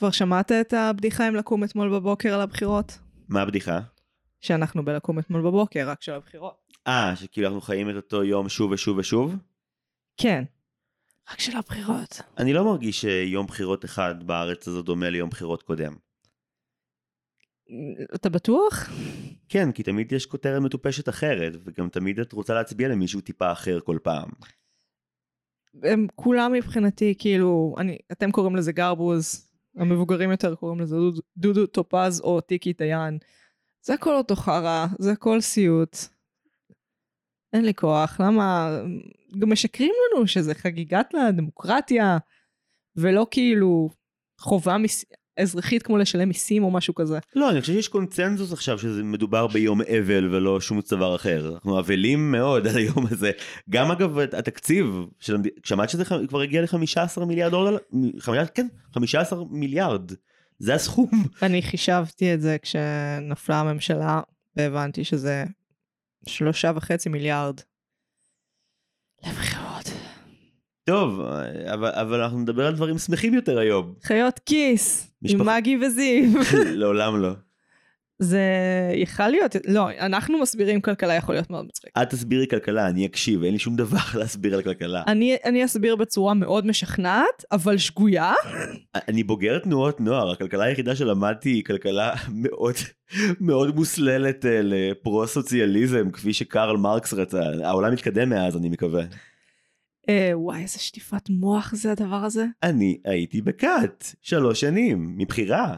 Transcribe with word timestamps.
כבר 0.00 0.10
שמעת 0.10 0.52
את 0.52 0.72
הבדיחה 0.72 1.26
עם 1.26 1.34
לקום 1.34 1.64
אתמול 1.64 1.98
בבוקר 1.98 2.34
על 2.34 2.40
הבחירות? 2.40 2.98
מה 3.28 3.42
הבדיחה? 3.42 3.80
שאנחנו 4.40 4.84
בלקום 4.84 5.18
אתמול 5.18 5.42
בבוקר, 5.42 5.88
רק 5.88 6.02
של 6.02 6.12
הבחירות. 6.12 6.54
אה, 6.86 7.16
שכאילו 7.16 7.46
אנחנו 7.46 7.60
חיים 7.60 7.90
את 7.90 7.94
אותו 7.94 8.24
יום 8.24 8.48
שוב 8.48 8.70
ושוב 8.70 8.98
ושוב? 8.98 9.34
כן. 10.16 10.44
רק 11.32 11.40
של 11.40 11.56
הבחירות. 11.56 12.20
אני 12.38 12.52
לא 12.52 12.64
מרגיש 12.64 13.00
שיום 13.00 13.46
בחירות 13.46 13.84
אחד 13.84 14.22
בארץ 14.26 14.68
הזו 14.68 14.82
דומה 14.82 15.10
ליום 15.10 15.30
בחירות 15.30 15.62
קודם. 15.62 15.96
אתה 18.14 18.28
בטוח? 18.28 18.90
כן, 19.48 19.72
כי 19.72 19.82
תמיד 19.82 20.12
יש 20.12 20.26
כותרת 20.26 20.62
מטופשת 20.62 21.08
אחרת, 21.08 21.52
וגם 21.64 21.88
תמיד 21.88 22.20
את 22.20 22.32
רוצה 22.32 22.54
להצביע 22.54 22.88
למישהו 22.88 23.20
טיפה 23.20 23.52
אחר 23.52 23.80
כל 23.80 23.98
פעם. 24.02 24.28
הם 25.82 26.06
כולם 26.14 26.52
מבחינתי, 26.52 27.14
כאילו, 27.18 27.74
אני, 27.78 27.98
אתם 28.12 28.30
קוראים 28.30 28.56
לזה 28.56 28.72
גרבוז, 28.72 29.49
המבוגרים 29.76 30.30
יותר 30.30 30.54
קוראים 30.54 30.80
לזה 30.80 30.96
דודו, 31.36 31.66
טופז 31.66 32.20
או 32.20 32.40
טיקי 32.40 32.72
דיין. 32.72 33.18
זה 33.82 33.94
הכל 33.94 34.14
אותו 34.14 34.36
חרא, 34.36 34.86
זה 34.98 35.12
הכל 35.12 35.40
סיוט. 35.40 35.96
אין 37.52 37.64
לי 37.64 37.74
כוח, 37.74 38.20
למה... 38.20 38.78
גם 39.38 39.52
משקרים 39.52 39.92
לנו 40.14 40.26
שזה 40.26 40.54
חגיגת 40.54 41.14
לדמוקרטיה, 41.14 42.18
ולא 42.96 43.26
כאילו 43.30 43.90
חובה 44.40 44.78
מס... 44.78 45.04
אזרחית 45.40 45.82
כמו 45.82 45.98
לשלם 45.98 46.28
מיסים 46.28 46.64
או 46.64 46.70
משהו 46.70 46.94
כזה. 46.94 47.18
לא, 47.36 47.50
אני 47.50 47.60
חושב 47.60 47.72
שיש 47.72 47.88
קונצנזוס 47.88 48.52
עכשיו 48.52 48.78
שזה 48.78 49.02
מדובר 49.02 49.46
ביום 49.46 49.80
אבל 49.80 50.34
ולא 50.34 50.60
שום 50.60 50.80
דבר 50.90 51.16
אחר. 51.16 51.54
אנחנו 51.54 51.78
אבלים 51.78 52.32
מאוד 52.32 52.66
על 52.66 52.76
היום 52.76 53.06
הזה. 53.10 53.30
גם 53.70 53.90
אגב 53.90 54.18
התקציב, 54.18 54.86
של... 55.20 55.36
שמעת 55.64 55.90
שזה 55.90 56.04
כבר 56.28 56.40
הגיע 56.40 56.62
ל-15 56.62 57.24
מיליארד 57.24 57.50
דולר? 57.50 57.76
כן, 58.54 58.66
15 58.94 59.44
מיליארד. 59.50 60.12
זה 60.58 60.74
הסכום. 60.74 61.10
אני 61.42 61.62
חישבתי 61.62 62.34
את 62.34 62.40
זה 62.40 62.56
כשנפלה 62.62 63.60
הממשלה, 63.60 64.20
והבנתי 64.56 65.04
שזה 65.04 65.44
שלושה 66.26 66.72
וחצי 66.76 67.08
מיליארד 67.08 67.60
לבחירות. 69.26 69.99
טוב, 70.90 71.20
אבל, 71.72 71.90
אבל 71.94 72.20
אנחנו 72.20 72.38
נדבר 72.38 72.66
על 72.66 72.74
דברים 72.74 72.98
שמחים 72.98 73.34
יותר 73.34 73.58
היום. 73.58 73.94
חיות 74.02 74.40
כיס, 74.46 75.12
משפח... 75.22 75.40
עם 75.40 75.48
מגי 75.48 75.78
וזיו. 75.86 76.24
לעולם 76.80 77.22
לא. 77.22 77.30
זה 78.18 78.42
יכל 78.94 79.28
להיות, 79.28 79.56
לא, 79.66 79.90
אנחנו 80.00 80.38
מסבירים 80.38 80.80
כלכלה 80.80 81.14
יכול 81.14 81.34
להיות 81.34 81.50
מאוד 81.50 81.64
מצחיק. 81.64 81.90
את 82.02 82.10
תסבירי 82.10 82.46
כלכלה, 82.46 82.88
אני 82.88 83.06
אקשיב, 83.06 83.42
אין 83.42 83.52
לי 83.52 83.58
שום 83.58 83.76
דבר 83.76 83.98
להסביר 84.18 84.54
על 84.54 84.62
כלכלה. 84.62 85.02
אני, 85.06 85.36
אני 85.44 85.64
אסביר 85.64 85.96
בצורה 85.96 86.34
מאוד 86.34 86.66
משכנעת, 86.66 87.44
אבל 87.52 87.78
שגויה. 87.78 88.32
אני 88.94 89.22
בוגר 89.22 89.58
תנועות 89.58 90.00
נוער, 90.00 90.30
הכלכלה 90.30 90.64
היחידה 90.64 90.96
שלמדתי 90.96 91.48
היא 91.50 91.64
כלכלה 91.64 92.12
מאוד 92.44 92.74
מאוד 93.40 93.76
מוסללת 93.76 94.46
אה, 94.46 94.60
לפרו-סוציאליזם, 94.62 96.10
כפי 96.10 96.32
שקרל 96.32 96.76
מרקס 96.76 97.14
רצה. 97.14 97.42
העולם 97.64 97.92
מתקדם 97.92 98.28
מאז, 98.28 98.56
אני 98.56 98.68
מקווה. 98.68 99.02
אה, 100.08 100.30
וואי, 100.34 100.62
איזה 100.62 100.78
שטיפת 100.78 101.30
מוח 101.30 101.74
זה 101.74 101.92
הדבר 101.92 102.24
הזה. 102.24 102.46
אני 102.62 103.00
הייתי 103.04 103.42
בכת, 103.42 104.04
שלוש 104.20 104.60
שנים, 104.60 105.14
מבחירה. 105.18 105.76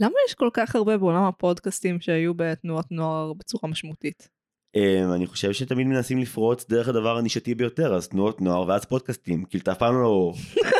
למה 0.00 0.14
יש 0.28 0.34
כל 0.34 0.48
כך 0.52 0.76
הרבה 0.76 0.98
בעולם 0.98 1.22
הפודקאסטים 1.22 2.00
שהיו 2.00 2.34
בתנועות 2.34 2.86
נוער 2.90 3.32
בצורה 3.32 3.70
משמעותית? 3.70 4.28
אמ, 4.76 5.14
אני 5.14 5.26
חושב 5.26 5.52
שתמיד 5.52 5.86
מנסים 5.86 6.18
לפרוץ 6.18 6.68
דרך 6.68 6.88
הדבר 6.88 7.18
הנישתי 7.18 7.54
ביותר, 7.54 7.94
אז 7.94 8.08
תנועות 8.08 8.40
נוער 8.40 8.68
ואז 8.68 8.84
פודקאסטים, 8.84 9.44
כאילו 9.44 9.62
אתה 9.62 9.72
אף 9.72 9.78
פעם 9.78 9.94
לא 9.94 10.32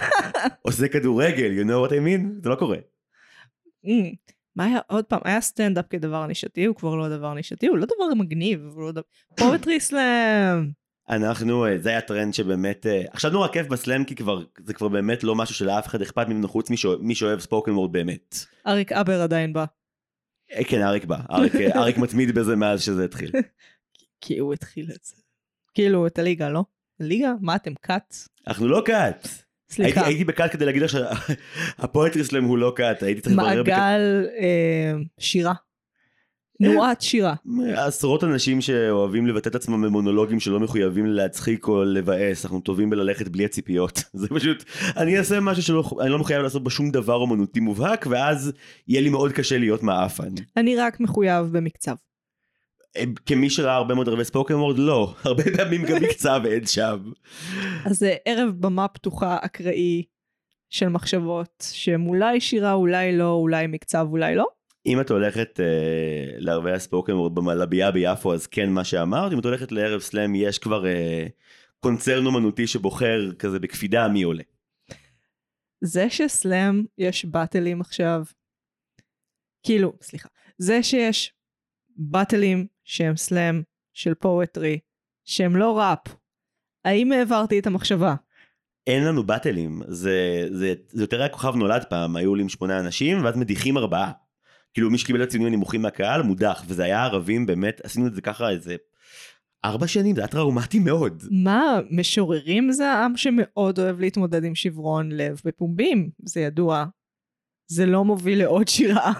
עושה 0.66 0.88
כדורגל, 0.88 1.60
you 1.60 1.64
know 1.64 1.88
what 1.88 1.92
I 1.92 1.96
mean? 1.96 2.42
זה 2.42 2.48
לא 2.48 2.54
קורה. 2.54 2.76
אממ, 3.86 4.16
מה 4.56 4.64
היה 4.64 4.78
עוד 4.86 5.04
פעם, 5.04 5.20
היה 5.24 5.40
סטנדאפ 5.40 5.86
כדבר 5.90 6.26
נישתי, 6.26 6.64
הוא 6.64 6.76
כבר 6.76 6.94
לא 6.94 7.08
דבר 7.08 7.34
נישתי, 7.34 7.66
הוא 7.66 7.78
לא 7.78 7.86
דבר 7.86 8.14
מגניב, 8.16 8.60
הוא 8.74 8.82
לא 8.82 8.92
דבר... 8.92 9.02
poetry 9.36 9.80
slam. 9.80 10.79
אנחנו, 11.10 11.66
אה, 11.66 11.78
זה 11.78 11.88
היה 11.88 12.00
טרנד 12.00 12.34
שבאמת, 12.34 12.86
אה, 12.86 13.02
עכשיו 13.10 13.30
נורא 13.30 13.48
כיף 13.48 13.66
ב 13.66 13.74
slam 13.74 14.04
כי 14.04 14.14
כבר, 14.14 14.44
זה 14.64 14.74
כבר 14.74 14.88
באמת 14.88 15.24
לא 15.24 15.34
משהו 15.34 15.54
שלאף 15.54 15.86
אחד 15.86 16.02
אכפת 16.02 16.28
ממנו 16.28 16.48
חוץ 16.48 16.70
מי 17.00 17.14
שאוהב 17.14 17.40
ספוקן 17.40 17.72
וורד 17.72 17.92
באמת. 17.92 18.36
אריק 18.66 18.92
אבר 18.92 19.22
עדיין 19.22 19.52
בא. 19.52 19.64
אה, 20.52 20.64
כן, 20.64 20.82
אריק 20.82 21.04
בא, 21.04 21.18
אריק, 21.30 21.54
אריק 21.54 21.98
מתמיד 22.04 22.34
בזה 22.34 22.56
מאז 22.56 22.82
שזה 22.82 23.04
התחיל. 23.04 23.30
כי 24.20 24.38
הוא 24.38 24.54
התחיל 24.54 24.90
את 24.94 25.04
זה. 25.04 25.16
כאילו, 25.74 26.06
את 26.06 26.18
הליגה, 26.18 26.48
לא? 26.48 26.64
ליגה? 27.00 27.32
מה 27.40 27.56
אתם 27.56 27.74
קאט? 27.74 28.16
אנחנו 28.46 28.68
לא 28.68 28.82
קאט. 28.84 29.28
סליחה. 29.70 30.00
הייתי, 30.00 30.10
הייתי 30.10 30.24
בקאט 30.24 30.52
כדי 30.52 30.64
להגיד 30.64 30.82
לך 30.82 30.90
שהפואטרי 30.90 32.24
סלאם 32.28 32.44
הוא 32.44 32.58
לא 32.58 32.72
קאט, 32.76 33.02
הייתי 33.02 33.20
צריך 33.20 33.36
לברר... 33.36 33.56
מעגל. 33.56 34.26
אה, 34.38 34.92
שירה. 35.18 35.54
תנועת 36.62 37.00
שירה. 37.02 37.34
עשרות 37.76 38.24
אנשים 38.24 38.60
שאוהבים 38.60 39.26
לבטא 39.26 39.48
את 39.48 39.54
עצמם 39.54 39.82
במונולוגים 39.82 40.40
שלא 40.40 40.60
מחויבים 40.60 41.06
להצחיק 41.06 41.68
או 41.68 41.84
לבאס, 41.84 42.44
אנחנו 42.44 42.60
טובים 42.60 42.90
בללכת 42.90 43.28
בלי 43.28 43.44
הציפיות. 43.44 44.02
זה 44.12 44.28
פשוט, 44.28 44.64
אני 44.96 45.18
אעשה 45.18 45.40
משהו 45.40 45.62
שאני 45.62 46.10
לא 46.10 46.18
מחויב 46.18 46.42
לעשות 46.42 46.64
בו 46.64 46.70
שום 46.70 46.90
דבר 46.90 47.14
אומנותי 47.14 47.60
מובהק, 47.60 48.06
ואז 48.10 48.52
יהיה 48.88 49.00
לי 49.00 49.08
מאוד 49.08 49.32
קשה 49.32 49.58
להיות 49.58 49.82
מעפן. 49.82 50.34
אני 50.56 50.76
רק 50.76 51.00
מחויב 51.00 51.46
במקצב. 51.46 51.94
אה, 52.96 53.04
כמי 53.26 53.50
שראה 53.50 53.74
הרבה 53.74 53.94
מאוד 53.94 54.08
ערבי 54.08 54.24
ספוקן 54.24 54.54
וורד, 54.54 54.78
לא. 54.78 55.14
הרבה 55.24 55.42
פעמים 55.56 55.82
גם 55.84 55.96
מקצב 56.02 56.42
אין 56.46 56.66
שם. 56.66 56.98
אז 57.84 57.98
זה 57.98 58.14
ערב 58.24 58.54
במה 58.60 58.88
פתוחה 58.88 59.36
אקראי 59.40 60.02
של 60.70 60.88
מחשבות, 60.88 61.66
שהם 61.72 62.06
אולי 62.06 62.40
שירה, 62.40 62.72
אולי 62.72 63.16
לא, 63.16 63.32
אולי 63.32 63.66
מקצב, 63.66 64.06
אולי 64.10 64.34
לא. 64.34 64.46
אם 64.86 65.00
את 65.00 65.10
הולכת 65.10 65.60
אה, 65.60 66.34
לערבי 66.38 66.72
הספוקן 66.72 67.12
וורד 67.12 67.34
במלבייה 67.34 67.90
ביפו 67.90 68.34
אז 68.34 68.46
כן 68.46 68.70
מה 68.70 68.84
שאמרת, 68.84 69.32
אם 69.32 69.38
את 69.38 69.44
הולכת 69.44 69.72
לערב 69.72 70.00
סלאם 70.00 70.34
יש 70.34 70.58
כבר 70.58 70.86
אה, 70.86 71.26
קונצרן 71.80 72.26
אומנותי 72.26 72.66
שבוחר 72.66 73.32
כזה 73.38 73.58
בקפידה 73.58 74.08
מי 74.08 74.22
עולה. 74.22 74.42
זה 75.80 76.10
שסלאם 76.10 76.84
יש 76.98 77.24
באטלים 77.24 77.80
עכשיו, 77.80 78.24
כאילו, 79.62 79.92
סליחה, 80.02 80.28
זה 80.58 80.82
שיש 80.82 81.32
באטלים 81.96 82.66
שהם 82.84 83.16
סלאם 83.16 83.62
של 83.92 84.14
פואטרי, 84.14 84.78
שהם 85.24 85.56
לא 85.56 85.78
ראפ, 85.78 86.14
האם 86.84 87.12
העברתי 87.12 87.58
את 87.58 87.66
המחשבה? 87.66 88.14
אין 88.86 89.04
לנו 89.04 89.22
באטלים, 89.22 89.82
זה, 89.88 90.48
זה, 90.52 90.74
זה 90.88 91.02
יותר 91.02 91.20
היה 91.20 91.28
כוכב 91.28 91.56
נולד 91.56 91.84
פעם, 91.90 92.16
היו 92.16 92.30
עולים 92.30 92.48
שמונה 92.48 92.80
אנשים 92.80 93.24
ואז 93.24 93.36
מדיחים 93.36 93.78
ארבעה. 93.78 94.12
כאילו 94.74 94.90
מי 94.90 94.98
שקיבל 94.98 95.22
את 95.22 95.28
הציונים 95.28 95.52
הנמוכים 95.52 95.82
מהקהל 95.82 96.22
מודח 96.22 96.64
וזה 96.66 96.84
היה 96.84 97.04
ערבים 97.04 97.46
באמת 97.46 97.80
עשינו 97.84 98.06
את 98.06 98.14
זה 98.14 98.20
ככה 98.20 98.50
איזה 98.50 98.76
ארבע 99.64 99.86
שנים 99.86 100.14
זה 100.14 100.20
היה 100.20 100.28
טראומטי 100.28 100.78
מאוד. 100.78 101.22
מה 101.30 101.80
משוררים 101.90 102.72
זה 102.72 102.90
העם 102.90 103.16
שמאוד 103.16 103.78
אוהב 103.78 104.00
להתמודד 104.00 104.44
עם 104.44 104.54
שברון 104.54 105.12
לב 105.12 105.40
בפומבים 105.44 106.10
זה 106.24 106.40
ידוע. 106.40 106.84
זה 107.66 107.86
לא 107.86 108.04
מוביל 108.04 108.38
לעוד 108.38 108.68
שירה. 108.68 109.12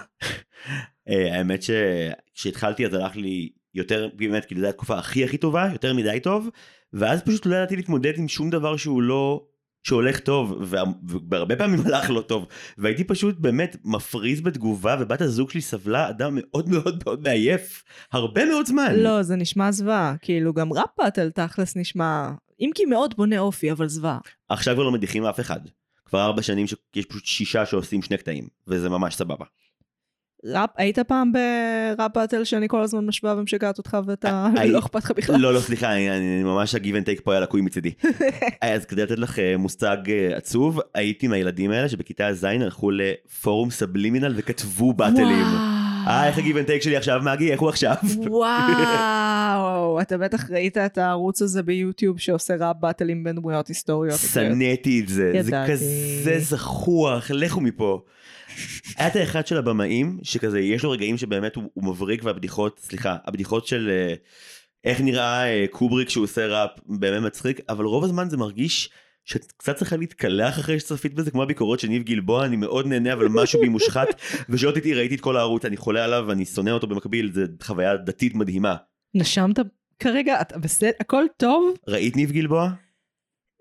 אה, 1.09 1.37
האמת 1.37 1.63
שכשהתחלתי 1.63 2.85
אז 2.85 2.93
הלך 2.93 3.15
לי 3.15 3.49
יותר 3.73 4.09
באמת 4.15 4.45
כאילו 4.45 4.61
זו 4.61 4.67
התקופה 4.67 4.97
הכי 4.97 5.23
הכי 5.23 5.37
טובה 5.37 5.69
יותר 5.71 5.93
מדי 5.93 6.19
טוב 6.19 6.49
ואז 6.93 7.21
פשוט 7.21 7.45
לא 7.45 7.55
ידעתי 7.55 7.75
להתמודד 7.75 8.17
עם 8.17 8.27
שום 8.27 8.49
דבר 8.49 8.77
שהוא 8.77 9.01
לא 9.01 9.47
שהולך 9.83 10.19
טוב 10.19 10.61
והרבה 11.29 11.55
פעמים 11.55 11.79
הלך 11.85 12.09
לא 12.09 12.21
טוב 12.21 12.47
והייתי 12.77 13.03
פשוט 13.03 13.35
באמת 13.39 13.77
מפריז 13.85 14.41
בתגובה 14.41 14.95
ובת 14.99 15.21
הזוג 15.21 15.49
שלי 15.49 15.61
סבלה 15.61 16.09
אדם 16.09 16.31
מאוד 16.35 16.69
מאוד 16.69 17.03
מאוד 17.05 17.21
מעייף 17.23 17.83
הרבה 18.11 18.45
מאוד 18.45 18.65
זמן. 18.65 18.95
לא 18.95 19.23
זה 19.23 19.35
נשמע 19.35 19.71
זוועה 19.71 20.15
כאילו 20.21 20.53
גם 20.53 20.73
rap 20.73 20.89
battle 20.97 21.29
תכלס 21.29 21.75
נשמע 21.75 22.31
אם 22.59 22.69
כי 22.75 22.85
מאוד 22.85 23.13
בונה 23.17 23.39
אופי 23.39 23.71
אבל 23.71 23.87
זוועה. 23.87 24.17
עכשיו 24.49 24.73
כבר 24.73 24.83
לא 24.83 24.91
מדיחים 24.91 25.25
אף 25.25 25.39
אחד 25.39 25.59
כבר 26.05 26.21
ארבע 26.25 26.41
שנים 26.41 26.67
שיש 26.67 27.05
פשוט 27.05 27.25
שישה 27.25 27.65
שעושים 27.65 28.01
שני 28.01 28.17
קטעים 28.17 28.47
וזה 28.67 28.89
ממש 28.89 29.15
סבבה. 29.15 29.45
ראפ, 30.45 30.69
היית 30.77 30.99
פעם 30.99 31.31
ב 31.31 31.51
rap 31.51 32.11
battle 32.15 32.43
שאני 32.43 32.67
כל 32.67 32.81
הזמן 32.81 33.05
משווה 33.05 33.35
ומשגעת 33.37 33.77
אותך 33.77 33.97
ואתה 34.05 34.47
לא 34.65 34.79
אכפת 34.79 35.03
לך 35.03 35.11
בכלל? 35.11 35.35
לא, 35.39 35.53
לא, 35.53 35.59
סליחה, 35.59 35.95
אני 35.97 36.43
ממש 36.43 36.75
ה 36.75 36.79
give 36.79 36.95
and 36.95 37.05
take 37.05 37.21
פה 37.23 37.31
היה 37.31 37.41
לקוי 37.41 37.61
מצידי. 37.61 37.91
אז 38.61 38.85
כדי 38.85 39.03
לתת 39.03 39.19
לך 39.19 39.39
אה, 39.39 39.57
מושג 39.57 39.97
אה, 40.09 40.37
עצוב, 40.37 40.79
הייתי 40.93 41.27
מהילדים 41.27 41.71
האלה 41.71 41.89
שבכיתה 41.89 42.33
ז' 42.33 42.43
הלכו 42.43 42.91
לפורום 42.91 43.69
סבלימינל 43.69 44.33
וכתבו 44.35 44.93
באטלים. 44.93 45.45
אה, 46.07 46.27
איך 46.27 46.37
ה 46.37 46.41
give 46.41 46.57
and 46.57 46.65
take 46.65 46.81
שלי 46.81 46.97
עכשיו, 46.97 47.21
מגי, 47.23 47.51
איך 47.51 47.61
הוא 47.61 47.69
עכשיו? 47.69 47.95
וואו, 48.17 50.01
אתה 50.01 50.17
בטח 50.17 50.49
ראית 50.51 50.77
את 50.77 50.97
הערוץ 50.97 51.41
הזה 51.41 51.63
ביוטיוב 51.63 52.19
שעושה 52.19 52.55
ראפ 52.59 52.75
באטלים 52.79 53.23
בין 53.23 53.35
דמויות 53.35 53.67
היסטוריות. 53.67 54.19
שנאתי 54.19 54.99
את 54.99 55.07
זה, 55.07 55.33
זה 55.41 55.51
כזה 55.67 56.39
זחוח, 56.39 57.31
לכו 57.31 57.61
מפה. 57.61 58.01
היה 58.97 59.07
את 59.07 59.15
האחד 59.15 59.47
של 59.47 59.57
הבמאים, 59.57 60.19
שכזה, 60.23 60.59
יש 60.59 60.83
לו 60.83 60.91
רגעים 60.91 61.17
שבאמת 61.17 61.55
הוא, 61.55 61.63
הוא 61.73 61.83
מבריק 61.83 62.23
והבדיחות, 62.23 62.79
סליחה, 62.79 63.17
הבדיחות 63.25 63.67
של 63.67 63.89
אה, 63.89 64.17
איך 64.83 65.01
נראה 65.01 65.43
אה, 65.43 65.67
קובריק 65.67 66.09
שהוא 66.09 66.23
עושה 66.23 66.47
ראפ 66.47 66.69
באמת 66.85 67.23
מצחיק, 67.23 67.59
אבל 67.69 67.85
רוב 67.85 68.03
הזמן 68.03 68.29
זה 68.29 68.37
מרגיש 68.37 68.89
שאת 69.25 69.51
קצת 69.57 69.75
צריכה 69.75 69.95
להתקלח 69.95 70.59
אחרי 70.59 70.79
שצפית 70.79 71.13
בזה 71.13 71.31
כמו 71.31 71.43
הביקורות 71.43 71.79
של 71.79 71.87
ניב 71.87 72.03
גלבוע 72.03 72.45
אני 72.45 72.55
מאוד 72.55 72.87
נהנה 72.87 73.13
אבל 73.13 73.27
משהו 73.27 73.61
בי 73.61 73.69
מושחת 73.69 74.07
ושאלת 74.49 74.77
אותי 74.77 74.93
ראיתי 74.93 75.15
את 75.15 75.21
כל 75.21 75.37
הערוץ 75.37 75.65
אני 75.65 75.77
חולה 75.77 76.05
עליו 76.05 76.23
ואני 76.27 76.45
שונא 76.45 76.69
אותו 76.69 76.87
במקביל 76.87 77.31
זה 77.33 77.45
חוויה 77.63 77.97
דתית 77.97 78.35
מדהימה. 78.35 78.75
נשמת 79.15 79.59
כרגע? 79.99 80.41
אתה 80.41 80.59
בסדר? 80.59 80.91
הכל 80.99 81.23
טוב? 81.37 81.75
ראית 81.87 82.15
ניב 82.15 82.31
גלבוע? 82.31 82.69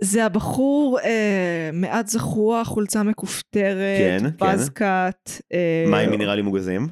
זה 0.05 0.25
הבחור 0.25 0.99
אה, 1.05 1.71
מעט 1.73 2.07
זחוח, 2.07 2.69
חולצה 2.69 3.03
מכופתרת, 3.03 4.21
כן, 4.21 4.31
באז 4.41 4.69
כן. 4.69 4.85
אה, 5.53 5.85
מים 5.91 6.11
מינרלים 6.11 6.45
מוגזים? 6.45 6.89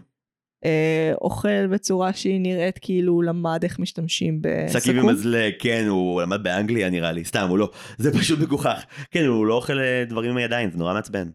אה, 0.64 1.12
אוכל 1.20 1.66
בצורה 1.66 2.12
שהיא 2.12 2.40
נראית 2.40 2.78
כאילו 2.78 3.12
הוא 3.12 3.24
למד 3.24 3.60
איך 3.62 3.78
משתמשים 3.78 4.42
בסכו"ם. 4.42 4.80
סכין 4.80 4.98
ומזלג, 4.98 5.52
כן, 5.58 5.84
הוא 5.88 6.22
למד 6.22 6.42
באנגליה 6.42 6.90
נראה 6.90 7.12
לי, 7.12 7.24
סתם, 7.24 7.46
הוא 7.48 7.58
לא, 7.58 7.70
זה 7.98 8.18
פשוט 8.18 8.38
מגוחך. 8.40 8.84
כן, 9.10 9.24
הוא 9.24 9.46
לא 9.46 9.54
אוכל 9.54 9.78
אה, 9.78 10.04
דברים 10.08 10.30
עם 10.30 10.36
הידיים, 10.36 10.70
זה 10.70 10.78
נורא 10.78 10.94
מעצבן. 10.94 11.28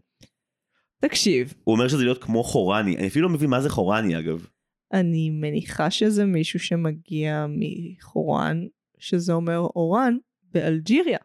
תקשיב, 1.00 1.54
הוא 1.64 1.74
אומר 1.74 1.88
שזה 1.88 2.04
להיות 2.04 2.24
כמו 2.24 2.44
חורני, 2.44 2.96
אני 2.96 3.06
אפילו 3.06 3.28
לא 3.28 3.34
מבין 3.34 3.50
מה 3.50 3.60
זה 3.60 3.70
חורני 3.70 4.18
אגב. 4.18 4.46
אני 4.92 5.30
מניחה 5.30 5.90
שזה 5.90 6.24
מישהו 6.24 6.58
שמגיע 6.58 7.46
מחורן, 7.48 8.62
שזה 8.98 9.32
אומר 9.32 9.58
אורן, 9.58 10.16
באלג'יריה. 10.52 11.18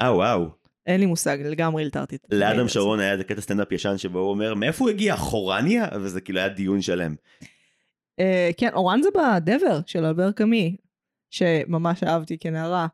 אה 0.00 0.14
וואו. 0.14 0.48
אין 0.86 1.00
לי 1.00 1.06
מושג, 1.06 1.38
לגמרי 1.44 1.84
המילה 2.30 2.50
לאדם. 2.54 2.68
שרון 2.68 3.00
היה 3.00 3.12
איזה 3.12 3.24
קטע 3.24 3.40
סטנדאפ 3.40 3.72
ישן 3.72 3.98
שבו 3.98 4.18
הוא 4.18 4.30
אומר 4.30 4.54
מאיפה 4.54 4.84
הוא 4.84 4.90
הגיע 4.90 5.16
חורניה 5.16 5.86
וזה 6.00 6.20
כאילו 6.20 6.38
היה 6.38 6.48
דיון 6.48 6.82
שלם. 6.82 7.14
אה, 8.20 8.50
כן, 8.56 8.70
אורן 8.72 9.00
זה 9.02 9.08
בדבר 9.14 9.80
של 9.86 10.04
אלבר 10.04 10.32
קאמי, 10.32 10.76
שממש 11.30 12.02
אהבתי 12.02 12.38
כנערה, 12.38 12.86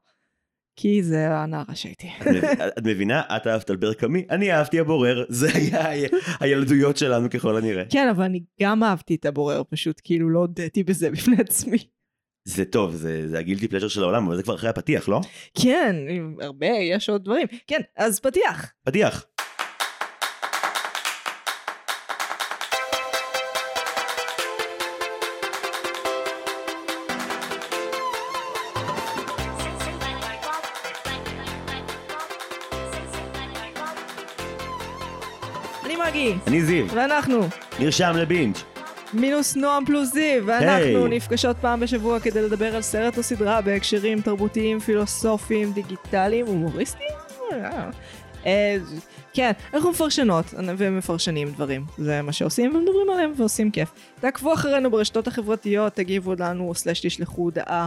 כי 0.77 1.03
זה 1.03 1.37
הנערה 1.37 1.75
שהייתי. 1.75 2.09
את 2.23 2.27
מב- 2.27 2.45
את 2.79 2.83
מבינה 2.85 3.23
את 3.37 3.47
אהבת 3.47 3.71
על 3.71 3.77
ברקמי 3.77 4.25
אני 4.31 4.53
אהבתי 4.53 4.81
הבורר 4.81 5.25
זה 5.29 5.49
היה 5.55 6.09
הילדויות 6.41 6.97
שלנו 6.97 7.31
ככל 7.31 7.57
הנראה. 7.57 7.85
כן, 7.91 8.09
אבל 8.09 8.25
אני 8.25 8.41
גם 8.63 8.85
אהבתי 8.85 9.15
את 9.15 9.27
הבורר, 9.27 9.63
פשוט 9.71 10.01
כאילו 10.05 10.31
לא 10.31 10.39
הודיתי 10.39 10.85
בזה 10.85 11.11
בפני 11.11 11.37
עצמי. 11.41 11.79
זה 12.49 12.65
טוב 12.65 12.95
זה 12.95 13.29
זה 13.29 13.39
הגילטי 13.39 13.69
פלז'ר 13.69 13.89
של 13.89 14.03
העולם 14.03 14.27
אבל 14.27 14.37
זה 14.37 14.43
כבר 14.43 14.55
אחרי 14.55 14.71
הפתיח 14.71 15.09
לא? 15.09 15.21
כן, 15.55 15.97
הרבה, 16.41 16.67
יש 16.67 17.09
עוד 17.09 17.25
דברים. 17.25 17.47
כן, 17.67 17.81
אז 17.97 18.21
פתיח. 18.21 18.73
פתיח. 18.85 19.25
אני 35.85 35.97
מגי, 36.09 36.35
אני 36.47 36.63
זיו 36.63 36.87
ואנחנו 36.95 37.41
נרשם 37.81 38.13
לבינג' 38.17 38.57
מינוס 39.13 39.57
נועם 39.57 39.85
פלוס 39.85 40.13
זיו, 40.13 40.47
ואנחנו 40.47 41.05
היי. 41.05 41.17
נפגשות 41.17 41.57
פעם 41.61 41.81
בשבוע 41.81 42.21
כדי 42.21 42.43
לדבר 42.43 42.77
על 42.77 42.83
סרט 42.83 43.19
או 43.19 43.23
סדרה 43.23 43.61
בהקשרים 43.61 44.21
תרבותיים, 44.21 44.81
פילוסופיים, 44.81 45.73
דיגיטליים, 45.73 46.47
הומוריסטיים? 46.47 47.11
אה, 48.47 48.77
כן, 49.35 49.53
אנחנו 49.75 49.91
מפרשנות 49.91 50.55
ומפרשנים 50.79 51.51
דברים, 51.51 51.85
זה 51.99 52.23
מה 52.23 52.33
שעושים 52.33 52.77
ומדברים 52.77 53.11
עליהם 53.11 53.33
ועושים 53.37 53.71
כיף. 53.71 53.91
תעקבו 54.21 54.55
אחרינו 54.55 54.91
ברשתות 54.91 55.27
החברתיות, 55.27 55.95
תגיבו 55.95 56.35
לנו, 56.39 56.75
סלש 56.75 57.01
תשלחו 57.01 57.43
הודעה 57.43 57.87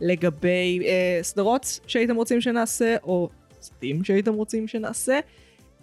לגבי 0.00 0.80
אה, 0.86 1.18
סדרות 1.22 1.80
שהייתם 1.86 2.16
רוצים 2.16 2.40
שנעשה, 2.40 2.96
או 3.02 3.28
סרטים 3.60 4.04
שהייתם 4.04 4.34
רוצים 4.34 4.68
שנעשה. 4.68 5.18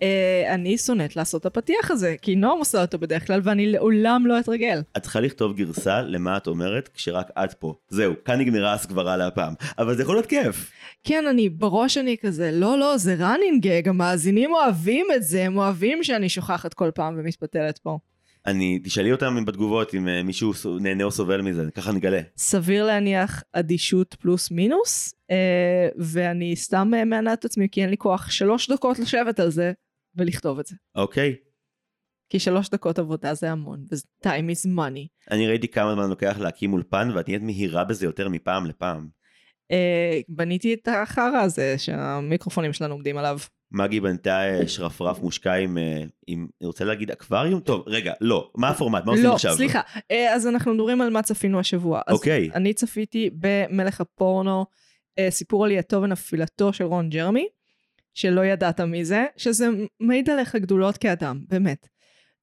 אה, 0.01 0.53
אני 0.53 0.77
שונאת 0.77 1.15
לעשות 1.15 1.41
את 1.41 1.45
הפתיח 1.45 1.91
הזה, 1.91 2.15
כי 2.21 2.35
נועם 2.35 2.59
עושה 2.59 2.81
אותו 2.81 2.97
בדרך 2.97 3.27
כלל, 3.27 3.41
ואני 3.43 3.71
לעולם 3.71 4.23
לא 4.27 4.39
אתרגל. 4.39 4.81
את 4.97 5.01
צריכה 5.01 5.19
לכתוב 5.19 5.57
גרסה 5.57 6.01
למה 6.01 6.37
את 6.37 6.47
אומרת 6.47 6.87
כשרק 6.93 7.29
את 7.43 7.53
פה. 7.53 7.73
זהו, 7.89 8.13
כאן 8.25 8.39
נגמרה 8.39 8.73
הסגברה 8.73 9.17
להפעם. 9.17 9.53
אבל 9.77 9.95
זה 9.95 10.01
יכול 10.01 10.15
להיות 10.15 10.25
כיף. 10.25 10.71
כן, 11.03 11.25
אני 11.29 11.49
בראש 11.49 11.97
אני 11.97 12.15
כזה, 12.21 12.51
לא, 12.53 12.77
לא, 12.77 12.97
זה 12.97 13.15
running 13.19 13.63
gag, 13.63 13.89
המאזינים 13.89 14.53
אוהבים 14.53 15.07
את 15.15 15.23
זה, 15.23 15.43
הם 15.43 15.57
אוהבים 15.57 16.03
שאני 16.03 16.29
שוכחת 16.29 16.73
כל 16.73 16.91
פעם 16.95 17.15
ומתפתלת 17.17 17.77
פה. 17.77 17.97
אני, 18.45 18.79
תשאלי 18.83 19.11
אותם 19.11 19.45
בתגובות 19.45 19.95
אם 19.95 20.07
אה, 20.07 20.23
מישהו 20.23 20.53
נהנה 20.79 21.03
או 21.03 21.11
סובל 21.11 21.41
מזה, 21.41 21.71
ככה 21.75 21.91
נגלה. 21.91 22.21
סביר 22.37 22.85
להניח 22.85 23.43
אדישות 23.53 24.15
פלוס 24.19 24.51
מינוס, 24.51 25.13
אה, 25.31 25.87
ואני 25.97 26.55
סתם 26.55 26.91
מענה 27.05 27.33
את 27.33 27.45
עצמי, 27.45 27.67
כי 27.71 27.81
אין 27.81 27.89
לי 27.89 27.97
כוח 27.97 28.31
שלוש 28.31 28.71
דקות 28.71 28.99
לשבת 28.99 29.39
על 29.39 29.49
זה 29.49 29.71
ולכתוב 30.17 30.59
את 30.59 30.65
זה. 30.65 30.75
אוקיי? 30.95 31.35
כי 32.29 32.39
שלוש 32.39 32.69
דקות 32.69 32.99
עבודה 32.99 33.33
זה 33.33 33.51
המון, 33.51 33.83
ו-time 33.91 34.27
is 34.27 34.67
money. 34.77 35.31
אני 35.31 35.47
ראיתי 35.47 35.67
כמה 35.67 35.93
זמן 35.93 36.09
לוקח 36.09 36.37
להקים 36.39 36.73
אולפן 36.73 37.09
ואת 37.15 37.27
נהיית 37.27 37.41
מהירה 37.41 37.83
בזה 37.83 38.05
יותר 38.05 38.29
מפעם 38.29 38.65
לפעם. 38.65 39.07
אה, 39.71 40.19
בניתי 40.29 40.73
את 40.73 40.87
החרא 40.87 41.41
הזה 41.41 41.75
שהמיקרופונים 41.77 42.73
שלנו 42.73 42.93
עומדים 42.93 43.17
עליו. 43.17 43.37
מגי 43.71 43.99
בנתה 43.99 44.49
אה, 44.49 44.67
שרפרף 44.67 45.19
מושקע 45.19 45.53
עם, 45.53 45.77
אה, 45.77 46.03
עם, 46.27 46.47
אני 46.61 46.67
רוצה 46.67 46.85
להגיד 46.85 47.11
אקווריום? 47.11 47.59
טוב, 47.59 47.83
רגע, 47.87 48.13
לא, 48.21 48.51
מה 48.55 48.69
הפורמט? 48.69 49.05
מה 49.05 49.11
עושים 49.11 49.25
לא, 49.25 49.33
עכשיו? 49.33 49.55
סליחה. 49.55 49.81
אה, 50.11 50.33
אז 50.35 50.47
אנחנו 50.47 50.73
מדברים 50.73 51.01
על 51.01 51.09
מה 51.09 51.21
צפינו 51.21 51.59
השבוע. 51.59 52.01
אז 52.07 52.15
אוקיי. 52.15 52.49
אני 52.53 52.73
צפיתי 52.73 53.29
במלך 53.33 54.01
הפורנו, 54.01 54.65
אה, 55.19 55.31
סיפור 55.31 55.65
עלייתו 55.65 56.01
ונפילתו 56.01 56.73
של 56.73 56.83
רון 56.83 57.09
ג'רמי, 57.09 57.47
שלא 58.17 58.45
ידעת 58.45 58.79
מי 58.81 59.05
זה, 59.05 59.25
שזה 59.37 59.67
מעיד 59.99 60.29
עליך 60.29 60.55
גדולות 60.55 60.97
כאדם, 60.97 61.39
באמת. 61.47 61.87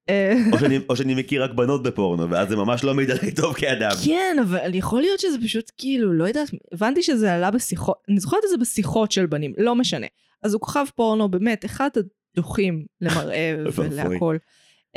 אה, 0.09 0.35
או 0.53 0.59
שאני, 0.59 0.79
או 0.89 0.97
שאני 0.97 1.15
מכיר 1.15 1.45
רק 1.45 1.51
בנות 1.51 1.83
בפורנו, 1.83 2.31
ואז 2.31 2.49
זה 2.49 2.57
ממש 2.57 2.85
לא 2.85 2.95
מעיד 2.95 3.11
עליי 3.11 3.33
טוב 3.35 3.55
כאדם. 3.55 3.91
כן, 4.05 4.37
אבל 4.43 4.75
יכול 4.75 5.01
להיות 5.01 5.21
שזה 5.21 5.39
פשוט 5.45 5.71
כאילו, 5.79 6.13
לא 6.13 6.25
יודעת, 6.29 6.49
הבנתי 6.73 7.03
שזה 7.03 7.35
עלה 7.35 7.51
בשיחות, 7.51 7.97
אני 8.09 8.21
זוכרת 8.21 8.41
את 8.45 8.51
זה 8.51 8.57
בשיחות 8.57 9.13
של 9.13 9.27
בנים, 9.27 9.53
לא 9.59 9.75
משנה. 9.75 10.07
אז 10.43 10.55
הוא 10.55 10.61
כוכב 10.61 10.85
פורנו, 10.95 11.29
באמת, 11.29 11.65
אחד 11.65 11.89
הדוחים 12.37 12.85
למראה. 13.01 13.55
ולהכל. 13.75 14.37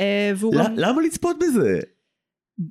אה, 0.00 0.32
והוא 0.36 0.54
גם 0.54 0.74
למה 0.76 1.02
לצפות 1.02 1.36
בזה? 1.40 1.80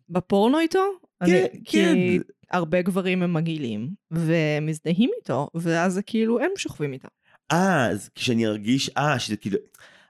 בפורנו 0.10 0.60
איתו? 0.60 0.80
כן, 1.26 1.32
אני- 1.32 1.48
כן. 1.66 1.94
כי 1.96 2.20
הרבה 2.52 2.82
גברים 2.82 3.24
הם 3.24 3.34
מגעילים, 3.34 3.90
ומזדהים 4.12 5.10
איתו, 5.20 5.48
ואז 5.56 6.02
כאילו 6.06 6.40
הם 6.40 6.50
שוכבים 6.58 6.94
איתם. 6.94 7.08
אה, 7.52 7.88
אז 7.90 8.10
כשאני 8.16 8.48
ארגיש, 8.48 8.90
אה, 8.90 9.20
שזה 9.20 9.38
כאילו, 9.38 9.58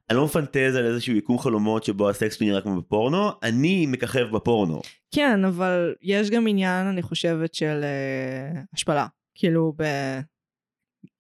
אני 0.10 0.18
לא 0.18 0.26
מפנטז 0.26 0.76
על 0.76 0.86
איזשהו 0.86 1.16
יקום 1.16 1.40
חלומות 1.40 1.84
שבו 1.84 2.10
הסקס 2.10 2.36
שלי 2.36 2.48
נראה 2.48 2.62
כמו 2.62 2.82
בפורנו, 2.82 3.30
אני 3.44 3.86
מככב 3.86 4.26
בפורנו. 4.34 4.82
כן, 5.12 5.46
אבל 5.46 5.96
יש 6.02 6.30
גם 6.30 6.48
עניין, 6.48 6.88
אני 6.88 7.02
חושבת, 7.02 7.54
של 7.54 7.84
uh, 7.84 8.60
השפלה. 8.74 9.08
כאילו, 9.36 9.74
ב... 9.78 9.84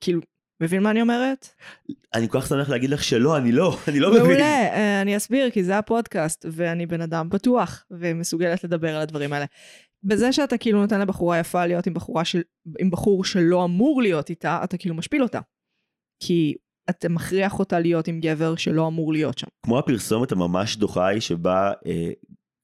כאילו, 0.01 0.21
מבין 0.61 0.83
מה 0.83 0.91
אני 0.91 1.01
אומרת? 1.01 1.47
אני 2.13 2.29
כל 2.29 2.41
כך 2.41 2.47
שמח 2.47 2.69
להגיד 2.69 2.89
לך 2.89 3.03
שלא, 3.03 3.37
אני 3.37 3.51
לא, 3.51 3.77
אני 3.87 3.99
לא 3.99 4.09
מבין. 4.09 4.21
מעולה, 4.21 4.67
uh, 4.73 5.01
אני 5.01 5.17
אסביר, 5.17 5.49
כי 5.51 5.63
זה 5.63 5.77
הפודקאסט, 5.77 6.45
ואני 6.51 6.85
בן 6.85 7.01
אדם 7.01 7.27
פתוח, 7.31 7.85
ומסוגלת 7.91 8.63
לדבר 8.63 8.95
על 8.95 9.01
הדברים 9.01 9.33
האלה. 9.33 9.45
בזה 10.03 10.33
שאתה 10.33 10.57
כאילו 10.57 10.81
נותן 10.81 11.01
לבחורה 11.01 11.39
יפה 11.39 11.65
להיות 11.65 11.87
עם, 11.87 11.93
בחורה 11.93 12.25
של, 12.25 12.41
עם 12.79 12.91
בחור 12.91 13.25
שלא 13.25 13.65
אמור 13.65 14.01
להיות 14.01 14.29
איתה, 14.29 14.59
אתה 14.63 14.77
כאילו 14.77 14.95
משפיל 14.95 15.23
אותה. 15.23 15.39
כי 16.19 16.55
אתה 16.89 17.09
מכריח 17.09 17.59
אותה 17.59 17.79
להיות 17.79 18.07
עם 18.07 18.19
גבר 18.19 18.55
שלא 18.55 18.87
אמור 18.87 19.13
להיות 19.13 19.37
שם. 19.37 19.47
כמו 19.65 19.79
הפרסומת 19.79 20.31
הממש 20.31 20.77
דוחה 20.77 21.07
היא 21.07 21.19
שבה 21.21 21.71
אה, 21.85 22.09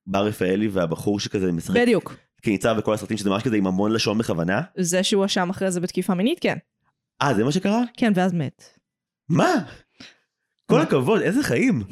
בר 0.07 0.25
רפאלי 0.25 0.67
והבחור 0.67 1.19
שכזה 1.19 1.51
משחק 1.51 1.75
בדיוק. 1.81 2.15
כניצב 2.41 2.75
בכל 2.77 2.93
הסרטים 2.93 3.17
שזה 3.17 3.29
ממש 3.29 3.43
כזה 3.43 3.55
עם 3.55 3.67
המון 3.67 3.91
לשון 3.91 4.17
בכוונה. 4.17 4.61
זה 4.77 5.03
שהוא 5.03 5.25
אשם 5.25 5.49
אחרי 5.49 5.71
זה 5.71 5.79
בתקיפה 5.79 6.13
מינית, 6.13 6.39
כן. 6.39 6.57
אה, 7.21 7.33
זה 7.33 7.43
מה 7.43 7.51
שקרה? 7.51 7.81
כן, 7.97 8.11
ואז 8.15 8.33
מת. 8.33 8.63
מה? 9.29 9.53
כל 10.65 10.75
מה? 10.75 10.81
הכבוד, 10.81 11.21
איזה 11.21 11.43
חיים. 11.43 11.83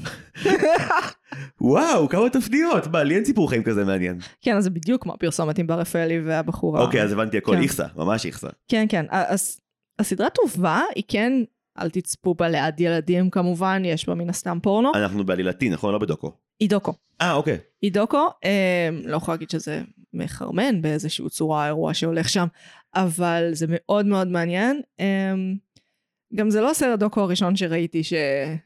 וואו, 1.61 2.09
כמה 2.09 2.29
תפניות. 2.29 2.87
מה, 2.87 3.03
לי 3.03 3.15
אין 3.15 3.25
סיפור 3.25 3.49
חיים 3.49 3.63
כזה 3.63 3.85
מעניין. 3.85 4.19
כן, 4.41 4.57
אז 4.57 4.63
זה 4.63 4.69
בדיוק 4.69 5.03
כמו 5.03 5.13
הפרסומת 5.13 5.59
עם 5.59 5.67
בר 5.67 5.79
רפאלי 5.79 6.21
והבחור 6.21 6.77
ה- 6.77 6.81
אוקיי, 6.81 7.03
אז 7.03 7.11
הבנתי 7.11 7.37
הכל, 7.37 7.55
כן. 7.55 7.61
איכסה, 7.61 7.85
ממש 7.95 8.25
איכסה. 8.25 8.47
כן, 8.67 8.85
כן. 8.89 9.05
הס- 9.09 9.61
הסדרה 9.99 10.29
טובה, 10.29 10.81
היא 10.95 11.03
כן, 11.07 11.33
אל 11.79 11.89
תצפו 11.89 12.33
בה 12.33 12.49
ליד 12.49 12.79
ילדים 12.79 13.29
כמובן, 13.29 13.81
יש 13.85 14.07
בה 14.07 14.15
מן 14.15 14.29
הסתם 14.29 14.59
פורנו. 14.63 14.91
אנחנו 14.95 15.25
בעלילתי, 15.25 15.69
נכון? 15.69 15.93
לא 15.93 15.99
בדוקו. 15.99 16.31
היא 16.59 16.69
דוקו. 16.69 16.93
אה, 17.21 17.33
אוקיי. 17.33 17.57
היא 17.81 17.91
דוקו, 17.91 18.27
אה, 18.45 18.89
לא 19.03 19.17
יכולה 19.17 19.35
להגיד 19.35 19.49
שזה 19.49 19.81
מחרמן 20.13 20.81
באיזושהי 20.81 21.29
צורה 21.29 21.63
האירוע 21.63 21.93
שהולך 21.93 22.29
שם, 22.29 22.47
אבל 22.95 23.49
זה 23.53 23.65
מאוד 23.69 24.05
מאוד 24.05 24.27
מעניין. 24.27 24.81
אה, 24.99 25.33
גם 26.35 26.49
זה 26.49 26.61
לא 26.61 26.71
הסרט 26.71 26.99
דוקו 26.99 27.21
הראשון 27.21 27.55
שראיתי 27.55 28.03
ש... 28.03 28.13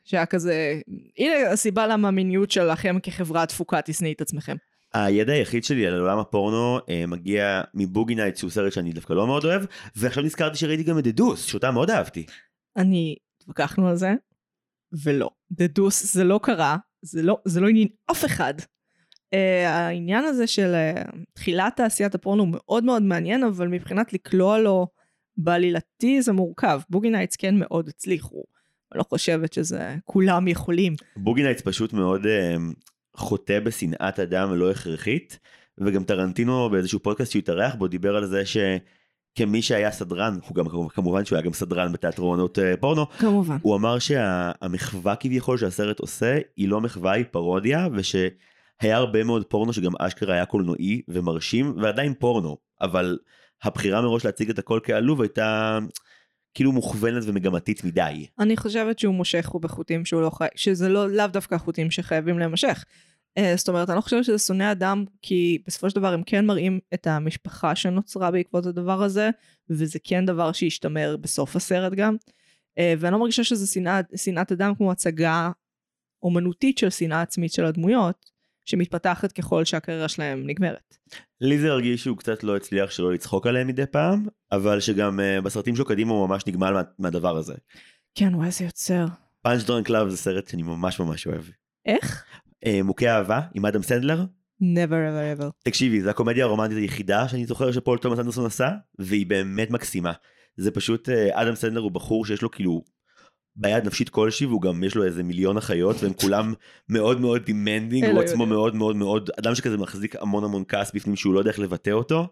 שהיה 0.03 0.25
כזה, 0.25 0.79
הנה 1.17 1.34
הסיבה 1.51 1.88
למה 1.88 2.08
המיניות 2.08 2.51
שלכם 2.51 2.98
כחברה 3.03 3.46
דפוקה 3.46 3.82
תשנאי 3.82 4.12
את 4.12 4.22
עצמכם. 4.22 4.55
הידע 4.96 5.34
היחיד 5.34 5.64
שלי 5.64 5.88
על 5.88 6.00
עולם 6.00 6.18
הפורנו 6.18 6.80
אה, 6.90 7.06
מגיע 7.08 7.62
מ 7.74 7.79
Boogie 7.79 8.15
Nights 8.15 8.38
שהוא 8.38 8.50
סרט 8.50 8.72
שאני 8.72 8.94
דווקא 8.94 9.14
לא 9.14 9.28
מאוד 9.28 9.46
אוהב 9.46 9.62
ועכשיו 9.96 10.24
נזכרתי 10.24 10.58
שראיתי 10.58 10.84
גם 10.84 11.00
את 11.00 11.04
The 11.03 11.19
Deuce 11.19 11.46
שאותה 11.46 11.72
מאוד 11.72 11.90
אהבתי. 11.90 12.25
אני 12.78 13.16
התווכחנו 13.42 13.88
על 13.88 13.96
זה, 13.96 14.14
ולא. 15.04 15.30
The 15.51 15.75
Deuce 15.75 16.13
זה 16.14 16.24
לא 16.24 16.40
קרה, 16.44 16.78
זה 17.02 17.22
לא, 17.22 17.38
זה 17.46 17.62
לא 17.62 17.68
עניין 17.68 17.88
אף 18.12 18.25
אחד. 18.25 18.54
אה, 19.36 19.67
העניין 19.68 20.24
הזה 20.24 20.48
של 20.48 20.74
אה, 20.74 21.15
תחילת 21.34 21.74
תעשיית 21.75 22.16
הפורנו 22.16 22.44
הוא 22.44 22.52
מאוד 22.54 22.84
מאוד 22.84 23.04
מעניין, 23.04 23.44
אבל 23.44 23.68
מבחינת 23.68 24.14
לקלוע 24.14 24.60
לו 24.60 24.88
בעלילתי 25.38 26.22
זה 26.22 26.34
מורכב. 26.34 26.82
Boogie 26.89 27.10
Nights 27.10 27.36
כן 27.36 27.60
מאוד 27.60 27.90
הצליחו. 27.90 28.44
אני 28.92 29.00
לא 29.00 29.04
חושבת 29.04 29.54
שזה 29.54 29.96
כולם 30.04 30.48
יכולים. 30.48 30.96
Boogie 31.17 31.44
Nights 31.44 31.62
פשוט 31.62 31.94
מאוד 31.94 32.22
אה, 32.22 32.60
חוטא 33.15 33.60
בשנאת 33.60 34.19
אדם 34.19 34.53
לא 34.53 34.72
הכרחית, 34.72 35.39
וגם 35.77 36.03
טרנטינו 36.03 36.69
באיזשהו 36.69 37.00
פודקאסט 37.00 37.31
שהוא 37.31 37.39
התארח 37.39 37.75
בו 37.75 37.88
דיבר 37.88 38.15
על 38.15 38.25
זה 38.25 38.45
ש... 38.45 38.57
כמי 39.36 39.62
שהיה 39.62 39.91
סדרן, 39.91 40.38
הוא 40.48 40.55
גם 40.55 40.65
כמובן 40.89 41.25
שהוא 41.25 41.36
היה 41.36 41.45
גם 41.45 41.53
סדרן 41.53 41.91
בתיאטרונות 41.91 42.57
אה, 42.58 42.62
פורנו, 42.79 43.05
כמובן. 43.19 43.57
הוא 43.62 43.75
אמר 43.75 44.00
שהמחווה 44.00 45.15
כביכול 45.15 45.57
שהסרט 45.57 46.00
עושה 46.00 46.39
היא 46.57 46.69
לא 46.69 46.81
מחווה 46.81 47.12
היא 47.12 47.25
פרודיה 47.31 47.88
ושהיה 47.93 48.29
הרבה 48.81 49.24
מאוד 49.24 49.45
פורנו 49.45 49.74
שגם 49.74 49.91
אשכרה 50.00 50.34
היה 50.34 50.45
קולנועי 50.45 51.01
ומרשים 51.07 51.77
ועדיין 51.81 52.13
פורנו 52.13 52.57
אבל 52.81 53.17
הבחירה 53.63 54.01
מראש 54.01 54.25
להציג 54.25 54.50
את 54.50 54.60
הכל 54.60 54.79
כעלוב 54.84 55.22
הייתה 55.22 55.79
כאילו 56.53 56.72
מוכוונת 56.72 57.24
ומגמתית 57.25 57.84
מדי. 57.84 58.25
אני 58.39 58.57
חושבת 58.57 59.00
שהוא 59.00 59.15
מושך 59.15 59.50
בחוטים 59.62 60.05
שהוא 60.05 60.22
לא 60.22 60.29
חי... 60.29 60.48
שזה 60.55 60.89
לא 60.89 61.10
לאו 61.10 61.27
דווקא 61.27 61.57
חוטים 61.57 61.91
שחייבים 61.91 62.39
להימשך. 62.39 62.84
Uh, 63.39 63.42
זאת 63.58 63.68
אומרת, 63.68 63.89
אני 63.89 63.96
לא 63.96 64.01
חושבת 64.01 64.25
שזה 64.25 64.39
שונא 64.39 64.72
אדם, 64.72 65.06
כי 65.22 65.58
בסופו 65.68 65.89
של 65.89 65.96
דבר 65.96 66.13
הם 66.13 66.24
כן 66.24 66.46
מראים 66.46 66.80
את 66.94 67.08
המשפחה 67.08 67.75
שנוצרה 67.75 68.32
בעקבות 68.32 68.65
הדבר 68.65 69.04
הזה, 69.04 69.30
וזה 69.70 70.00
כן 70.04 70.25
דבר 70.25 70.51
שישתמר 70.51 71.18
בסוף 71.22 71.56
הסרט 71.56 71.94
גם. 71.94 72.15
Uh, 72.80 72.82
ואני 73.00 73.13
לא 73.13 73.20
מרגישה 73.20 73.44
שזה 73.44 73.68
שנאת, 73.68 74.06
שנאת 74.15 74.51
אדם 74.51 74.75
כמו 74.75 74.92
הצגה 74.92 75.51
אומנותית 76.24 76.77
של 76.77 76.89
שנאה 76.89 77.22
עצמית 77.22 77.54
של 77.54 77.65
הדמויות, 77.65 78.32
שמתפתחת 78.65 79.32
ככל 79.32 79.65
שהקריירה 79.65 80.08
שלהם 80.08 80.48
נגמרת. 80.48 80.98
לי 81.42 81.60
זה 81.60 81.68
הרגיש 81.68 82.04
שהוא 82.04 82.18
קצת 82.18 82.44
לא 82.44 82.56
הצליח 82.56 82.92
שלא 82.92 83.13
לצחוק 83.13 83.48
עליהם 83.48 83.68
מדי 83.68 83.86
פעם, 83.86 84.25
אבל 84.51 84.80
שגם 84.80 85.20
אה, 85.20 85.41
בסרטים 85.42 85.75
שלו 85.75 85.86
קדימה 85.86 86.13
הוא 86.13 86.27
ממש 86.27 86.44
נגמל 86.48 86.72
מה, 86.72 86.82
מהדבר 87.00 87.38
הזה. 87.38 87.54
כן, 88.15 88.36
וואי, 88.36 88.48
איזה 88.48 88.65
יוצר. 88.65 89.06
Punch-Drunk 89.41 89.86
Love 89.86 90.10
זה 90.10 90.18
סרט 90.18 90.48
שאני 90.48 90.63
ממש 90.63 91.00
ממש 91.00 91.27
אוהב. 91.27 91.44
איך? 91.86 92.25
אה, 92.65 92.83
מוכי 92.83 93.09
אהבה 93.09 93.41
עם 93.53 93.65
אדם 93.65 93.81
סנדלר. 93.81 94.24
never 94.62 95.39
ever 95.39 95.41
ever. 95.41 95.50
תקשיבי, 95.63 96.01
זו 96.01 96.09
הקומדיה 96.09 96.45
הרומנטית 96.45 96.77
היחידה 96.77 97.27
שאני 97.27 97.45
זוכר 97.45 97.71
שפול 97.71 97.97
תומאס 97.97 98.19
אנדרסון 98.19 98.45
עשה, 98.45 98.69
והיא 99.00 99.27
באמת 99.27 99.71
מקסימה. 99.71 100.12
זה 100.57 100.71
פשוט, 100.71 101.09
אה, 101.09 101.41
אדם 101.41 101.55
סנדלר 101.55 101.81
הוא 101.81 101.91
בחור 101.91 102.25
שיש 102.25 102.41
לו 102.41 102.51
כאילו 102.51 102.83
בעיה 103.55 103.81
נפשית 103.81 104.09
כלשהי, 104.09 104.45
והוא 104.45 104.62
גם 104.62 104.83
יש 104.83 104.95
לו 104.95 105.03
איזה 105.03 105.24
מיליון 105.24 105.57
אחיות, 105.57 105.95
והם 106.03 106.13
כולם 106.13 106.53
מאוד 106.89 107.21
מאוד 107.21 107.45
demanding, 107.46 108.05
הוא 108.05 108.21
עצמו 108.21 108.45
מאוד 108.45 108.75
מאוד 108.75 108.95
מאוד, 108.95 109.29
אדם 109.39 109.55
שכזה 109.55 109.77
מחזיק 109.77 110.15
המון 110.15 110.43
המון 110.43 110.63
כעס 110.67 110.91
בפנים 110.95 111.15
שהוא 111.15 111.33
לא 111.33 111.39
יודע 111.39 111.51
איך 111.51 111.59
לבטא 111.59 111.91
אותו. 111.91 112.27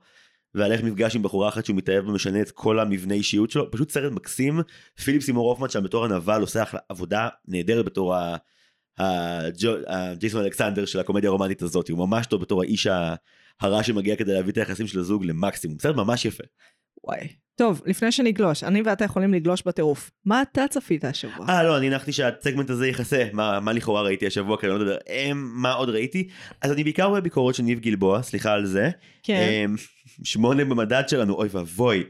ועל 0.55 0.71
איך 0.71 0.83
מפגש 0.83 1.15
עם 1.15 1.23
בחורה 1.23 1.49
אחת 1.49 1.65
שהוא 1.65 1.77
מתאהב 1.77 2.07
ומשנה 2.07 2.41
את 2.41 2.51
כל 2.51 2.79
המבנה 2.79 3.13
אישיות 3.13 3.51
שלו, 3.51 3.71
פשוט 3.71 3.89
סרט 3.89 4.11
מקסים. 4.11 4.59
פיליפ 5.03 5.23
סימור 5.23 5.49
הופמן 5.49 5.69
שם 5.69 5.83
בתור 5.83 6.05
הנבל 6.05 6.41
עושה 6.41 6.63
עבודה 6.89 7.29
נהדרת 7.47 7.85
בתור 7.85 8.15
הג'ייסון 8.97 10.43
אלכסנדר 10.43 10.85
של 10.85 10.99
הקומדיה 10.99 11.29
הרומנטית 11.29 11.61
הזאת 11.61 11.89
הוא 11.89 12.07
ממש 12.07 12.25
טוב 12.25 12.41
בתור 12.41 12.61
האיש 12.61 12.87
הרע 13.61 13.83
שמגיע 13.83 14.15
כדי 14.15 14.33
להביא 14.33 14.51
את 14.51 14.57
היחסים 14.57 14.87
של 14.87 14.99
הזוג 14.99 15.25
למקסימום 15.25 15.77
סרט 15.79 15.95
ממש 15.95 16.25
יפה. 16.25 16.43
וואי. 17.03 17.27
טוב, 17.55 17.81
לפני 17.85 18.11
שנגלוש, 18.11 18.63
אני 18.63 18.81
ואתה 18.81 19.05
יכולים 19.05 19.33
לגלוש 19.33 19.63
בטירוף. 19.65 20.11
מה 20.25 20.41
אתה 20.41 20.65
צפית 20.69 21.05
השבוע? 21.05 21.45
אה, 21.49 21.63
לא, 21.63 21.77
אני 21.77 21.87
הנחתי 21.87 22.11
שהסגמנט 22.11 22.69
הזה 22.69 22.87
יכסה, 22.87 23.27
מה, 23.33 23.59
מה 23.59 23.73
לכאורה 23.73 24.01
ראיתי 24.01 24.27
השבוע, 24.27 24.57
כי 24.57 24.65
אני 24.65 24.73
לא 24.73 24.79
מדבר, 24.79 24.97
הם, 25.07 25.51
מה 25.55 25.73
עוד 25.73 25.89
ראיתי? 25.89 26.27
אז 26.61 26.71
אני 26.71 26.83
בעיקר 26.83 27.03
רואה 27.03 27.21
ביקורות 27.21 27.55
של 27.55 27.63
ניב 27.63 27.79
גלבוע, 27.79 28.21
סליחה 28.21 28.53
על 28.53 28.65
זה. 28.65 28.89
כן. 29.23 29.47
אמ, 29.65 29.75
שמונה 30.23 30.65
במדד 30.65 31.03
שלנו, 31.07 31.33
אוי 31.33 31.47
ואבוי. 31.51 32.03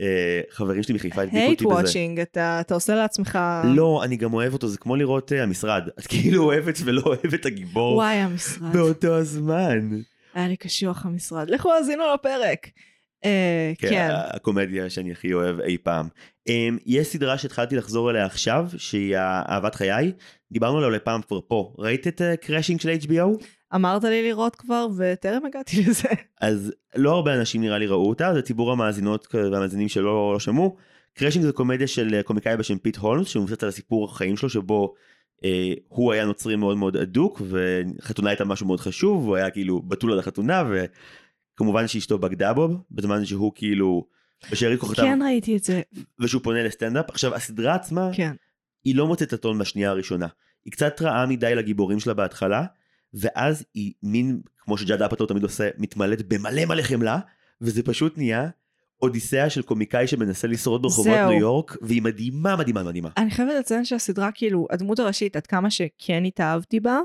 אה, 0.00 0.40
חברים 0.50 0.82
שלי 0.82 0.94
מחיפה 0.94 1.22
הדביקו 1.22 1.38
הייט 1.38 1.50
אותי 1.50 1.64
בזה. 1.64 1.74
וואצ'ינג, 1.74 2.20
אתה, 2.20 2.60
אתה 2.60 2.74
עושה 2.74 2.94
לעצמך... 2.94 3.38
לא, 3.64 4.00
אני 4.04 4.16
גם 4.16 4.34
אוהב 4.34 4.52
אותו, 4.52 4.68
זה 4.68 4.78
כמו 4.78 4.96
לראות 4.96 5.32
אה, 5.32 5.42
המשרד. 5.42 5.82
את 5.98 6.06
כאילו 6.06 6.44
אוהבת 6.44 6.78
ולא 6.84 7.02
אוהבת 7.06 7.46
הגיבור 7.46 7.96
וואי, 7.96 8.14
המשרד. 8.14 8.72
באותו 8.72 9.14
הזמן. 9.14 10.00
היה 10.34 10.48
לי 10.48 10.56
קשוח 10.56 11.06
המשרד. 11.06 11.50
לכו 11.50 11.72
האזינו 11.72 12.04
לפרק. 12.14 12.66
אה, 13.24 13.72
כן, 13.78 13.88
כן. 13.88 14.08
הקומדיה 14.12 14.90
שאני 14.90 15.12
הכי 15.12 15.32
אוהב 15.32 15.60
אי 15.60 15.78
פעם. 15.78 16.08
אמ, 16.48 16.78
יש 16.86 17.06
סדרה 17.06 17.38
שהתחלתי 17.38 17.76
לחזור 17.76 18.10
אליה 18.10 18.26
עכשיו, 18.26 18.68
שהיא 18.76 19.16
אהבת 19.16 19.74
חיי. 19.74 20.12
דיברנו 20.52 20.78
עליה 20.78 21.00
פעם 21.00 21.22
כבר 21.22 21.40
פה. 21.48 21.74
ראית 21.78 22.06
את 22.06 22.22
Crashing 22.40 22.80
של 22.80 22.90
HBO? 23.02 23.44
אמרת 23.74 24.04
לי 24.04 24.22
לראות 24.22 24.56
כבר, 24.56 24.86
וטרם 24.96 25.46
הגעתי 25.46 25.76
לזה. 25.82 26.08
אז 26.40 26.72
לא 26.96 27.10
הרבה 27.10 27.34
אנשים 27.34 27.60
נראה 27.60 27.78
לי 27.78 27.86
ראו 27.86 28.08
אותה, 28.08 28.34
זה 28.34 28.42
ציבור 28.42 28.72
המאזינות 28.72 29.34
והמאזינים 29.34 29.88
שלא 29.88 30.32
לא 30.32 30.40
שמעו. 30.40 30.76
Crashing 31.14 31.44
זה 31.44 31.52
קומדיה 31.52 31.86
של 31.86 32.22
קומיקאי 32.22 32.56
בשם 32.56 32.78
פיט 32.78 32.96
הולמס, 32.96 33.28
שהוא 33.28 33.42
מבוסס 33.44 33.62
על 33.62 33.68
הסיפור 33.68 34.04
החיים 34.04 34.36
שלו, 34.36 34.48
שבו 34.48 34.94
אה, 35.44 35.72
הוא 35.88 36.12
היה 36.12 36.24
נוצרי 36.24 36.56
מאוד 36.56 36.76
מאוד 36.76 36.96
אדוק, 36.96 37.42
וחתונה 37.48 38.30
הייתה 38.30 38.44
משהו 38.44 38.66
מאוד 38.66 38.80
חשוב, 38.80 39.26
הוא 39.26 39.36
היה 39.36 39.50
כאילו 39.50 39.82
בתול 39.82 40.12
עד 40.12 40.18
החתונה, 40.18 40.64
וכמובן 41.58 41.88
שאשתו 41.88 42.18
בגדה 42.18 42.52
בו, 42.52 42.68
בזמן 42.90 43.24
שהוא 43.24 43.52
כאילו 43.54 44.06
בשארית 44.52 44.80
כוחותיו, 44.80 45.04
כן 45.04 45.22
ראיתי 45.22 45.56
את 45.56 45.64
זה. 45.64 45.80
ושהוא 46.20 46.42
פונה 46.42 46.62
לסטנדאפ. 46.62 47.10
עכשיו 47.10 47.34
הסדרה 47.34 47.74
עצמה, 47.74 48.10
כן. 48.14 48.32
היא 48.84 48.96
לא 48.96 49.06
מוצאת 49.06 49.28
את 49.28 49.32
הטון 49.32 49.58
בשנייה 49.58 49.90
הראשונה. 49.90 50.26
היא 50.64 50.72
קצת 50.72 51.02
רעה 51.02 51.26
מדי 51.26 51.54
לגיבורים 51.54 52.00
שלה 52.00 52.14
בהתחלה, 52.14 52.64
ואז 53.14 53.64
היא 53.74 53.92
מין, 54.02 54.40
כמו 54.58 54.78
שג'אד 54.78 55.02
אפטו 55.02 55.26
תמיד 55.26 55.42
עושה, 55.42 55.68
מתמלאת 55.78 56.28
במלא 56.28 56.64
מלא 56.64 56.82
חמלה, 56.82 57.18
וזה 57.60 57.82
פשוט 57.82 58.18
נהיה 58.18 58.48
אודיסאה 59.02 59.50
של 59.50 59.62
קומיקאי 59.62 60.06
שמנסה 60.06 60.48
לשרוד 60.48 60.82
ברחובות. 60.82 61.12
ניו 61.12 61.32
יורק, 61.32 61.76
והיא 61.82 62.02
מדהימה 62.02 62.56
מדהימה 62.56 62.82
מדהימה. 62.82 63.08
אני 63.16 63.30
חייבת 63.30 63.52
לציין 63.58 63.84
שהסדרה, 63.84 64.32
כאילו, 64.32 64.66
הדמות 64.70 64.98
הראשית, 64.98 65.36
עד 65.36 65.46
כמה 65.46 65.70
שכן 65.70 66.24
התאהבתי 66.24 66.80
בה, 66.80 66.98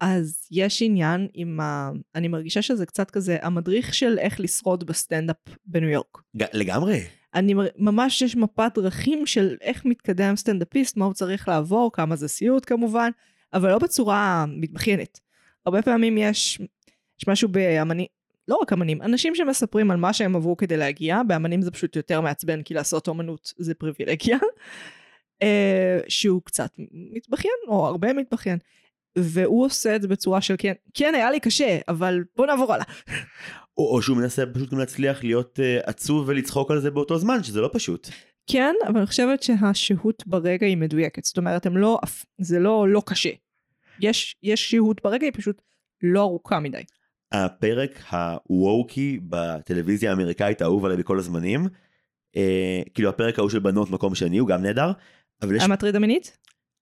אז 0.00 0.48
יש 0.50 0.82
עניין 0.82 1.28
עם 1.34 1.60
ה... 1.60 1.90
אני 2.14 2.28
מרגישה 2.28 2.62
שזה 2.62 2.86
קצת 2.86 3.10
כזה 3.10 3.36
המדריך 3.42 3.94
של 3.94 4.18
איך 4.18 4.40
לשרוד 4.40 4.86
בסטנדאפ 4.86 5.36
בניו 5.66 5.88
יורק. 5.88 6.18
לגמרי. 6.52 7.00
אני 7.34 7.54
מר- 7.54 7.66
ממש 7.76 8.22
יש 8.22 8.36
מפת 8.36 8.72
דרכים 8.74 9.26
של 9.26 9.56
איך 9.60 9.84
מתקדם 9.84 10.36
סטנדאפיסט, 10.36 10.96
מה 10.96 11.04
הוא 11.04 11.14
צריך 11.14 11.48
לעבור, 11.48 11.92
כמה 11.92 12.16
זה 12.16 12.28
סיוט 12.28 12.64
כמובן, 12.66 13.10
אבל 13.52 13.70
לא 13.70 13.78
בצורה 13.78 14.44
מתבכיינת. 14.48 15.20
הרבה 15.66 15.82
פעמים 15.82 16.18
יש, 16.18 16.60
יש 17.20 17.28
משהו 17.28 17.48
באמנים, 17.48 18.06
לא 18.48 18.58
רק 18.62 18.72
אמנים, 18.72 19.02
אנשים 19.02 19.34
שמספרים 19.34 19.90
על 19.90 19.96
מה 19.96 20.12
שהם 20.12 20.36
עברו 20.36 20.56
כדי 20.56 20.76
להגיע, 20.76 21.22
באמנים 21.22 21.62
זה 21.62 21.70
פשוט 21.70 21.96
יותר 21.96 22.20
מעצבן, 22.20 22.62
כי 22.62 22.74
לעשות 22.74 23.08
אומנות 23.08 23.52
זה 23.56 23.74
פריבילגיה, 23.74 24.38
אה, 25.42 25.98
שהוא 26.08 26.42
קצת 26.44 26.70
מתבכיין, 26.92 27.54
או 27.68 27.86
הרבה 27.86 28.12
מתבכיין. 28.12 28.58
והוא 29.18 29.64
עושה 29.64 29.96
את 29.96 30.02
זה 30.02 30.08
בצורה 30.08 30.40
של 30.40 30.54
כן, 30.58 30.72
כן 30.94 31.14
היה 31.14 31.30
לי 31.30 31.40
קשה, 31.40 31.78
אבל 31.88 32.24
בוא 32.36 32.46
נעבור 32.46 32.72
הלאה. 32.72 32.86
או, 33.78 33.94
או 33.94 34.02
שהוא 34.02 34.16
מנסה 34.16 34.46
פשוט 34.54 34.70
גם 34.70 34.78
להצליח 34.78 35.24
להיות 35.24 35.58
uh, 35.58 35.88
עצוב 35.90 36.28
ולצחוק 36.28 36.70
על 36.70 36.80
זה 36.80 36.90
באותו 36.90 37.18
זמן, 37.18 37.42
שזה 37.42 37.60
לא 37.60 37.70
פשוט. 37.72 38.08
כן, 38.46 38.74
אבל 38.88 38.96
אני 38.96 39.06
חושבת 39.06 39.42
שהשהות 39.42 40.22
ברגע 40.26 40.66
היא 40.66 40.76
מדויקת. 40.76 41.24
זאת 41.24 41.38
אומרת, 41.38 41.66
הם 41.66 41.76
לא, 41.76 41.98
זה 42.38 42.58
לא 42.58 42.88
לא 42.88 43.02
קשה. 43.06 43.30
יש, 44.00 44.36
יש 44.42 44.70
שהות 44.70 45.00
ברגע, 45.04 45.26
היא 45.26 45.32
פשוט 45.32 45.62
לא 46.02 46.20
ארוכה 46.20 46.60
מדי. 46.60 46.82
הפרק 47.32 48.02
הווקי 48.48 49.20
בטלוויזיה 49.28 50.10
האמריקאית 50.10 50.62
האהוב 50.62 50.84
עליי 50.84 50.96
בכל 50.96 51.18
הזמנים, 51.18 51.66
אה, 52.36 52.82
כאילו 52.94 53.08
הפרק 53.08 53.38
ההוא 53.38 53.50
של 53.50 53.58
בנות 53.58 53.90
מקום 53.90 54.14
שני 54.14 54.38
הוא 54.38 54.48
גם 54.48 54.62
נהדר, 54.62 54.92
אבל 55.42 55.56
יש, 55.56 55.62
המטרידה 55.62 55.98
מינית? 55.98 56.36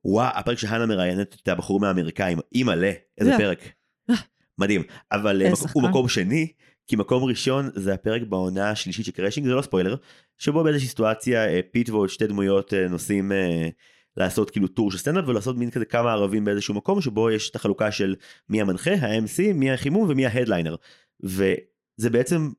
וואו, 0.04 0.32
הפרק 0.34 0.58
שהנה 0.58 0.86
מראיינת 0.86 1.36
את 1.42 1.48
הבחור 1.48 1.80
מהאמריקאים, 1.80 2.38
אימא'לה, 2.54 2.92
איזה 3.18 3.32
אה. 3.32 3.38
פרק. 3.38 3.58
אה. 4.10 4.14
מדהים, 4.58 4.82
אבל 5.12 5.42
אה, 5.42 5.50
הוא. 5.72 5.82
מקום 5.82 6.08
שני, 6.08 6.52
כי 6.86 6.96
מקום 6.96 7.24
ראשון 7.24 7.70
זה 7.74 7.94
הפרק 7.94 8.22
בעונה 8.22 8.70
השלישית 8.70 9.06
של 9.06 9.12
Crashing, 9.12 9.46
זה 9.46 9.54
לא 9.54 9.62
ספוילר, 9.62 9.96
שבו 10.38 10.64
באיזושהי 10.64 10.88
סיטואציה 10.88 11.40
פיט 11.72 11.90
ועוד 11.90 12.08
שתי 12.08 12.26
דמויות 12.26 12.72
נוסעים 12.90 13.32
לעשות 14.16 14.50
כאילו 14.50 14.68
tour 14.68 14.90
של 14.90 14.98
סטנדאפ 14.98 15.24
ולעשות 15.28 15.56
מין 15.56 15.70
כזה 15.70 15.84
כמה 15.84 16.12
ערבים 16.12 16.44
באיזשהו 16.44 16.74
מקום 16.74 17.00
שבו 17.00 17.30
יש 17.30 17.50
את 17.50 17.56
החלוקה 17.56 17.92
של 17.92 18.14
מי 18.48 18.60
המנחה, 18.60 18.90
ה 18.90 19.06
MC, 19.06 19.52
מי 19.54 19.70
החימום 19.70 20.10
ומי 20.10 20.26
ה 20.26 20.31
headliner. 20.31 20.76
וזה 21.22 22.10
בעצם 22.10 22.50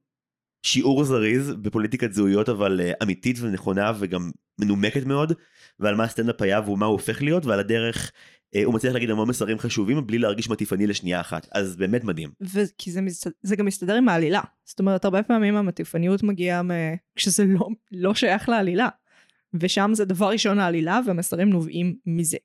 שיעור 0.65 1.03
זריז 1.03 1.49
בפוליטיקת 1.49 2.13
זהויות 2.13 2.49
אבל 2.49 2.81
אמיתית 3.03 3.37
ונכונה 3.41 3.91
וגם 3.99 4.31
מנומקת 4.59 5.05
מאוד 5.05 5.33
ועל 5.79 5.95
מה 5.95 6.03
הסטנדאפ 6.03 6.41
היה 6.41 6.69
ומה 6.69 6.85
הוא 6.85 6.93
הופך 6.93 7.21
להיות 7.21 7.45
ועל 7.45 7.59
הדרך 7.59 8.11
אה, 8.55 8.63
הוא 8.63 8.73
מצליח 8.73 8.93
להגיד 8.93 9.09
המון 9.09 9.29
מסרים 9.29 9.59
חשובים 9.59 10.07
בלי 10.07 10.17
להרגיש 10.17 10.49
מטיפני 10.49 10.87
לשנייה 10.87 11.21
אחת 11.21 11.47
אז 11.51 11.75
באמת 11.75 12.03
מדהים. 12.03 12.29
וכי 12.41 12.91
זה. 12.91 13.01
זה 13.41 13.55
גם 13.55 13.65
מסתדר 13.65 13.95
עם 13.95 14.09
העלילה. 14.09 14.41
זאת 14.65 14.79
אומרת, 14.79 15.05
הרבה 15.05 15.23
פעמים 15.23 15.55
המטיפניות 15.55 16.23
מגיעה 16.23 16.63
מ... 16.63 16.71
כשזה 17.15 17.43
לא, 17.45 17.67
לא 17.91 18.15
שייך 18.15 18.49
לעלילה. 18.49 18.89
ושם 19.53 19.91
זה 19.93 20.05
דבר 20.05 20.29
ראשון 20.29 20.59
העלילה, 20.59 20.99
והמסרים 21.05 21.49
נובעים 21.49 21.95
מזה. 22.05 22.37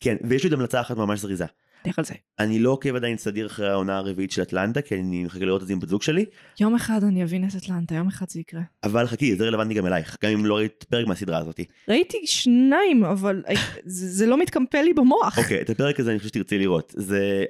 כן, 0.00 0.16
ויש 0.24 0.44
לי 0.44 0.50
עוד 0.50 0.58
המלצה 0.58 0.80
אחת 0.80 0.96
ממש 0.96 1.20
זריזה. 1.20 1.46
לך 1.88 1.98
על 1.98 2.04
זה. 2.04 2.14
אני 2.38 2.58
לא 2.58 2.70
עוקב 2.70 2.94
עדיין 2.94 3.16
סדיר 3.16 3.46
אחרי 3.46 3.68
העונה 3.68 3.96
הרביעית 3.96 4.30
של 4.30 4.42
אטלנטה, 4.42 4.82
כי 4.82 4.94
אני 4.94 5.24
מחכה 5.24 5.44
לראות 5.44 5.62
את 5.62 5.66
זה 5.66 5.72
עם 5.72 5.80
בת 5.80 5.88
זוג 5.88 6.02
שלי, 6.02 6.24
יום 6.60 6.74
אחד 6.74 7.04
אני 7.04 7.24
אבין 7.24 7.44
את 7.48 7.54
אטלנטה, 7.56 7.94
יום 7.94 8.08
אחד 8.08 8.28
זה 8.28 8.40
יקרה. 8.40 8.60
אבל 8.84 9.06
חכי, 9.06 9.36
זה 9.36 9.44
רלוונטי 9.44 9.74
גם 9.74 9.86
אלייך, 9.86 10.16
גם 10.24 10.30
אם 10.30 10.46
לא 10.46 10.56
ראית 10.56 10.84
פרק 10.88 11.06
מהסדרה 11.06 11.38
הזאת. 11.38 11.60
ראיתי 11.88 12.26
שניים, 12.26 13.04
אבל 13.04 13.42
זה, 13.84 14.08
זה 14.08 14.26
לא 14.26 14.38
מתקמפל 14.38 14.82
לי 14.82 14.92
במוח. 14.92 15.38
אוקיי, 15.38 15.60
את 15.60 15.70
הפרק 15.70 16.00
הזה 16.00 16.10
אני 16.10 16.18
חושב 16.18 16.28
שתרצי 16.28 16.58
לראות. 16.58 16.94
זה 16.96 17.44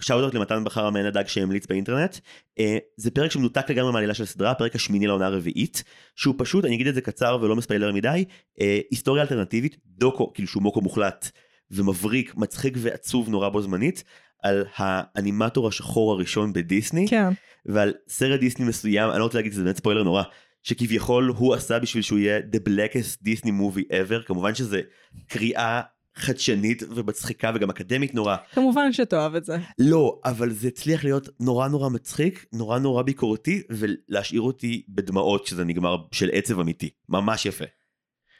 שאוטות 0.00 0.34
למתן 0.34 0.64
בחר 0.64 0.86
המעין 0.86 1.06
הדג 1.06 1.26
שהמליץ 1.26 1.66
באינטרנט. 1.66 2.16
אה, 2.58 2.78
זה 2.96 3.10
פרק 3.10 3.30
שמנותק 3.30 3.70
לגמרי 3.70 3.92
מהעלילה 3.92 4.14
של 4.14 4.22
הסדרה, 4.22 4.50
הפרק 4.50 4.74
השמיני 4.74 5.06
לעונה 5.06 5.26
הרביעית, 5.26 5.84
שהוא 6.16 6.34
פשוט, 6.38 6.64
אני 6.64 6.74
אגיד 6.74 6.86
את 6.86 6.94
זה 6.94 7.00
קצר 7.00 7.38
ולא 7.42 7.56
מספיילר 7.56 7.92
מדי, 7.92 8.24
אה, 8.60 8.80
היסטוריה 8.90 9.22
אלטרנטיבית, 9.22 9.76
דוקו, 9.86 10.32
כאילו 10.32 10.48
שהוא 10.48 10.62
מוקו 10.62 10.80
מוחלט, 10.80 11.30
ומבריק, 11.70 12.36
מצחיק 12.36 12.74
ועצוב 12.78 13.28
נורא 13.28 13.48
בו 13.48 13.62
זמנית, 13.62 14.04
על 14.42 14.64
האנימטור 14.76 15.68
השחור 15.68 16.12
הראשון 16.12 16.52
בדיסני, 16.52 17.08
כן. 17.08 17.28
ועל 17.66 17.94
סרט 18.08 18.40
דיסני 18.40 18.64
מסוים, 18.64 19.10
אני 19.10 19.18
לא 19.18 19.24
רוצה 19.24 19.38
להגיד 19.38 19.52
שזה 19.52 19.64
באמת 19.64 19.76
ספוילר 19.76 20.02
נורא, 20.02 20.22
שכביכול 20.62 21.32
הוא 21.36 21.54
עשה 21.54 21.78
בשביל 21.78 22.02
שהוא 22.02 22.18
יהיה 22.18 22.38
the 22.38 22.68
blackest 22.68 23.26
Disney 23.26 23.48
movie 23.48 23.90
ever, 23.90 24.26
כמובן 24.26 24.54
שזה 24.54 24.80
קריאה 25.28 25.80
חדשנית 26.18 26.82
ומצחיקה 26.94 27.52
וגם 27.54 27.70
אקדמית 27.70 28.14
נורא. 28.14 28.36
כמובן 28.52 28.92
שתאהב 28.92 29.34
את 29.34 29.44
זה. 29.44 29.56
לא, 29.78 30.20
אבל 30.24 30.52
זה 30.52 30.68
הצליח 30.68 31.04
להיות 31.04 31.28
נורא 31.40 31.68
נורא 31.68 31.88
מצחיק, 31.88 32.46
נורא 32.52 32.78
נורא 32.78 33.02
ביקורתי, 33.02 33.62
ולהשאיר 33.70 34.40
אותי 34.40 34.82
בדמעות 34.88 35.44
כשזה 35.44 35.64
נגמר 35.64 35.96
של 36.12 36.30
עצב 36.32 36.60
אמיתי. 36.60 36.90
ממש 37.08 37.46
יפה. 37.46 37.64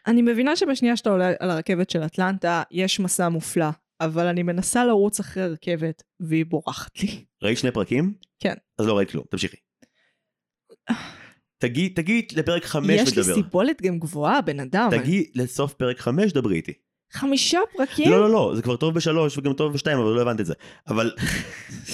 אני 0.08 0.22
מבינה 0.22 0.56
שבשנייה 0.56 0.96
שאתה 0.96 1.10
עולה 1.10 1.32
על 1.38 1.50
הרכבת 1.50 1.90
של 1.90 2.02
אטלנטה, 2.02 2.62
יש 2.70 3.00
מסע 3.00 3.28
מופלא, 3.28 3.68
אבל 4.00 4.26
אני 4.26 4.42
מנסה 4.42 4.84
לרוץ 4.84 5.20
אחרי 5.20 5.42
הרכבת, 5.42 6.02
והיא 6.20 6.46
בורחת 6.46 7.02
לי. 7.02 7.24
ראית 7.42 7.58
שני 7.58 7.70
פרקים? 7.70 8.14
כן. 8.40 8.54
אז 8.78 8.86
לא 8.86 8.96
ראית 8.96 9.10
כלום, 9.10 9.24
תמשיכי. 9.30 9.56
תגיד, 11.58 11.92
תגיד 11.96 12.32
לפרק 12.36 12.64
חמש 12.64 12.90
יש 12.90 13.16
לי 13.16 13.22
ודבר. 13.22 13.34
סיבולת 13.34 13.82
גם 13.82 13.98
גבוהה, 13.98 14.40
בן 14.40 14.60
אדם. 14.60 14.88
תגיד 14.90 15.26
לסוף 15.34 15.74
פרק 15.74 15.98
חמש, 15.98 16.32
דברי 16.32 16.56
איתי. 16.56 16.72
חמישה 17.12 17.58
פרקים? 17.76 18.10
לא, 18.10 18.20
לא, 18.20 18.30
לא, 18.30 18.52
זה 18.56 18.62
כבר 18.62 18.76
טוב 18.76 18.94
בשלוש 18.94 19.38
וגם 19.38 19.52
טוב 19.52 19.72
בשתיים, 19.72 19.98
אבל 19.98 20.10
לא 20.10 20.22
הבנת 20.22 20.40
את 20.40 20.46
זה. 20.46 20.54
אבל... 20.88 21.12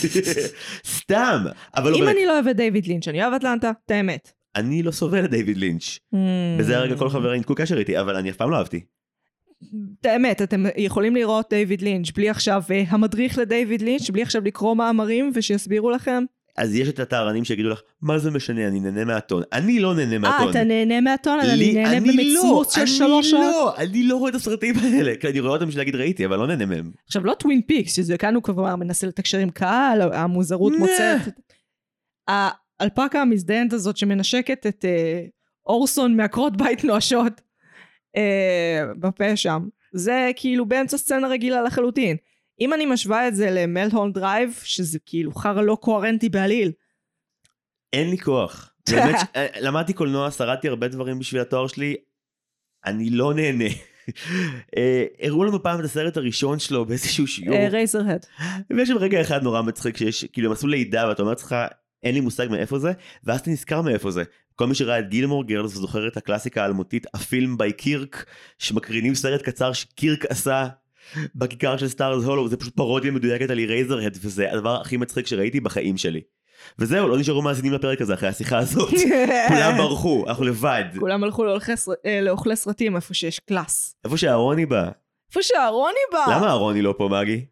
סתם! 0.99 1.45
אבל 1.77 1.95
אם. 1.95 2.09
אני 2.09 2.27
לא 2.27 2.33
אוהבת 2.33 2.57
דיוויד 2.57 2.87
לינץ', 2.87 3.09
אני 3.09 3.23
אוהב 3.23 3.35
אטלנטה, 3.35 3.73
את 3.87 3.91
האמת. 3.91 4.33
אני 4.57 4.83
לא 4.83 4.91
סובל 4.91 5.25
את 5.25 5.31
דיוויד 5.31 5.57
לינץ'. 5.57 5.83
Hmm. 5.83 6.17
בזה 6.59 6.77
הרגע 6.77 6.97
כל 6.97 7.09
חברי 7.09 7.37
ניתקו 7.37 7.55
קשר 7.55 7.79
איתי, 7.79 8.01
אבל 8.01 8.17
אני 8.17 8.31
אף 8.31 8.37
פעם 8.37 8.51
לא 8.51 8.57
אהבתי. 8.57 8.81
את 10.01 10.07
האמת, 10.07 10.43
אתם 10.43 10.65
יכולים 10.77 11.17
לראות 11.17 11.47
דיוויד 11.51 11.83
לינץ' 11.83 12.11
בלי 12.11 12.31
עכשיו 12.31 12.63
אה, 12.71 12.85
המדריך 12.89 13.39
לדיוויד 13.39 13.83
לינץ', 13.83 14.11
בלי 14.11 14.23
עכשיו 14.23 14.43
לקרוא 14.45 14.75
מאמרים 14.75 15.33
ושיסבירו 15.35 15.91
לכם. 15.91 16.25
אז 16.57 16.75
יש 16.75 16.89
את 16.89 16.99
הטהרנים 16.99 17.45
שיגידו 17.45 17.69
לך, 17.69 17.81
מה 18.03 18.19
זה 18.19 18.31
משנה, 18.31 18.69
אני 18.69 18.81
נהנה 18.81 19.05
מהטון. 19.05 19.43
אני 19.53 19.81
לא 19.81 19.95
נהנה 19.95 20.13
אה, 20.13 20.19
מהטון. 20.19 20.51
אתה 20.51 20.65
נהנה 20.65 21.01
מהטון, 21.01 21.41
אבל 21.41 21.51
אני 21.51 21.75
נהנה 21.75 22.01
במצמוץ 22.01 22.79
לא, 22.79 22.87
של 22.87 22.93
שלוש 22.93 23.35
אני 23.35 23.43
שעות. 23.43 23.53
לא, 23.53 23.77
אני 23.77 24.03
לא 24.03 24.17
רואה 24.17 24.31
את 24.31 24.35
הסרטים 24.35 24.75
האלה. 24.83 25.17
כי 25.21 25.29
אני 25.29 25.41
רואה 25.41 25.53
אותם 25.53 25.67
בשביל 25.67 25.81
להגיד 25.81 25.97
ראיתי, 25.97 26.27
אבל 26.27 26.37
לא 26.37 26.47
נהנה 26.47 26.67
מהם. 26.67 26.91
עכשיו, 27.07 27.25
לא 27.25 27.35
Twin 27.35 27.63
Peaks, 27.67 27.97
שזה 27.97 28.19
כאן 28.19 28.35
הוא 28.35 28.43
כבר 28.43 28.77
מנסה 28.77 29.07
לתקשר 29.07 29.39
עם 29.39 29.51
קהל, 29.51 30.03
המוזרות. 30.13 30.73
מוצאת. 30.79 31.21
האלפקה 32.81 33.23
המזדיינת 33.23 33.73
הזאת 33.73 33.97
שמנשקת 33.97 34.67
את 34.67 34.85
אה, 34.85 35.25
אורסון 35.67 36.17
מעקרות 36.17 36.57
בית 36.57 36.85
נואשות 36.85 37.41
אה, 38.17 38.83
בפה 39.01 39.37
שם, 39.37 39.69
זה 39.93 40.31
כאילו 40.37 40.67
באמצע 40.67 40.99
סצנה 40.99 41.29
רגילה 41.29 41.63
לחלוטין. 41.63 42.17
אם 42.61 42.75
אני 42.75 42.87
משווה 42.87 43.29
את 43.29 43.37
זה 43.37 43.51
למלהולנד 43.51 44.13
דרייב, 44.13 44.61
שזה 44.65 44.99
כאילו 45.07 45.35
חרא 45.35 45.63
לא 45.63 45.77
קוהרנטי 45.81 46.29
בעליל, 46.29 46.73
אין 47.93 48.11
לי 48.11 48.19
כוח. 48.19 48.71
באמת, 48.91 49.17
אה, 49.37 49.47
למדתי 49.61 49.93
קולנוע, 49.93 50.31
שרדתי 50.31 50.69
הרבה 50.69 50.89
דברים 50.89 51.19
בשביל 51.19 51.41
התואר 51.41 51.67
שלי, 51.67 51.97
אני 52.87 53.11
לא 53.11 53.35
נהנה. 53.35 53.65
אה, 54.77 55.05
הראו 55.23 55.45
לנו 55.45 55.63
פעם 55.63 55.81
את 55.81 55.85
הסרט 55.85 56.17
הראשון 56.17 56.59
שלו 56.59 56.85
באיזשהו 56.85 57.27
שיעור, 57.27 57.59
אירייזרהד. 57.59 58.27
ויש 58.77 58.89
שם 58.89 58.97
רגע 58.97 59.21
אחד 59.21 59.43
נורא 59.43 59.63
מצחיק 59.63 59.97
שיש, 59.97 60.25
כאילו 60.25 60.47
הם 60.49 60.53
עשו 60.53 60.67
לידה 60.67 61.09
ואתה 61.09 61.23
אומר 61.23 61.33
לעצמך, 61.33 61.57
אין 62.05 62.15
לי 62.15 62.21
מושג 62.21 62.47
מאיפה 62.51 62.79
זה, 62.79 62.93
ואז 63.25 63.41
אתה 63.41 63.51
נזכר 63.51 63.83
מאיפה 63.83 64.11
זה. 64.11 64.23
כל 64.55 64.67
מי 64.67 64.75
שראה 64.75 64.99
את 64.99 65.09
גילמור 65.09 65.45
גירלס 65.45 65.73
זוכר 65.73 66.09
את 66.09 66.17
הקלאסיקה 66.17 66.63
האלמותית, 66.63 67.07
ה-film 67.15 67.59
by 67.59 67.73
Kirk, 67.73 68.25
שמקרינים 68.59 69.15
סרט 69.15 69.43
קצר 69.43 69.73
שקירק 69.73 70.25
עשה 70.25 70.67
בכיכר 71.35 71.77
של 71.77 71.89
סטארס 71.89 72.25
הולו, 72.25 72.49
זה 72.49 72.57
פשוט 72.57 72.77
פרודיה 72.77 73.11
מדויקת 73.11 73.51
על 73.51 73.59
אירייזרהד, 73.59 74.19
וזה 74.23 74.53
הדבר 74.53 74.81
הכי 74.81 74.97
מצחיק 74.97 75.27
שראיתי 75.27 75.61
בחיים 75.61 75.97
שלי. 75.97 76.21
וזהו, 76.79 77.09
לא 77.09 77.19
נשארו 77.19 77.43
מאזינים 77.43 77.73
לפרק 77.73 78.01
הזה 78.01 78.15
אחרי 78.15 78.29
השיחה 78.29 78.59
הזאת. 78.59 78.95
כולם 79.49 79.77
ברחו, 79.77 80.25
אנחנו 80.29 80.45
לבד. 80.45 80.85
כולם 80.99 81.25
הלכו 81.25 81.45
לאוכלי 81.45 81.75
אה, 82.07 82.21
לאוכלי 82.21 82.57
סרטים 82.57 82.97
איפה 82.97 83.15
שיש 83.15 83.39
class. 83.39 83.97
איפה 84.05 84.17
שאהרוני 84.17 84.67
בא? 84.67 84.91
איפה 85.29 85.43
שאהרוני 85.43 86.01
בא. 86.13 86.25
למה 86.37 86.47
אהרוני 86.47 86.83
לא 86.83 86.95
פה, 86.99 87.09
מגי? 87.09 87.45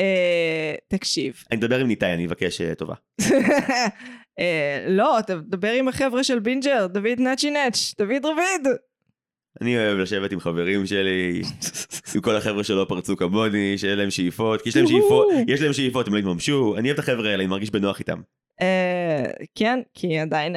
אה, 0.00 0.74
תקשיב. 0.88 1.34
אני 1.50 1.56
מדבר 1.56 1.80
עם 1.80 1.86
ניתאי, 1.86 2.14
אני 2.14 2.26
אבקש 2.26 2.60
אה, 2.60 2.74
טובה. 2.74 2.94
אה, 4.38 4.84
לא, 4.88 5.18
תדבר 5.26 5.72
עם 5.72 5.88
החבר'ה 5.88 6.24
של 6.24 6.38
בינג'ר, 6.38 6.86
דוד 6.86 7.18
נאצ'י 7.18 7.50
נאץ', 7.50 7.94
דוד 7.98 8.24
רביד. 8.24 8.74
אני 9.60 9.78
אוהב 9.78 9.98
לשבת 9.98 10.32
עם 10.32 10.40
חברים 10.40 10.86
שלי, 10.86 11.42
עם 12.14 12.20
כל 12.20 12.36
החבר'ה 12.36 12.64
שלא 12.64 12.86
פרצו 12.88 13.16
כמוני, 13.16 13.78
שאין 13.78 13.98
להם 13.98 14.10
שאיפות, 14.10 14.62
כי 14.62 14.68
יש 14.68 14.76
להם. 14.76 14.86
שאיפות, 14.86 15.26
יש 15.48 15.62
להם 15.62 15.72
שאיפות, 15.72 16.06
הם 16.06 16.14
לא 16.14 16.18
יתממשו, 16.18 16.74
אני 16.78 16.88
אוהב 16.88 16.98
את 16.98 17.04
החבר'ה 17.04 17.30
האלה, 17.30 17.42
אני 17.42 17.46
מרגיש 17.46 17.70
בנוח 17.70 17.98
איתם. 17.98 18.20
כן, 19.54 19.80
כי 19.94 20.18
עדיין 20.18 20.56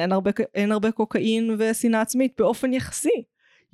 אין 0.54 0.72
הרבה 0.72 0.90
קוקאין 0.90 1.56
ושנאה 1.58 2.00
עצמית 2.00 2.32
באופן 2.38 2.72
יחסי. 2.72 3.22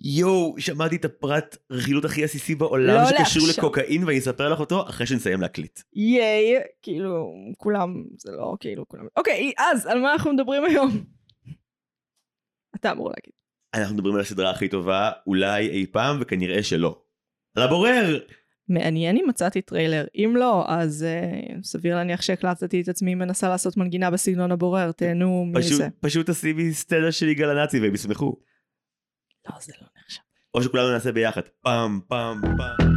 יואו, 0.01 0.55
שמעתי 0.59 0.97
את 0.97 1.05
הפרט 1.05 1.57
רכילות 1.71 2.05
הכי 2.05 2.25
עסיסי 2.25 2.55
בעולם 2.55 2.95
לא 2.95 3.05
שקשור 3.05 3.47
לעכשיו. 3.47 3.65
לקוקאין 3.65 4.05
ואני 4.05 4.19
אספר 4.19 4.49
לך 4.49 4.61
אותו 4.61 4.89
אחרי 4.89 5.07
שנסיים 5.07 5.41
להקליט. 5.41 5.81
ייי, 5.95 6.61
כאילו, 6.83 7.33
כולם, 7.57 8.05
זה 8.19 8.33
לא 8.33 8.57
כאילו 8.61 8.89
כולם. 8.89 9.07
אוקיי, 9.17 9.53
אז 9.59 9.87
על 9.87 10.01
מה 10.01 10.13
אנחנו 10.13 10.33
מדברים 10.33 10.65
היום? 10.65 11.05
אתה 12.77 12.93
אמור 12.93 13.09
להגיד. 13.09 13.33
אנחנו 13.75 13.95
מדברים 13.95 14.15
על 14.15 14.21
הסדרה 14.21 14.51
הכי 14.51 14.69
טובה 14.69 15.11
אולי 15.27 15.69
אי 15.69 15.87
פעם 15.87 16.19
וכנראה 16.21 16.63
שלא. 16.63 17.03
על 17.57 17.63
הבורר! 17.63 18.19
מעניין 18.69 19.17
אם 19.17 19.25
מצאתי 19.29 19.63
טריילר, 19.63 20.05
אם 20.15 20.35
לא, 20.37 20.65
אז 20.69 21.07
uh, 21.07 21.57
סביר 21.63 21.97
להניח 21.97 22.23
שהקלטתי 22.23 22.81
את 22.81 22.89
עצמי 22.89 23.15
מנסה 23.15 23.49
לעשות 23.49 23.77
מנגינה 23.77 24.11
בסגנון 24.11 24.53
הבורר, 24.53 24.93
תהנו 24.93 25.47
פשוט, 25.55 25.73
מזה. 25.73 25.89
פשוט 26.01 26.31
תשימי 26.31 26.73
סצנה 26.73 27.13
של 27.13 27.29
יגאל 27.29 27.51
הנאצי 27.51 27.81
והם 27.81 27.95
ישמחו. 27.95 28.37
לא, 29.51 29.61
זה 29.61 29.73
לא 29.81 29.87
נחשב. 30.03 30.21
או 30.55 30.63
שכולנו 30.63 30.93
נעשה 30.93 31.13
ביחד. 31.13 31.43
פעם 31.63 32.01
פעם 32.09 32.41
פעם. 32.57 32.89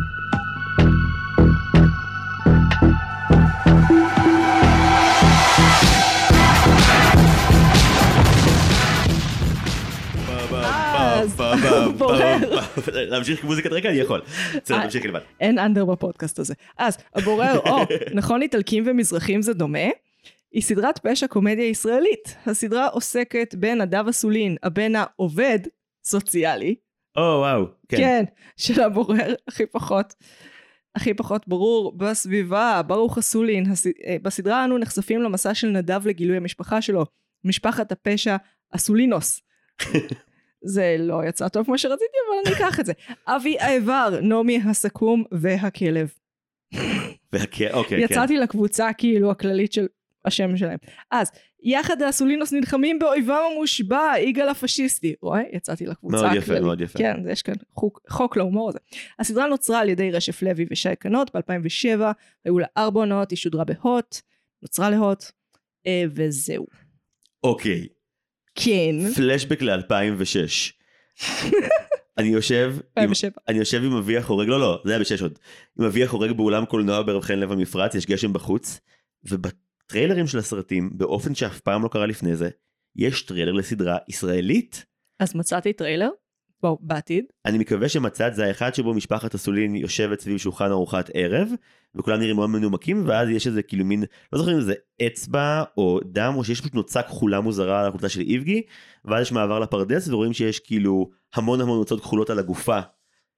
להמשיך 12.93 13.43
מוזיקת 13.43 13.71
רקע 13.71 13.89
אני 13.89 13.97
יכול. 13.97 14.21
בסדר 14.63 14.77
אה. 14.77 14.83
תמשיכי 14.83 15.07
לבד. 15.07 15.19
אין 15.39 15.59
אנדר 15.59 15.85
בפודקאסט 15.85 16.39
הזה. 16.39 16.53
אז, 16.77 16.97
הבורר, 17.15 17.57
או, 17.57 17.77
נכון 18.13 18.41
איטלקים 18.41 18.83
ומזרחים 18.87 19.41
זה 19.41 19.53
דומה? 19.53 19.89
היא 20.51 20.61
סדרת 20.61 20.97
פשע 20.97 21.27
קומדיה 21.27 21.67
ישראלית. 21.67 22.35
הסדרה 22.45 22.87
עוסקת 22.87 23.55
בנדב 23.55 24.07
אסולין, 24.07 24.55
הבן 24.63 24.95
העובד 24.95 25.59
סוציאלי, 26.03 26.75
או 27.17 27.21
וואו. 27.21 27.65
כן. 27.89 27.97
כן, 27.97 28.23
של 28.57 28.81
הבורר 28.81 29.33
הכי 29.47 29.65
פחות, 29.65 30.13
הכי 30.95 31.13
פחות 31.13 31.47
ברור 31.47 31.97
בסביבה, 31.97 32.81
ברוך 32.87 33.17
אסולין. 33.17 33.71
הס... 33.71 33.87
אה, 33.87 34.17
בסדרה 34.21 34.65
אנו 34.65 34.77
נחשפים 34.77 35.21
למסע 35.21 35.53
של 35.53 35.67
נדב 35.67 36.07
לגילוי 36.07 36.37
המשפחה 36.37 36.81
שלו, 36.81 37.05
משפחת 37.43 37.91
הפשע 37.91 38.35
אסולינוס. 38.75 39.41
זה 40.63 40.95
לא 40.99 41.21
יצא 41.27 41.47
טוב 41.47 41.65
כמו 41.65 41.77
שרציתי, 41.77 42.17
אבל 42.27 42.37
אני 42.45 42.55
אקח 42.67 42.79
את 42.79 42.85
זה. 42.85 42.93
אבי 43.27 43.59
האיבר, 43.59 44.19
נעמי 44.21 44.59
הסכו"ם 44.69 45.23
והכלב. 45.31 46.13
והכ- 47.35 47.73
אוקיי 47.73 48.07
כן. 48.07 48.13
יצאתי 48.13 48.37
לקבוצה 48.37 48.93
כאילו 48.97 49.31
הכללית 49.31 49.73
של 49.73 49.87
השם 50.25 50.57
שלהם. 50.57 50.77
אז, 51.11 51.31
יחד 51.63 52.01
האסולינוס 52.01 52.53
נלחמים 52.53 52.99
באויבם 52.99 53.39
המושבע, 53.51 54.13
יגאל 54.19 54.49
הפשיסטי. 54.49 55.15
רואה? 55.21 55.41
יצאתי 55.53 55.85
לקבוצה 55.85 56.15
מאוד 56.15 56.25
הכללית. 56.25 56.43
יפה 56.43 56.59
מאוד 56.59 56.81
יפה. 56.81 56.99
כן, 56.99 57.15
יש 57.29 57.41
כאן 57.41 57.53
חוק, 57.75 58.01
חוק 58.09 58.37
להומור 58.37 58.69
הזה. 58.69 58.79
הסדרה 59.19 59.47
נוצרה 59.47 59.79
על 59.79 59.89
ידי 59.89 60.11
רשף 60.11 60.41
לוי 60.41 60.65
ושי 60.71 60.95
קנות 60.99 61.35
ב-2007, 61.35 62.01
היו 62.45 62.59
לה 62.59 62.67
ארבע 62.77 62.99
עונות, 62.99 63.31
היא 63.31 63.37
שודרה 63.37 63.63
בהוט, 63.63 64.15
נוצרה 64.61 64.89
להוט, 64.89 65.23
אה, 65.87 66.03
וזהו. 66.15 66.65
אוקיי. 67.43 67.87
כן. 68.55 68.95
פלשבק 69.15 69.61
ל-2006. 69.61 70.71
אני 72.17 72.27
יושב, 72.27 72.75
עם, 72.97 73.03
2007. 73.03 73.31
אני 73.47 73.57
יושב 73.57 73.83
עם 73.83 73.93
אבי 73.93 74.17
החורג, 74.17 74.47
לא 74.47 74.59
לא, 74.59 74.81
זה 74.85 74.91
היה 74.91 74.99
בשש 74.99 75.21
עוד, 75.21 75.39
עם 75.79 75.85
אבי 75.85 76.03
החורג 76.03 76.31
באולם 76.31 76.65
קולנוע 76.65 77.01
ברב-חן 77.01 77.39
לב 77.39 77.51
המפרץ, 77.51 77.95
יש 77.95 78.05
גשם 78.05 78.33
בחוץ, 78.33 78.79
ובטריילרים 79.91 80.27
של 80.27 80.37
הסרטים, 80.37 80.89
באופן 80.93 81.35
שאף 81.35 81.59
פעם 81.59 81.83
לא 81.83 81.87
קרה 81.87 82.05
לפני 82.05 82.35
זה, 82.35 82.49
יש 82.95 83.21
טריילר 83.21 83.51
לסדרה 83.51 83.97
ישראלית. 84.07 84.85
אז 85.19 85.35
מצאתי 85.35 85.73
טריילר, 85.73 86.09
בוא, 86.61 86.77
בעתיד. 86.81 87.25
אני 87.45 87.57
מקווה 87.57 87.89
שמצאת 87.89 88.35
זה 88.35 88.45
האחד 88.45 88.75
שבו 88.75 88.93
משפחת 88.93 89.35
אסולין 89.35 89.75
יושבת 89.75 90.19
סביב 90.19 90.37
שולחן 90.37 90.71
ארוחת 90.71 91.09
ערב, 91.13 91.49
וכולם 91.95 92.19
נראים 92.19 92.35
מאוד 92.35 92.49
מנומסים, 92.49 93.03
ואז 93.07 93.29
יש 93.29 93.47
איזה 93.47 93.63
כאילו 93.63 93.85
מין, 93.85 94.03
לא 94.33 94.39
זוכר 94.39 94.53
אם 94.53 94.61
זה 94.61 94.73
אצבע 95.07 95.63
או 95.77 95.99
דם, 96.05 96.33
או 96.37 96.43
שיש 96.43 96.61
פשוט 96.61 96.75
נוצה 96.75 97.01
כחולה 97.01 97.41
מוזרה 97.41 97.81
על 97.81 97.87
החולצה 97.87 98.09
של 98.09 98.21
איבגי, 98.21 98.61
ואז 99.05 99.21
יש 99.21 99.31
מעבר 99.31 99.59
לפרדס, 99.59 100.07
ורואים 100.07 100.33
שיש 100.33 100.59
כאילו 100.59 101.09
המון 101.35 101.61
המון 101.61 101.77
נוצות 101.77 101.99
כחולות 101.99 102.29
על 102.29 102.39
הגופה 102.39 102.79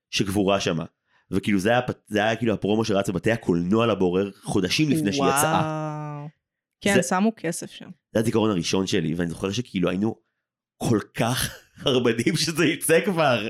שקבורה 0.10 0.60
שמה. 0.60 0.86
וכאילו 1.32 1.60
זה 1.60 1.70
היה, 1.70 1.80
זה 2.08 2.24
היה 2.24 2.36
כאילו 2.36 2.54
הפרומו 2.54 2.86
שרץ 2.86 3.10
בבתי 3.10 3.32
הקולנוע 3.32 3.88
לבורר 3.88 4.30
חודשים 4.44 4.89
לפני 4.89 5.13
שהיא 5.13 5.30
יצאה. 5.30 6.03
כן, 6.84 6.96
זה- 6.96 7.04
שמו 7.04 7.32
כסף 7.38 7.72
שם. 7.72 7.89
זה 8.13 8.19
הזיכרון 8.19 8.50
הראשון 8.52 8.88
שלי, 8.88 9.13
ואני 9.13 9.30
זוכר 9.30 9.52
שכאילו 9.52 9.89
היינו 9.89 10.15
כל 10.78 11.00
כך 11.13 11.56
הרבנים 11.86 12.36
שזה 12.36 12.65
יצא 12.65 13.06
כבר. 13.06 13.50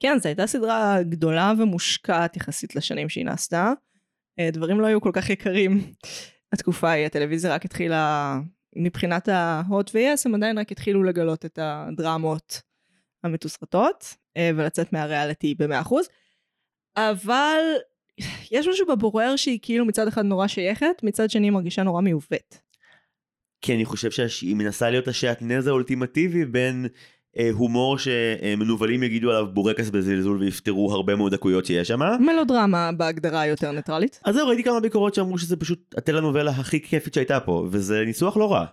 כן, 0.00 0.18
זו 0.22 0.28
הייתה 0.28 0.46
סדרה 0.46 1.02
גדולה 1.02 1.52
ומושקעת 1.58 2.36
יחסית 2.36 2.76
לשנים 2.76 3.08
שהיא 3.08 3.24
נעשתה. 3.24 3.72
אה, 4.38 4.50
דברים 4.52 4.80
לא 4.80 4.86
היו 4.86 5.00
כל 5.00 5.10
כך 5.14 5.30
יקרים. 5.30 5.92
התקופה 6.52 6.90
ההיא, 6.90 7.06
הטלוויזיה 7.06 7.54
רק 7.54 7.64
התחילה, 7.64 8.34
מבחינת 8.76 9.28
ההוט 9.28 9.90
ויס, 9.94 10.26
הם 10.26 10.34
עדיין 10.34 10.58
רק 10.58 10.72
התחילו 10.72 11.02
לגלות 11.02 11.44
את 11.44 11.58
הדרמות 11.62 12.62
המתוסרטות, 13.24 14.14
אה, 14.36 14.50
ולצאת 14.56 14.92
מהריאליטי 14.92 15.54
ב-100%. 15.54 15.94
אבל 16.96 17.60
יש 18.50 18.68
משהו 18.68 18.86
בבורר 18.86 19.36
שהיא 19.36 19.58
כאילו 19.62 19.84
מצד 19.84 20.08
אחד 20.08 20.24
נורא 20.24 20.46
שייכת, 20.46 21.02
מצד 21.02 21.30
שני 21.30 21.46
היא 21.46 21.52
מרגישה 21.52 21.82
נורא 21.82 22.00
מיובאת. 22.00 22.56
כי 23.60 23.74
אני 23.74 23.84
חושב 23.84 24.28
שהיא 24.28 24.56
מנסה 24.56 24.90
להיות 24.90 25.08
השעטנז 25.08 25.66
האולטימטיבי 25.66 26.44
בין 26.44 26.86
אה, 27.38 27.50
הומור 27.52 27.98
שמנוולים 27.98 29.02
יגידו 29.02 29.30
עליו 29.30 29.46
בורקס 29.54 29.90
בזלזול 29.90 30.38
ויפתרו 30.38 30.92
הרבה 30.92 31.16
מאוד 31.16 31.34
דקויות 31.34 31.66
שיש 31.66 31.88
שם. 31.88 32.00
מלודרמה 32.20 32.92
בהגדרה 32.92 33.46
יותר 33.46 33.72
ניטרלית. 33.72 34.20
אז 34.24 34.34
זהו, 34.34 34.48
ראיתי 34.48 34.64
כמה 34.64 34.80
ביקורות 34.80 35.14
שאמרו 35.14 35.38
שזה 35.38 35.56
פשוט 35.56 35.94
הטלנובלה 35.98 36.50
הכי 36.50 36.82
כיפית 36.82 37.14
שהייתה 37.14 37.40
פה, 37.40 37.66
וזה 37.70 38.04
ניסוח 38.06 38.36
לא 38.36 38.52
רע. 38.52 38.64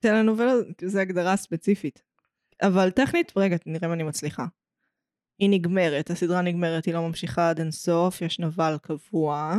טלנובלה 0.00 0.52
זה 0.82 1.00
הגדרה 1.00 1.36
ספציפית. 1.36 2.02
אבל 2.62 2.90
טכנית, 2.90 3.32
רגע, 3.36 3.56
נראה 3.66 3.88
אם 3.88 3.92
אני 3.92 4.02
מצליחה. 4.02 4.44
היא 5.38 5.50
נגמרת, 5.50 6.10
הסדרה 6.10 6.42
נגמרת, 6.42 6.84
היא 6.84 6.94
לא 6.94 7.08
ממשיכה 7.08 7.50
עד 7.50 7.58
אינסוף, 7.58 8.22
יש 8.22 8.40
נבל 8.40 8.76
קבוע. 8.82 9.56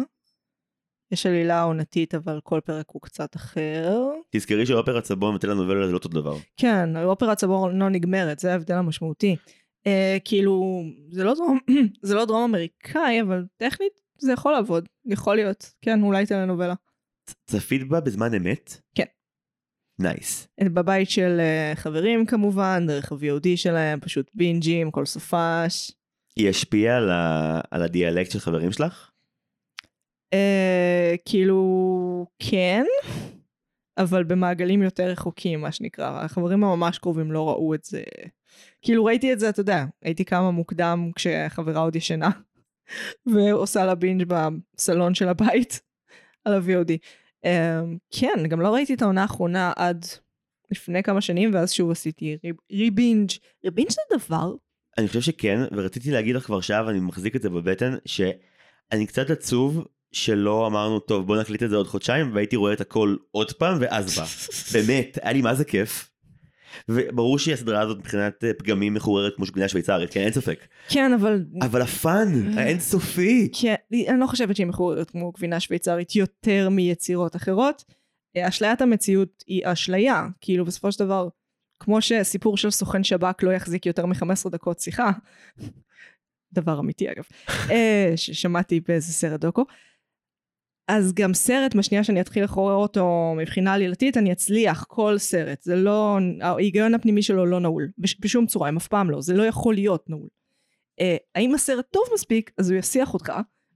יש 1.12 1.26
עלילה 1.26 1.62
עונתית, 1.62 2.16
אבל 2.16 2.40
כל 2.44 2.60
פרק 2.66 2.86
הוא 2.90 3.02
קצת 3.02 3.36
אחר. 3.36 4.00
תזכרי 4.30 4.66
שאופרת 4.66 5.06
סבון 5.06 5.36
וטלנובלה 5.36 5.86
זה 5.86 5.92
לא 5.92 5.98
אותו 5.98 6.10
דבר. 6.10 6.38
כן, 6.58 6.96
האופרת 6.96 7.38
צבור 7.38 7.70
לא 7.70 7.90
נגמרת, 7.90 8.40
זה 8.40 8.52
ההבדל 8.52 8.76
המשמעותי. 8.76 9.36
אה, 9.88 10.18
כאילו, 10.26 10.84
זה 11.12 11.24
לא, 11.24 11.34
דרום, 11.34 11.60
זה 12.08 12.16
לא 12.16 12.26
דרום 12.26 12.44
אמריקאי, 12.44 13.22
אבל 13.22 13.46
טכנית 13.58 13.94
זה 14.18 14.32
יכול 14.32 14.52
לעבוד, 14.52 14.90
יכול 15.06 15.36
להיות. 15.36 15.72
כן, 15.82 16.04
אולי 16.04 16.26
טלנובלה. 16.26 16.74
צפית 17.46 17.88
בה 17.88 18.00
בזמן 18.00 18.34
אמת? 18.34 18.82
כן. 18.96 19.04
נייס. 20.00 20.48
בבית 20.64 21.10
של 21.10 21.38
אה, 21.40 21.72
חברים 21.76 22.26
כמובן, 22.26 22.88
דרך 22.88 23.12
ה-VOD 23.12 23.48
שלהם, 23.56 24.00
פשוט 24.00 24.32
binge 24.34 24.70
ים, 24.70 24.92
כל 24.92 25.06
סופש. 25.06 25.92
היא 26.36 26.50
השפיעה 26.50 26.98
על, 26.98 27.10
ה... 27.10 27.62
על 27.72 27.84
הדיאלקט 27.84 28.32
של 28.32 28.40
חברים 28.40 28.72
שלך? 28.72 29.10
אה, 30.34 31.16
כאילו, 31.26 32.26
כן, 32.40 32.84
אבל 33.98 34.24
במעגלים 34.24 34.82
יותר 34.82 35.08
רחוקים, 35.08 35.62
מה 35.62 35.72
שנקרא. 35.72 36.24
החברים 36.24 36.64
הממש 36.64 36.98
קרובים 36.98 37.32
לא 37.32 37.50
ראו 37.50 37.74
את 37.74 37.84
זה. 37.84 38.04
כאילו, 38.82 39.06
ראיתי 39.06 39.34
את 39.34 39.40
זה, 39.40 39.50
אתה 39.50 39.60
יודע, 39.60 39.86
הייתי 40.02 40.24
קמה 40.24 40.52
מוקדם 40.52 41.12
כשחברה 41.16 41.82
עוד 41.82 41.96
ישנה, 41.96 42.30
ועושה 43.34 43.86
לה 43.86 43.96
binge 43.96 44.24
בסלון 44.28 45.14
של 45.14 45.28
הבית, 45.28 45.82
על 46.46 46.54
ה-VOD. 46.54 46.92
אה, 47.46 47.82
כן, 48.12 48.48
גם 48.50 48.62
לא 48.62 48.74
ראיתי 48.74 48.94
את 48.94 49.02
העונה 49.02 49.22
האחרונה 49.22 49.72
עד 49.76 50.06
לפני 50.72 51.04
כמה 51.04 51.22
שנים, 51.22 51.54
ואז 51.54 51.72
שוב 51.72 51.92
עשיתי 51.92 52.38
re- 52.44 52.52
rebinge. 52.72 53.30
Rebinge 53.66 53.90
זה 53.92 54.02
דבר? 54.18 54.54
אני 54.98 55.08
חושב 55.08 55.22
שכן, 55.22 55.60
ורציתי 55.72 56.12
להגיד 56.12 56.36
לך 56.36 56.44
כבר 56.46 56.58
עכשיו, 56.58 56.84
ואני 56.88 57.00
מחזיק 57.00 57.36
את 57.36 57.42
זה 57.42 57.50
בבטן, 57.50 57.96
שאני 58.06 59.08
קצת 59.08 59.30
עצוב 59.30 59.86
שלא 60.12 60.68
אמרנו, 60.68 61.00
טוב, 61.00 61.28
בוא 61.28 61.42
נקליט 61.42 61.64
את 61.64 61.70
זה 61.70 61.76
עוד 61.76 61.88
חודשיים, 61.88 62.36
והייתי 62.36 62.56
רואה 62.56 62.74
את 62.74 62.82
הכל 62.82 63.16
עוד 63.32 63.52
פעם, 63.54 63.78
ואז 63.82 64.20
בא. 64.20 64.26
באמת, 64.74 65.18
היה 65.22 65.34
לי 65.34 65.42
מה 65.42 65.56
זה 65.56 65.66
כיף. 65.66 66.09
וברור 66.90 67.40
שהסדרה 67.40 67.82
הזאת 67.82 67.98
מבחינת 67.98 68.44
אה, 68.44 68.52
פגמים 68.54 68.94
מחוררת 68.94 69.36
כמו 69.36 69.46
שגבינה 69.46 69.68
שוויצרית, 69.68 70.14
כן, 70.14 70.20
אין 70.22 70.32
ספק. 70.32 70.60
כן, 70.90 71.14
אבל 71.14 71.46
אבל 71.62 71.82
הפאן, 71.82 72.58
האינסופי. 72.58 73.50
כן, 73.62 73.76
אני 73.92 74.20
לא 74.20 74.28
חושבת 74.28 74.56
שהיא 74.56 74.68
מחוררת 74.68 75.10
כמו 75.10 75.32
גבינה 75.32 75.60
שוויצרית 75.60 76.16
יותר 76.16 76.70
מיצירות 76.70 77.36
אחרות. 77.36 77.84
אה, 78.38 78.48
אשליית 78.48 78.82
המציאות 78.82 79.44
היא 79.48 79.62
אשליה, 79.66 80.28
כאילו 80.42 80.66
בסופו 80.66 80.92
של 80.92 81.00
דבר, 81.00 81.28
כמו 81.80 82.02
שסיפור 82.02 82.58
של 82.58 82.72
סוכן 82.72 83.04
שב"כ 83.04 83.44
לא 83.44 83.52
יחזיק 83.52 83.86
יותר 83.86 84.06
מ-15 84.06 84.50
דקות 84.50 84.80
שיחה, 84.80 85.12
דבר 86.54 86.80
אמיתי 86.80 87.12
אגב, 87.12 87.24
אה, 87.70 88.14
ששמעתי 88.16 88.80
באיזה 88.80 89.14
סרט 89.14 89.40
דוקו, 89.40 89.66
אז 90.90 91.14
גם 91.14 91.34
סרט, 91.34 91.76
בשנייה 91.76 92.04
שאני 92.04 92.22
אתחיל 92.22 92.44
לחורר 92.44 92.76
אותו 92.76 93.34
מבחינה 93.38 93.74
עלילתית, 93.74 94.18
אני 94.18 94.32
אצליח 94.32 94.86
כל 94.88 95.18
סרט. 95.18 95.62
זה 95.64 95.76
לא, 95.76 96.18
ההיגיון 96.42 96.96
הפנימי 96.96 97.22
שלו 97.22 97.46
לא 97.46 97.60
נעול, 97.60 97.90
בש, 97.98 98.16
בשום 98.20 98.46
צורה, 98.46 98.68
הם 98.68 98.78
אף 98.78 98.88
פעם 98.88 99.10
לא, 99.10 99.22
זה 99.22 99.34
לא 99.34 99.44
יכול 99.44 99.74
להיות 99.74 100.10
נעול. 100.10 100.28
אה, 101.00 101.18
האם 101.36 101.56
הסרט 101.56 101.86
טוב 101.92 102.04
מספיק, 102.14 102.52
אז 102.58 102.70
הוא 102.70 102.80
יסיח 102.80 103.14
אותך 103.14 103.34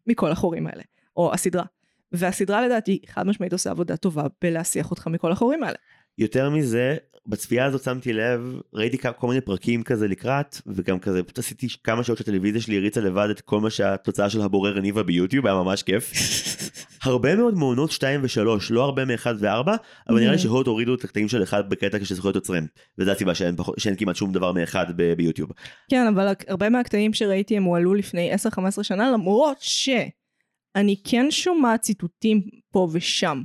מכל 0.07 0.31
החורים 0.31 0.67
האלה, 0.67 0.83
או 1.17 1.33
הסדרה. 1.33 1.63
והסדרה 2.11 2.65
לדעתי 2.65 2.99
חד 3.07 3.27
משמעית 3.27 3.53
עושה 3.53 3.71
עבודה 3.71 3.97
טובה 3.97 4.23
בלהסיח 4.41 4.91
אותך 4.91 5.07
מכל 5.07 5.31
החורים 5.31 5.63
האלה. 5.63 5.77
יותר 6.17 6.49
מזה, 6.49 6.97
בצפייה 7.27 7.65
הזאת 7.65 7.83
שמתי 7.83 8.13
לב, 8.13 8.59
ראיתי 8.73 8.97
כל 9.17 9.27
מיני 9.27 9.41
פרקים 9.41 9.83
כזה 9.83 10.07
לקראת, 10.07 10.57
וגם 10.67 10.99
כזה, 10.99 11.23
פשוט 11.23 11.39
עשיתי 11.39 11.67
כמה 11.83 12.03
שעות 12.03 12.17
שהטלוויזיה 12.17 12.61
שלי 12.61 12.77
הריצה 12.77 13.01
לבד 13.01 13.27
את 13.31 13.41
כל 13.41 13.59
מה 13.59 13.69
שהתוצאה 13.69 14.29
של 14.29 14.41
הבורר 14.41 14.77
הניבה 14.77 15.03
ביוטיוב, 15.03 15.45
היה 15.45 15.55
ממש 15.55 15.83
כיף. 15.83 16.11
הרבה 17.03 17.35
מאוד 17.35 17.53
מעונות 17.53 17.91
2 17.91 18.23
ו-3, 18.23 18.39
לא 18.69 18.83
הרבה 18.83 19.05
מ-1 19.05 19.27
ו-4, 19.39 19.71
אבל 20.09 20.19
נראה 20.19 20.31
לי 20.31 20.37
שהוט 20.37 20.67
הורידו 20.67 20.95
את 20.95 21.03
הקטעים 21.03 21.27
של 21.27 21.43
1 21.43 21.65
בקטע 21.65 21.99
כשזה 21.99 22.15
זכויות 22.15 22.35
יוצרים. 22.35 22.67
וזו 22.97 23.11
הסיבה 23.11 23.35
שאין, 23.35 23.55
שאין 23.77 23.95
כמעט 23.95 24.15
שום 24.15 24.31
דבר 24.31 24.51
מ-1 24.51 24.75
ב- 24.95 25.13
ביוטיוב. 25.13 25.51
כן, 25.91 26.07
אבל 26.07 26.33
הרבה 26.47 26.69
מהקטעים 26.69 27.13
שראיתי 27.13 27.57
הם 27.57 27.63
הועלו 27.63 27.93
לפני 27.93 28.33
10-15 28.79 28.83
שנה, 28.83 29.11
למרות 29.11 29.57
שאני 29.59 30.95
כן 31.03 31.25
שומעת 31.29 31.81
ציטוטים 31.81 32.41
פה 32.71 32.89
ושם. 32.91 33.41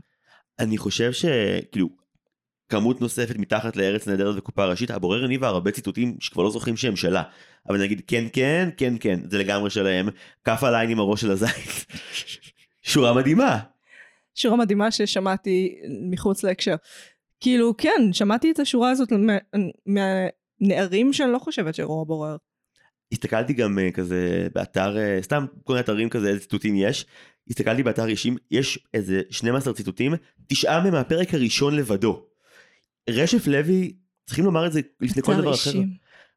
אני 0.58 0.78
חושב 0.78 1.12
שכאילו 1.12 1.97
כמות 2.68 3.00
נוספת 3.00 3.36
מתחת 3.38 3.76
לארץ 3.76 4.08
נהדרת 4.08 4.34
וקופה 4.38 4.64
ראשית 4.64 4.90
הבורר 4.90 5.24
הניבה 5.24 5.48
הרבה 5.48 5.70
ציטוטים 5.70 6.16
שכבר 6.20 6.42
לא 6.42 6.50
זוכרים 6.50 6.76
שהם 6.76 6.96
שלה 6.96 7.22
אבל 7.68 7.80
נגיד 7.80 8.02
כן 8.06 8.24
כן 8.32 8.68
כן 8.76 8.94
כן 9.00 9.20
זה 9.30 9.38
לגמרי 9.38 9.70
שלהם 9.70 10.08
כף 10.44 10.64
עליין 10.64 10.90
עם 10.90 10.98
הראש 11.00 11.20
של 11.20 11.30
הזית 11.30 11.86
שורה 12.82 13.14
מדהימה 13.14 13.58
שורה 14.34 14.56
מדהימה 14.56 14.90
ששמעתי 14.90 15.74
מחוץ 16.10 16.44
להקשר. 16.44 16.74
כאילו, 17.40 17.76
כן, 17.76 18.12
שמעתי 18.12 18.50
את 18.50 18.58
השורה 18.58 18.90
הזאת 18.90 19.12
מה- 19.12 19.38
מהנערים 20.60 21.12
שאני 21.12 21.32
לא 21.32 21.38
חושבת 21.38 21.74
שראו 21.74 22.02
הבורר. 22.02 22.36
הסתכלתי 23.12 23.52
גם 23.52 23.78
אה, 23.78 23.90
כזה 23.92 24.48
באתר 24.54 24.98
אה, 24.98 25.18
סתם 25.22 25.46
כל 25.64 25.72
מיני 25.72 25.80
אתרים 25.84 26.08
כזה 26.08 26.28
איזה 26.28 26.40
ציטוטים 26.40 26.74
יש 26.76 27.06
הסתכלתי 27.50 27.82
באתר 27.82 28.06
אישים 28.06 28.36
יש 28.50 28.78
איזה 28.94 29.20
12 29.30 29.74
ציטוטים 29.74 30.14
תשעה 30.48 30.82
מהם 30.82 30.92
מהפרק 30.92 31.34
הראשון 31.34 31.76
לבדו. 31.76 32.27
רשף 33.08 33.46
לוי 33.46 33.92
צריכים 34.26 34.44
לומר 34.44 34.66
את 34.66 34.72
זה 34.72 34.80
לפני 35.00 35.22
כל 35.22 35.34
דבר 35.34 35.54
אחר. 35.54 35.70
אישים. 35.70 35.88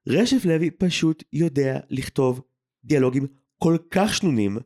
רשף 0.07 0.45
לוי 0.45 0.71
פשוט 0.71 1.23
יודע 1.33 1.79
לכתוב 1.89 2.41
דיאלוגים 2.85 3.27
כל 3.57 3.77
כך 3.91 4.15
שנונים, 4.15 4.57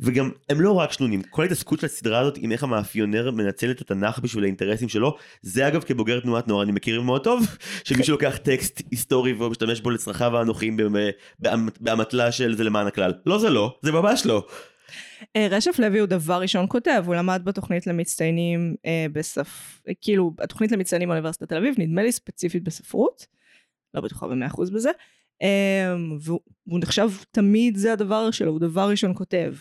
וגם 0.00 0.30
הם 0.48 0.60
לא 0.60 0.72
רק 0.72 0.92
שנונים, 0.92 1.22
כל 1.22 1.42
ההתעסקות 1.42 1.80
של 1.80 1.86
הסדרה 1.86 2.18
הזאת 2.18 2.38
עם 2.40 2.52
איך 2.52 2.62
המאפיונר 2.62 3.30
מנצל 3.30 3.70
את 3.70 3.80
התנ"ך 3.80 4.18
בשביל 4.18 4.44
האינטרסים 4.44 4.88
שלו, 4.88 5.16
זה 5.42 5.68
אגב 5.68 5.82
כבוגר 5.82 6.20
תנועת 6.20 6.48
נוער 6.48 6.62
אני 6.62 6.72
מכיר 6.72 7.02
מאוד 7.02 7.24
טוב, 7.24 7.46
שמישהו 7.84 8.12
לוקח 8.12 8.36
טקסט 8.36 8.82
היסטורי 8.90 9.32
ומשתמש 9.32 9.80
בו 9.80 9.90
לצרכיו 9.90 10.36
האנוכיים 10.36 10.76
באמתלה 11.80 12.32
של 12.32 12.56
זה 12.56 12.64
למען 12.64 12.86
הכלל. 12.86 13.12
לא 13.26 13.38
זה 13.38 13.50
לא, 13.50 13.78
זה 13.82 13.92
ממש 13.92 14.26
לא. 14.26 14.46
אה, 15.36 15.46
רשף 15.50 15.78
לוי 15.78 15.98
הוא 15.98 16.06
דבר 16.06 16.40
ראשון 16.40 16.66
כותב, 16.68 17.02
הוא 17.06 17.14
למד 17.14 17.42
בתוכנית 17.44 17.86
למצטיינים 17.86 18.74
אה, 18.86 19.06
בספ... 19.12 19.82
כאילו, 20.00 20.32
התוכנית 20.38 20.72
למצטיינים 20.72 21.08
באוניברסיטת 21.08 21.48
תל 21.48 21.56
אביב, 21.56 21.74
נדמה 21.78 22.02
לי 22.02 22.12
ספציפית 22.12 22.64
בספרות. 22.64 23.26
לא 23.94 24.00
בטוחה 24.00 24.28
במאה 24.28 24.46
אחוז 24.46 24.70
בזה. 24.70 24.90
אה, 25.42 25.94
והוא 26.20 26.80
נחשב 26.82 27.08
תמיד 27.30 27.76
זה 27.76 27.92
הדבר 27.92 28.30
שלו, 28.30 28.52
הוא 28.52 28.60
דבר 28.60 28.90
ראשון 28.90 29.12
כותב. 29.16 29.54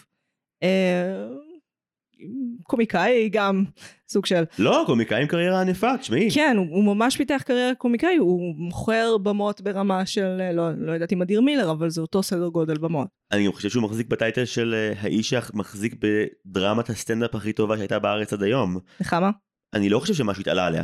קומיקאי 2.63 3.29
גם, 3.31 3.63
סוג 4.09 4.25
של. 4.25 4.43
לא, 4.59 4.83
קומיקאי 4.85 5.21
עם 5.21 5.27
קריירה 5.27 5.61
ענפה, 5.61 5.97
תשמעי. 5.97 6.31
כן, 6.33 6.55
הוא, 6.57 6.67
הוא 6.69 6.95
ממש 6.95 7.17
פיתח 7.17 7.41
קריירה 7.45 7.75
קומיקאי, 7.75 8.15
הוא 8.15 8.55
מוכר 8.57 9.17
במות 9.17 9.61
ברמה 9.61 10.05
של, 10.05 10.37
אה, 10.39 10.53
לא, 10.53 10.71
לא 10.77 10.91
יודעת 10.91 11.13
אם 11.13 11.21
אדיר 11.21 11.41
מילר, 11.41 11.71
אבל 11.71 11.89
זה 11.89 12.01
אותו 12.01 12.23
סדר 12.23 12.47
גודל 12.47 12.77
במות. 12.77 13.07
אני 13.31 13.45
גם 13.45 13.53
חושב 13.53 13.69
שהוא 13.69 13.83
מחזיק 13.83 14.07
בטייטל 14.07 14.45
של 14.45 14.75
אה, 14.77 14.93
האיש 15.01 15.29
שמחזיק 15.29 15.95
בדרמת 15.99 16.89
הסטנדאפ 16.89 17.35
הכי 17.35 17.53
טובה 17.53 17.77
שהייתה 17.77 17.99
בארץ 17.99 18.33
עד 18.33 18.43
היום. 18.43 18.79
נחמה? 19.01 19.29
אני 19.73 19.89
לא 19.89 19.99
חושב 19.99 20.13
שמשהו 20.13 20.41
התעלה 20.41 20.67
עליה. 20.67 20.83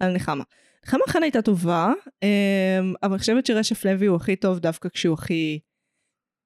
על 0.00 0.12
נחמה. 0.12 0.44
נחמה 0.86 1.00
אכן 1.08 1.22
הייתה 1.22 1.42
טובה, 1.42 1.92
אמ, 2.22 2.94
אבל 3.02 3.12
אני 3.12 3.18
חושבת 3.18 3.46
שרשף 3.46 3.84
לוי 3.84 4.06
הוא 4.06 4.16
הכי 4.16 4.36
טוב 4.36 4.58
דווקא 4.58 4.88
כשהוא 4.88 5.14
הכי 5.14 5.60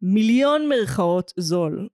מיליון 0.02 0.68
מרכאות 0.68 1.32
זול. 1.36 1.88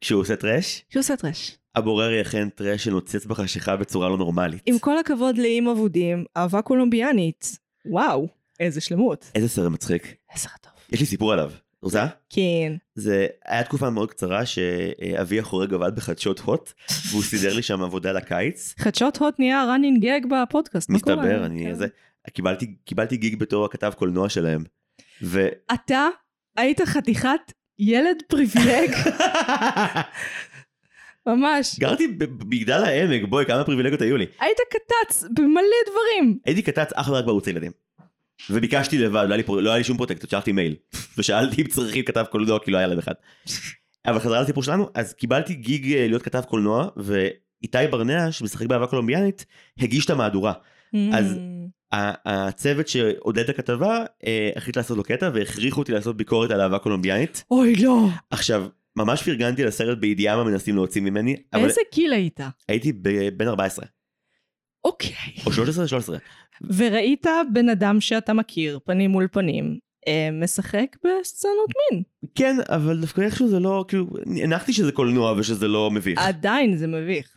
כשהוא 0.00 0.20
עושה 0.20 0.36
trash, 0.36 0.84
כשהוא 0.88 1.00
עושה 1.00 1.16
trash. 1.16 1.58
הבורר 1.74 2.08
היא 2.08 2.20
אכן 2.20 2.48
trash 2.48 2.84
שנוצץ 2.84 3.26
בחשיכה 3.26 3.76
בצורה 3.76 4.08
לא 4.08 4.18
נורמלית. 4.18 4.62
עם 4.66 4.78
כל 4.78 4.98
הכבוד 4.98 5.38
לאיים 5.38 5.68
אבודים, 5.68 6.24
אהבה 6.36 6.62
קולומביאנית. 6.62 7.58
וואו, 7.86 8.28
איזה 8.60 8.80
שלמות. 8.80 9.30
איזה 9.34 9.48
סרט 9.48 9.72
מצחיק. 9.72 10.14
איזה 10.34 10.48
טוב. 10.60 10.72
יש 10.92 11.00
לי 11.00 11.06
סיפור 11.06 11.32
עליו. 11.32 11.50
רוצה? 11.82 12.06
כן. 12.30 12.72
זה 12.94 13.26
היה 13.44 13.64
תקופה 13.64 13.90
מאוד 13.90 14.10
קצרה 14.10 14.46
שאבי 14.46 15.38
החורג 15.40 15.74
עבד 15.74 15.96
בחדשות 15.96 16.40
הוט 16.40 16.72
והוא 17.10 17.22
סידר 17.22 17.54
לי 17.54 17.62
שם 17.62 17.82
עבודה 17.82 18.12
לקיץ. 18.12 18.74
חדשות 18.78 19.16
הוט 19.16 19.34
נהיה 19.38 19.64
running 19.64 20.02
gag 20.02 20.26
בפודקאסט. 20.30 20.90
מה 20.90 21.00
קורה? 21.00 21.16
מסתבר, 21.16 21.46
אני 21.46 21.64
כן. 21.64 21.74
זה, 21.74 21.86
קיבלתי, 22.32 22.74
קיבלתי 22.84 23.16
גיג 23.16 23.38
בתור 23.38 23.64
הכתב 23.64 23.92
קולנוע 23.96 24.28
שלהם. 24.28 24.64
ו... 25.22 25.48
אתה 25.74 26.08
היית 26.56 26.80
חתיכת 26.80 27.52
ילד 27.78 28.22
פריבילג, 28.28 28.90
ממש. 31.26 31.78
גרתי 31.78 32.08
ב- 32.08 32.24
במגדל 32.24 32.84
העמק, 32.84 33.22
בואי, 33.28 33.46
כמה 33.46 33.64
פריבילגיות 33.64 34.02
היו 34.02 34.16
לי. 34.16 34.26
היית 34.40 34.58
קטץ 34.70 35.24
במלא 35.34 35.60
דברים. 35.90 36.38
הייתי 36.46 36.62
קטץ 36.62 36.90
אך 36.94 37.08
ורק 37.08 37.24
בערוץ 37.24 37.46
הילדים. 37.46 37.72
וביקשתי 38.50 38.98
לבד, 38.98 39.26
לא 39.28 39.34
היה 39.34 39.36
לי, 39.36 39.62
לא 39.62 39.70
היה 39.70 39.78
לי 39.78 39.84
שום 39.84 39.96
פרוטקציות, 39.96 40.30
שלחתי 40.30 40.52
מייל. 40.52 40.74
ושאלתי 41.18 41.62
אם 41.62 41.66
צריכים 41.66 42.04
כתב 42.04 42.24
קולנוע, 42.30 42.58
כי 42.64 42.70
לא 42.70 42.78
היה 42.78 42.86
להם 42.86 42.98
אחד. 42.98 43.12
אבל 44.06 44.18
חזרה 44.18 44.40
לסיפור 44.42 44.62
שלנו, 44.62 44.88
אז 44.94 45.14
קיבלתי 45.14 45.54
גיג 45.54 45.92
אה, 45.92 46.06
להיות 46.08 46.22
כתב 46.22 46.42
קולנוע, 46.48 46.88
ואיתי 46.96 47.86
ברנע, 47.90 48.32
שמשחק 48.32 48.66
באהבה 48.66 48.86
קולומביאנית, 48.86 49.46
הגיש 49.78 50.04
את 50.04 50.10
המהדורה. 50.10 50.52
אז- 51.12 51.32
Mm. 51.34 51.38
ה- 51.85 51.85
הצוות 52.24 52.88
שעודד 52.88 53.42
את 53.42 53.48
הכתבה, 53.48 54.04
אה, 54.26 54.50
החליט 54.56 54.76
לעשות 54.76 54.96
לו 54.96 55.04
קטע, 55.04 55.30
והכריחו 55.34 55.80
אותי 55.80 55.92
לעשות 55.92 56.16
ביקורת 56.16 56.50
על 56.50 56.60
אהבה 56.60 56.78
קולומביאנית. 56.78 57.44
אוי 57.50 57.76
לא. 57.76 58.06
עכשיו, 58.30 58.66
ממש 58.96 59.22
פרגנתי 59.22 59.64
לסרט 59.64 59.98
בידיעה 59.98 60.36
מה 60.36 60.44
מנסים 60.44 60.76
להוציא 60.76 61.02
ממני, 61.02 61.36
איזה 61.54 61.80
גיל 61.94 62.12
היית? 62.12 62.40
הייתי 62.68 62.92
בן 63.36 63.48
14, 63.48 63.86
אוקיי. 64.84 65.10
או 65.46 65.52
13, 65.52 65.88
13. 65.88 66.18
וראית 66.76 67.26
בן 67.52 67.68
אדם 67.68 68.00
שאתה 68.00 68.32
מכיר, 68.32 68.78
פנים 68.84 69.10
מול 69.10 69.28
פנים, 69.32 69.78
משחק 70.32 70.96
בסצנות 71.04 71.70
מין. 71.92 72.02
כן, 72.34 72.56
אבל 72.68 73.00
דווקא 73.00 73.20
איכשהו 73.20 73.48
זה 73.48 73.60
לא, 73.60 73.84
כאילו, 73.88 74.06
הנחתי 74.42 74.72
שזה 74.72 74.92
קולנוע 74.92 75.34
ושזה 75.36 75.68
לא 75.68 75.90
מביך. 75.90 76.18
עדיין 76.18 76.76
זה 76.76 76.86
מביך. 76.86 77.28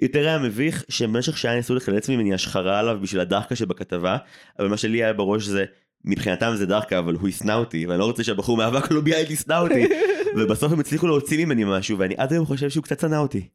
יותר 0.00 0.28
היה 0.28 0.38
מביך 0.38 0.84
שבמשך 0.88 1.38
שעה 1.38 1.54
ניסו 1.54 1.74
לחלץ 1.74 2.08
ממני 2.08 2.34
השחרה 2.34 2.78
עליו 2.78 2.98
בשביל 3.02 3.20
הדחקה 3.20 3.56
שבכתבה, 3.56 4.16
אבל 4.58 4.68
מה 4.68 4.76
שלי 4.76 5.04
היה 5.04 5.12
בראש 5.12 5.44
זה, 5.44 5.64
מבחינתם 6.04 6.52
זה 6.54 6.66
דחקה, 6.66 6.98
אבל 6.98 7.14
הוא 7.14 7.28
ישנא 7.28 7.52
אותי, 7.52 7.86
ואני 7.86 7.98
לא 7.98 8.04
רוצה 8.04 8.24
שהבחור 8.24 8.56
מאהבה 8.56 8.80
קולומביאנית 8.80 9.30
ישנא 9.30 9.58
אותי, 9.58 9.86
ובסוף 10.36 10.72
הם 10.72 10.80
הצליחו 10.80 11.06
להוציא 11.06 11.44
ממני 11.44 11.64
משהו, 11.66 11.98
ואני 11.98 12.14
עד 12.18 12.32
היום 12.32 12.46
חושב 12.46 12.70
שהוא 12.70 12.84
קצת 12.84 13.00
שנא 13.00 13.16
אותי. 13.16 13.48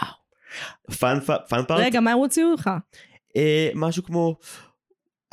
וואו. 0.00 0.14
פאנ 0.98 1.20
פאנ 1.48 1.64
פארט, 1.64 1.80
רגע, 1.80 2.00
מה 2.00 2.12
הם 2.12 2.18
הוציאו 2.18 2.54
לך? 2.54 2.70
אה, 3.36 3.70
משהו 3.74 4.02
כמו, 4.02 4.36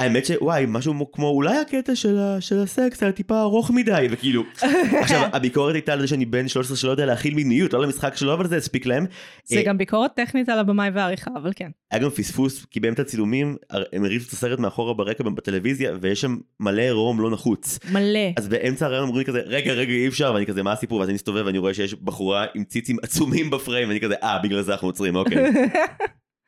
האמת 0.02 0.26
שוואי, 0.26 0.66
משהו 0.68 1.12
כמו- 1.12 1.30
אולי 1.30 1.58
הקטע 1.58 1.96
של, 1.96 2.20
ה, 2.20 2.42
של 2.42 2.60
הסקס 2.60 3.04
היה 3.04 3.12
טיפה 3.12 3.42
ארוך 3.42 3.72
מדי, 3.72 4.08
וכאילו, 4.12 4.44
עכשיו 5.02 5.30
הביקורת 5.34 5.74
הייתה 5.76 5.94
על 5.94 6.02
זה 6.02 6.08
שאני 6.08 6.26
בן 6.26 6.48
13 6.48 6.78
שלא 6.78 6.92
יודע 6.92 7.06
להכיל 7.06 7.34
מיניות, 7.34 7.74
לא 7.74 7.82
למשחק 7.82 8.16
שלו, 8.16 8.34
אבל 8.34 8.48
זה 8.48 8.58
הספיק 8.58 8.86
להם. 8.86 9.06
זה 9.46 9.56
אה, 9.58 9.64
גם 9.64 9.78
ביקורת 9.78 10.12
טכנית 10.16 10.50
על 10.50 10.60
הבמאי 10.60 10.90
והעריכה, 10.94 11.32
אבל 11.36 11.52
כן. 11.56 11.70
היה 11.92 12.02
גם 12.02 12.10
פספוס 12.10 12.66
כי 12.66 12.80
באמצע 12.80 13.02
הצילומים 13.02 13.56
הם 13.94 14.06
הריצו 14.06 14.28
את 14.28 14.34
הסרט 14.34 14.60
מאחורה 14.60 14.94
ברקע 14.94 15.24
בטלוויזיה 15.24 15.92
ויש 16.02 16.22
שם 16.22 16.38
מלא 16.60 16.82
עירום 16.82 17.20
לא 17.20 17.32
נחוץ 17.32 17.80
מלא. 17.92 18.20
אז 18.38 18.48
באמצע 18.48 18.86
הרעיון 18.86 19.04
אמרו 19.04 19.18
לי 19.18 19.26
כזה 19.26 19.42
רגע 19.46 19.74
רגע 19.74 19.92
אי 19.92 20.08
אפשר 20.08 20.32
ואני 20.34 20.46
כזה 20.46 20.64
מה 20.64 20.72
הסיפור 20.72 21.00
ואז 21.00 21.10
אני 21.10 21.16
מסתובב 21.16 21.44
ואני 21.46 21.58
רואה 21.58 21.74
שיש 21.74 21.94
בחורה 21.94 22.46
עם 22.56 22.64
ציצים 22.64 22.98
עצומים 23.04 23.50
בפריים 23.50 23.88
ואני 23.88 24.00
כזה 24.00 24.16
אה 24.24 24.40
בגלל 24.44 24.62
זה 24.62 24.72
אנחנו 24.72 24.88
עוצרים 24.88 25.16
אוקיי 25.16 25.38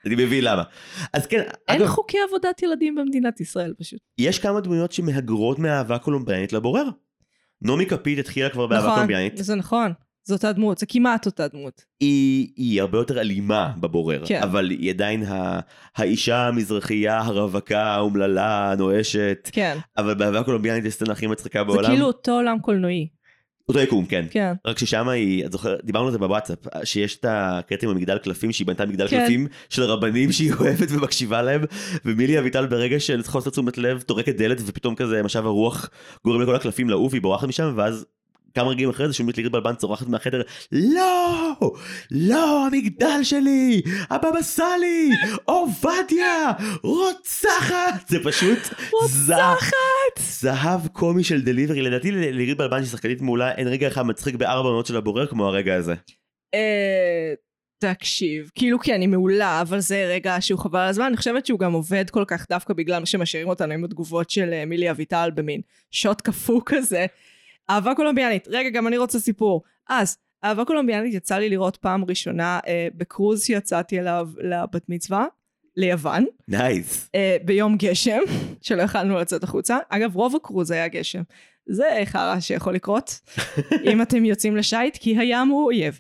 אני 0.06 0.16
מבין 0.16 0.44
למה 0.44 0.64
אז 1.14 1.28
כן 1.28 1.42
אין 1.68 1.82
אגב 1.82 1.88
חוקי 1.88 2.18
עבודת 2.28 2.64
ילדים 2.64 2.96
במדינת 2.96 3.42
ישראל 3.42 3.74
פשוט. 3.80 4.00
יש 4.18 4.40
כמה 4.40 4.62
דמויות 4.62 4.92
שמהגרות 4.92 5.60
מאהבה 5.60 5.98
קולומביאנית 5.98 6.54
לבורר. 6.54 6.90
נעמי 7.62 7.86
כפית 7.86 8.20
התחילה 8.20 8.50
כבר 8.50 8.68
באהבה 8.68 8.86
נכון, 8.86 8.96
קולומביאנית 8.96 9.38
זה 9.38 9.56
נכון. 9.56 9.92
זו 10.26 10.36
אותה 10.36 10.52
דמות, 10.52 10.78
זה 10.78 10.86
כמעט 10.86 11.26
אותה 11.26 11.48
דמות. 11.48 11.86
היא, 12.00 12.48
היא 12.56 12.82
הרבה 12.82 12.98
יותר 12.98 13.20
אלימה 13.22 13.72
בבורר, 13.80 14.24
כן. 14.26 14.42
אבל 14.44 14.70
היא 14.70 14.90
עדיין 14.90 15.24
ה, 15.24 15.60
האישה 15.96 16.48
המזרחייה 16.48 17.20
הרווקה 17.20 17.84
האומללה 17.84 18.72
הנואשת 18.72 19.50
כן. 19.52 19.78
אבל 19.98 20.14
באהבה 20.14 20.44
קולומביאנית 20.44 20.86
יש 20.86 20.94
סצנה 20.94 21.14
הכי 21.14 21.28
מצחיקה 21.28 21.60
זה 21.60 21.66
בעולם. 21.66 21.90
כאילו 21.90 22.06
אותו 22.06 22.32
עולם 22.32 22.60
קולנועי. 22.60 23.08
אותו 23.70 23.80
יקום, 23.80 24.06
כן. 24.06 24.26
כן. 24.32 24.54
רק 24.68 24.78
ששם 24.78 25.10
היא, 25.10 25.46
את 25.46 25.52
זוכרת, 25.52 25.86
דיברנו 25.86 26.06
על 26.06 26.12
זה 26.12 26.18
בוואטסאפ, 26.18 26.58
שיש 26.84 27.16
את 27.16 27.26
הקטע 27.30 27.88
עם 27.88 27.92
המגדל 27.92 28.18
קלפים, 28.18 28.52
שהיא 28.52 28.68
בנתה 28.68 28.86
מגדל 28.86 29.08
כן. 29.08 29.20
קלפים 29.20 29.48
של 29.70 29.84
רבנים 29.84 30.32
שהיא 30.32 30.54
אוהבת 30.60 30.88
ומקשיבה 30.92 31.42
להם, 31.42 31.62
ומילי 32.06 32.40
אביטל 32.40 32.66
ברגע 32.66 33.00
של 33.00 33.24
חוסר 33.24 33.50
תשומת 33.50 33.78
לב 33.78 34.02
טורקת 34.02 34.36
דלת 34.36 34.58
ופתאום 34.66 34.96
כזה 34.96 35.24
משב 35.24 35.46
הרוח 35.46 35.90
גורם 36.26 36.42
לכל 36.42 36.56
הקלפים 36.56 36.90
לעוף 36.90 37.12
והיא 37.12 37.22
בורחת 37.22 37.48
משם 37.48 37.74
ואז 37.76 38.06
כמה 38.56 38.70
רגעים 38.70 38.90
אחרי 38.90 39.08
זה 39.08 39.14
שומעת 39.14 39.38
לירית 39.38 39.52
בלבן 39.52 39.76
צורחת 39.76 40.08
מהחדר 40.08 40.42
לא 40.72 41.54
לא 42.12 42.68
המגדל 42.68 43.24
שלי 43.24 43.82
הבבא 44.10 44.42
סאלי 44.42 45.10
עובדיה 45.46 46.52
רוצחת 46.84 48.08
זה 48.08 48.18
פשוט 48.24 48.60
רוצחת! 49.02 50.20
זהב 50.20 50.88
קומי 50.88 51.24
של 51.24 51.42
דליברי 51.42 51.82
לדעתי 51.82 52.12
ל- 52.12 52.16
לירית 52.30 52.58
בלבן 52.58 52.78
שהיא 52.78 52.92
שחקנית 52.92 53.22
מעולה 53.22 53.52
אין 53.52 53.68
רגע 53.68 53.88
אחד 53.88 54.02
מצחיק 54.02 54.36
בארבע 54.36 54.70
עונות 54.70 54.86
של 54.86 54.98
הבורר 54.98 55.28
כמו 55.28 55.48
הרגע 55.48 55.76
הזה. 55.76 55.94
אה, 56.54 57.34
תקשיב, 57.80 58.50
כאילו 58.56 58.80
כי 58.80 58.96
אני 58.96 59.08
מעולה, 59.08 59.62
אבל 59.62 59.80
זה 59.80 60.06
רגע 60.10 60.38
שהוא 60.40 60.60
חבל 60.60 60.80
על 60.80 60.88
הזמן, 60.90 61.06
אני 61.06 61.18
חושבת 61.18 61.46
שהוא 61.46 61.60
גם 61.60 61.74
עובד 61.74 62.10
כל 62.10 62.24
כך 62.28 62.46
דווקא 62.50 62.74
בגלל 62.74 63.06
שמשאירים 63.06 63.50
אותנו 63.50 63.74
עם 63.74 63.84
התגובות 63.84 64.30
של 64.30 64.50
אה, 64.54 64.66
מילי 64.66 64.92
אביטל 64.92 65.30
במין 65.36 65.62
shot 65.92 66.22
קפוא 66.22 66.62
כזה. 66.66 67.06
אהבה 67.70 67.96
קולומביאנית, 67.96 68.48
רגע 68.48 68.70
גם 68.70 68.88
אני 68.88 68.98
רוצה 68.98 69.20
סיפור. 69.20 69.64
אז, 69.90 70.18
אהבה 70.44 70.66
קולומביאנית 70.66 71.14
יצא 71.14 71.38
לי 71.38 71.50
לראות 71.50 71.78
פעם 71.78 72.06
ראשונה 72.06 72.60
אה, 72.68 72.88
בקרוז 72.96 73.44
שיצאתי 73.44 74.00
אליו 74.00 74.30
לבת 74.38 74.90
מצווה, 74.90 75.26
ליוון, 75.78 76.26
נייס. 76.48 77.10
אה, 77.16 77.38
ביום 77.46 77.78
גשם, 77.78 78.20
שלא 78.62 78.82
יכלנו 78.82 79.18
לצאת 79.18 79.44
החוצה. 79.44 79.78
אגב, 79.90 80.16
רוב 80.16 80.36
הקרוז 80.36 80.72
היה 80.72 80.88
גשם. 80.88 81.22
זה 81.66 82.02
חרא 82.06 82.40
שיכול 82.40 82.74
לקרות, 82.74 83.20
אם 83.92 84.02
אתם 84.02 84.26
יוצאים 84.26 84.56
לשייט, 84.56 84.98
כי 84.98 85.18
הים 85.18 85.48
הוא 85.48 85.66
אויב. 85.66 86.00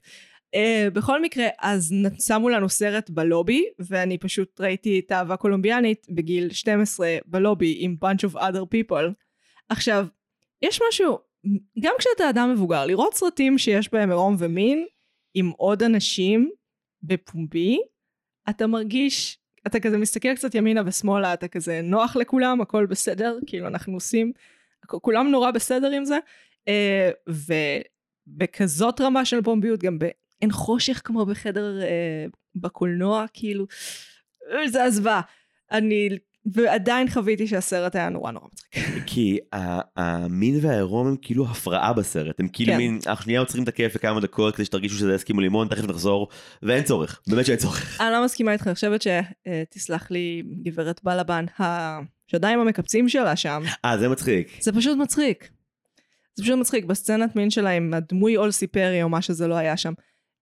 Uh, 0.55 0.89
בכל 0.93 1.21
מקרה, 1.21 1.47
אז 1.61 1.93
שמו 2.19 2.49
לנו 2.49 2.69
סרט 2.69 3.09
בלובי, 3.09 3.65
ואני 3.79 4.17
פשוט 4.17 4.61
ראיתי 4.61 5.01
את 5.05 5.11
האהבה 5.11 5.35
קולומביאנית 5.35 6.07
בגיל 6.09 6.49
12 6.49 7.17
בלובי 7.25 7.77
עם 7.79 7.95
bunch 8.05 8.29
of 8.29 8.35
other 8.35 8.65
people. 8.75 9.13
עכשיו, 9.69 10.05
יש 10.61 10.79
משהו, 10.89 11.17
גם 11.79 11.93
כשאתה 11.99 12.29
אדם 12.29 12.51
מבוגר, 12.53 12.85
לראות 12.85 13.13
סרטים 13.13 13.57
שיש 13.57 13.93
בהם 13.93 14.09
עירום 14.09 14.35
ומין 14.39 14.85
עם 15.33 15.51
עוד 15.57 15.83
אנשים 15.83 16.51
בפומבי, 17.03 17.79
אתה 18.49 18.67
מרגיש, 18.67 19.37
אתה 19.67 19.79
כזה 19.79 19.97
מסתכל 19.97 20.35
קצת 20.35 20.55
ימינה 20.55 20.81
ושמאלה, 20.85 21.33
אתה 21.33 21.47
כזה 21.47 21.81
נוח 21.83 22.15
לכולם, 22.15 22.61
הכל 22.61 22.85
בסדר, 22.85 23.37
כאילו 23.45 23.67
אנחנו 23.67 23.93
עושים, 23.93 24.31
כולם 24.87 25.31
נורא 25.31 25.51
בסדר 25.51 25.91
עם 25.91 26.05
זה, 26.05 26.17
אה, 26.67 27.11
ובכזאת 27.27 29.01
רמה 29.01 29.25
של 29.25 29.41
פומביות, 29.41 29.83
גם 29.83 29.99
באין 29.99 30.51
חושך 30.51 31.01
כמו 31.03 31.25
בחדר 31.25 31.81
אה, 31.81 32.25
בקולנוע, 32.55 33.25
כאילו, 33.33 33.65
אה, 34.51 34.67
זה 34.67 34.83
הזוועה. 34.83 35.21
אני 35.71 36.09
ועדיין 36.45 37.09
חוויתי 37.09 37.47
שהסרט 37.47 37.95
היה 37.95 38.09
נורא 38.09 38.31
נורא 38.31 38.45
מצחיק. 38.53 39.03
כי 39.05 39.39
המין 39.97 40.59
והעירום 40.61 41.07
הם 41.07 41.15
כאילו 41.21 41.45
הפרעה 41.45 41.93
בסרט, 41.93 42.39
הם 42.39 42.47
כאילו 42.47 42.73
כן. 42.73 42.77
מין, 42.77 42.99
אנחנו 43.07 43.23
שנייה 43.23 43.39
עוצרים 43.39 43.63
את 43.63 43.67
הכיף 43.67 43.95
לכמה 43.95 44.19
דקות 44.19 44.55
כדי 44.55 44.65
שתרגישו 44.65 44.95
שזה 44.95 45.13
יסכימו 45.13 45.41
לימון, 45.41 45.67
תכף 45.67 45.83
נחזור, 45.83 46.27
ואין 46.63 46.83
צורך, 46.83 47.21
באמת 47.27 47.45
שאין 47.45 47.57
צורך. 47.57 48.01
אני 48.01 48.11
לא 48.11 48.25
מסכימה 48.25 48.53
איתך, 48.53 48.67
אני 48.67 48.75
חושבת 48.75 49.01
שתסלח 49.01 50.11
לי 50.11 50.43
גברת 50.63 50.99
בלבן, 51.03 51.45
השדיים 51.59 52.59
המקפצים 52.59 53.09
שלה 53.09 53.35
שם, 53.35 53.63
אה, 53.85 53.97
זה 53.97 54.09
מצחיק. 54.09 54.47
זה 54.61 54.71
פשוט 54.71 54.97
מצחיק. 54.97 55.49
זה 56.35 56.43
פשוט 56.43 56.59
מצחיק, 56.59 56.85
בסצנת 56.85 57.35
מין 57.35 57.49
שלה 57.49 57.69
עם 57.69 57.93
הדמוי 57.93 58.37
אולסי 58.37 58.67
פרי 58.67 59.03
או 59.03 59.09
מה 59.09 59.21
שזה 59.21 59.47
לא 59.47 59.55
היה 59.55 59.77
שם. 59.77 59.93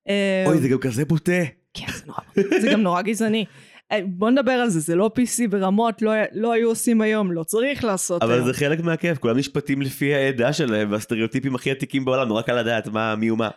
אה, 0.09 0.43
אוי, 0.47 0.57
זה 0.57 0.67
גם 0.67 0.77
כזה 0.77 1.05
בוטה. 1.05 1.43
כן, 1.73 1.85
זה 1.95 2.05
נורא, 2.05 2.19
זה 2.61 2.69
גם 2.71 2.81
נורא 2.81 3.01
גזעני. 3.01 3.45
אה, 3.91 3.99
בוא 4.05 4.29
נדבר 4.29 4.51
על 4.51 4.69
זה, 4.69 4.79
זה 4.79 4.95
לא 4.95 5.11
PC 5.15 5.47
ברמות, 5.49 6.01
לא, 6.01 6.11
לא 6.31 6.51
היו 6.51 6.69
עושים 6.69 7.01
היום, 7.01 7.31
לא 7.31 7.43
צריך 7.43 7.83
לעשות 7.83 8.23
אבל 8.23 8.33
היום. 8.33 8.45
זה 8.45 8.53
חלק 8.53 8.79
מהכיף, 8.79 9.17
כולם 9.17 9.37
נשפטים 9.37 9.81
לפי 9.81 10.13
העדה 10.13 10.53
שלהם, 10.53 10.91
והסטריאוטיפים 10.91 11.55
הכי 11.55 11.71
עתיקים 11.71 12.05
בעולם, 12.05 12.27
נורא 12.27 12.41
קל 12.41 12.61
לדעת 12.61 12.87
מה, 12.87 13.15
מי 13.15 13.31
ומה. 13.31 13.49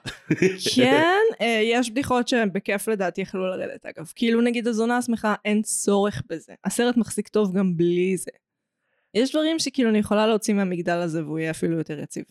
כן, 0.74 1.20
אה, 1.40 1.60
יש 1.64 1.90
בדיחות 1.90 2.28
שהן 2.28 2.52
בכיף 2.52 2.88
לדעתי 2.88 3.20
יכלו 3.20 3.46
לרדת 3.46 3.86
אגב. 3.86 4.12
כאילו 4.14 4.40
נגיד 4.40 4.68
הזונה 4.68 4.96
השמחה, 4.96 5.34
אין 5.44 5.62
צורך 5.62 6.22
בזה. 6.30 6.52
הסרט 6.64 6.96
מחזיק 6.96 7.28
טוב 7.28 7.56
גם 7.56 7.76
בלי 7.76 8.16
זה. 8.16 8.30
יש 9.14 9.30
דברים 9.30 9.58
שכאילו 9.58 9.90
אני 9.90 9.98
יכולה 9.98 10.26
להוציא 10.26 10.54
מהמגדל 10.54 10.96
הזה 10.96 11.24
והוא 11.24 11.38
יהיה 11.38 11.50
אפילו 11.50 11.78
יותר 11.78 12.00
יציב. 12.00 12.24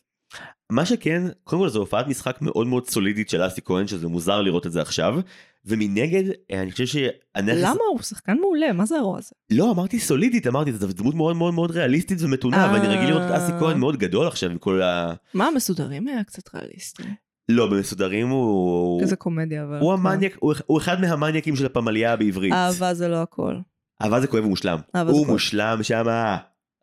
מה 0.70 0.86
שכן, 0.86 1.22
קודם 1.44 1.62
כל 1.62 1.70
זו 1.70 1.80
הופעת 1.80 2.08
משחק 2.08 2.38
מאוד 2.42 2.68
מאוד 2.68 2.90
סולידית 2.90 3.30
של 3.30 3.48
אסי 3.48 3.62
כהן, 3.62 3.88
שזה 3.88 4.08
מוזר 4.08 4.42
לראות 4.42 4.68
את 4.68 4.72
זה 4.72 4.82
עכשיו, 4.82 5.20
ומנגד, 5.66 6.24
אה, 6.52 6.62
אני 6.62 6.72
חושב 6.72 6.86
שהנכס... 6.86 7.58
למה? 7.62 7.80
הוא 7.92 8.02
שחקן 8.02 8.38
מעולה, 8.38 8.74
מה 8.74 8.86
זה 8.86 8.98
הרוע 8.98 9.18
הזה? 9.18 9.32
לא, 9.52 9.72
אמרתי 9.72 10.00
סולידית, 10.00 10.48
אמרתי, 10.48 10.74
זו 10.74 10.88
דמות 10.88 11.16
מאוד 11.16 11.36
מאוד 11.36 11.54
מאוד 11.54 11.72
ריאליסטית 11.72 12.18
ומתונה, 12.22 12.66
אה. 12.66 12.74
ואני 12.74 12.88
רגיל 12.88 13.10
לראות 13.10 13.22
את 13.22 13.32
אסי 13.32 13.52
כהן 13.60 13.80
מאוד 13.80 13.98
גדול 13.98 14.28
עכשיו 14.28 14.50
עם 14.50 14.58
כל 14.58 14.82
ה... 14.82 15.14
מה, 15.34 15.48
המסודרים 15.48 16.08
היה 16.08 16.24
קצת 16.24 16.56
ריאליסטי. 16.56 17.04
לא, 17.50 17.68
במסודרים 17.68 18.30
הוא... 18.30 19.02
כזה 19.02 19.16
קומדיה 19.16 19.64
אבל. 19.64 19.80
הוא 19.80 19.94
המניאק, 19.94 20.38
הוא- 20.40 20.78
אחד 20.78 21.02
מהמניאקים 21.02 21.56
של 21.56 21.66
הפמליה 21.66 22.16
בעברית. 22.16 22.54
אהבה 22.54 22.94
זה 22.94 23.08
לא 23.08 23.22
הכל. 23.22 23.56
אהבה 24.02 24.22
זה 24.22 24.28
כואב 24.28 24.46
ומושלם. 24.46 24.80
הוא. 25.08 25.28
מושלם 25.28 25.84
שמה. 25.84 26.38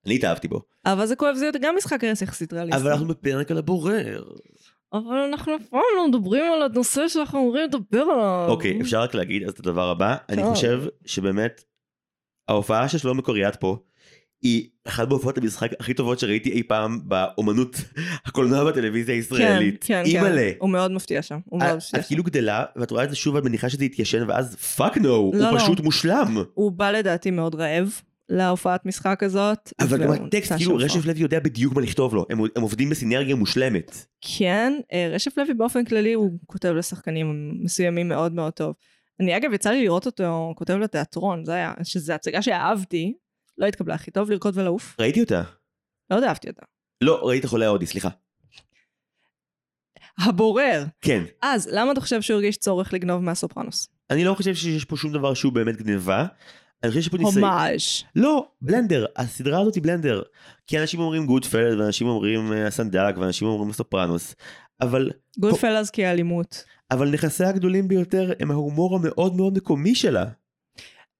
אני 0.06 0.14
התאהבתי 0.14 0.48
בו. 0.48 0.62
אהבה 0.86 1.06
זה 1.06 1.16
כואב 1.16 1.34
זה 1.34 1.50
גם 1.60 1.74
משחק 1.78 2.02
יחסית 2.22 2.52
ריאליסטי. 2.52 2.82
אבל 2.82 2.90
אנחנו 2.90 3.08
בפרק 3.08 3.50
על 3.50 3.58
הבורר. 3.58 4.22
אבל 4.92 5.16
אנחנו 5.16 5.56
אף 5.56 5.62
פעם 5.70 5.80
לא 5.96 6.08
מדברים 6.08 6.52
על 6.52 6.62
הנושא 6.62 7.08
שאנחנו 7.08 7.38
אמורים 7.38 7.64
לדבר 7.64 8.00
עליו. 8.00 8.46
אוקיי, 8.48 8.80
אפשר 8.80 9.00
רק 9.00 9.14
להגיד 9.14 9.42
אז 9.42 9.52
את 9.52 9.58
הדבר 9.58 9.90
הבא. 9.90 10.16
אני. 10.28 10.42
חושב 10.44 10.82
שבאמת, 11.06 11.64
ההופעה 12.48 12.88
של 12.88 12.98
שלמה 12.98 13.22
קוריאט 13.22 13.56
פה, 13.60 13.76
היא 14.42 14.68
אחת 14.88 15.08
מהופעות 15.08 15.38
המשחק 15.38 15.70
הכי 15.80 15.94
טובות 15.94 16.18
שראיתי 16.18 16.50
אי 16.50 16.62
פעם 16.62 17.00
באומנות 17.04 17.76
הקולנוע 18.26 18.64
בטלוויזיה 18.64 19.14
הישראלית. 19.14 19.84
כן, 19.84 20.02
כן. 20.12 20.20
כן. 20.20 20.52
הוא 20.58 20.70
מאוד 20.70 20.92
מפתיע 20.92 21.22
שם. 21.22 21.38
הוא 21.44 21.58
מאוד 21.60 21.70
את 21.70 21.76
מפתיע 21.76 22.00
את 22.00 22.04
שם. 22.04 22.08
כאילו 22.08 22.22
גדלה 22.24 22.64
ואת 22.76 22.90
רואה 22.90 23.04
את 23.04 23.10
זה 23.10 23.16
שוב 23.16 23.34
ואת 23.34 23.44
מניחה 23.44 23.68
שזה 23.68 23.84
יתיישן 23.84 24.28
ואז 24.28 24.56
fuck 24.56 24.98
no, 24.98 25.08
הוא 25.08 25.34
לא, 25.36 25.52
לא. 25.52 25.58
פשוט 25.58 25.80
מושלם. 25.80 26.36
הוא 26.54 26.72
בא 26.72 26.90
לדעתי 26.90 27.30
מאוד 27.30 27.54
רעב 27.54 28.00
להופעת 28.30 28.86
משחק 28.86 29.22
הזאת. 29.22 29.72
אבל 29.80 30.04
גם 30.04 30.12
הטקסט, 30.12 30.52
כאילו 30.52 30.76
רשף. 30.76 31.04
לוי 31.04 31.20
יודע 31.20 31.40
בדיוק 31.40 31.74
מה 31.74 31.80
לכתוב 31.80 32.14
לו, 32.14 32.26
הם 32.30 32.38
הם 32.56 32.62
עובדים 32.62 32.90
בסינרגיה 32.90 33.34
מושלמת. 33.34 34.06
כן, 34.20 34.72
אה, 34.92 35.10
רשף 35.14 35.38
לוי 35.38 35.54
באופן 35.54 35.84
כללי 35.84 36.12
הוא 36.12 36.38
כותב 36.46 36.68
לשחקנים 36.68 37.54
מסוימים 37.62 38.08
מאוד 38.08 38.32
מאוד 38.32 38.52
טוב. 38.52 38.74
אני 39.20 39.36
אגב 39.36 39.52
יצא 39.52 39.70
לי 39.70 39.82
לראות 39.82 40.06
אותו 40.06 40.52
כותב 40.56 40.74
לתיאטרון, 40.74 41.44
זה 41.44 41.54
היה, 41.54 41.74
שזו 41.82 42.12
הצגה 42.12 42.42
שאהבתי, 42.42 43.14
לא 43.58 43.66
התקבלה 43.66 43.94
הכי 43.94 44.10
טוב 44.10 44.30
לרקוד 44.30 44.58
ולעוף, 44.58 44.96
ראיתי 45.00 45.20
אותה. 45.20 45.42
מאוד 46.10 46.22
אהבתי 46.22 46.48
אותה. 46.48 46.62
לא, 47.00 47.20
ראיתי 47.22 47.46
חולה 47.46 47.66
ההודי, 47.66 47.86
סליחה. 47.86 48.08
הבורר. 50.18 50.84
כן. 51.00 51.24
אז 51.42 51.68
למה 51.72 51.92
אתה 51.92 52.00
חושב 52.00 52.22
שהוא 52.22 52.34
הרגיש 52.34 52.56
צורך 52.56 52.92
לגנוב 52.92 53.22
מהסופרנוס? 53.22 53.88
אני 54.10 54.24
לא 54.24 54.34
חושב 54.34 54.54
שיש 54.54 54.84
פה 54.84 54.96
שום 54.96 55.12
דבר 55.12 55.34
שהוא 55.34 55.52
באמת 55.52 55.76
גניבה. 55.76 56.26
אני 56.82 56.90
חושב 56.90 57.00
שיש 57.00 57.10
פה 57.10 57.18
ניסיון... 57.18 57.44
הומאז'. 57.44 58.02
לא, 58.16 58.48
בלנדר. 58.62 59.06
הסדרה 59.16 59.60
הזאת 59.60 59.74
היא 59.74 59.82
בלנדר. 59.82 60.22
כי 60.66 60.78
אנשים 60.78 61.00
אומרים 61.00 61.26
גודפלאס, 61.26 61.80
ואנשים 61.80 62.06
אומרים 62.06 62.52
אה, 62.52 62.66
הסנדק, 62.66 63.14
ואנשים 63.18 63.48
אומרים 63.48 63.70
הסופרנוס. 63.70 64.34
אבל, 64.80 65.10
גודפלאס 65.38 65.90
כאלימות. 65.90 66.64
אבל 66.90 67.10
נכסיה 67.10 67.48
הגדולים 67.48 67.88
ביותר 67.88 68.32
הם 68.40 68.50
ההומור 68.50 68.96
המאוד 68.96 69.34
מאוד 69.34 69.56
מקומי 69.56 69.94
שלה. 69.94 70.24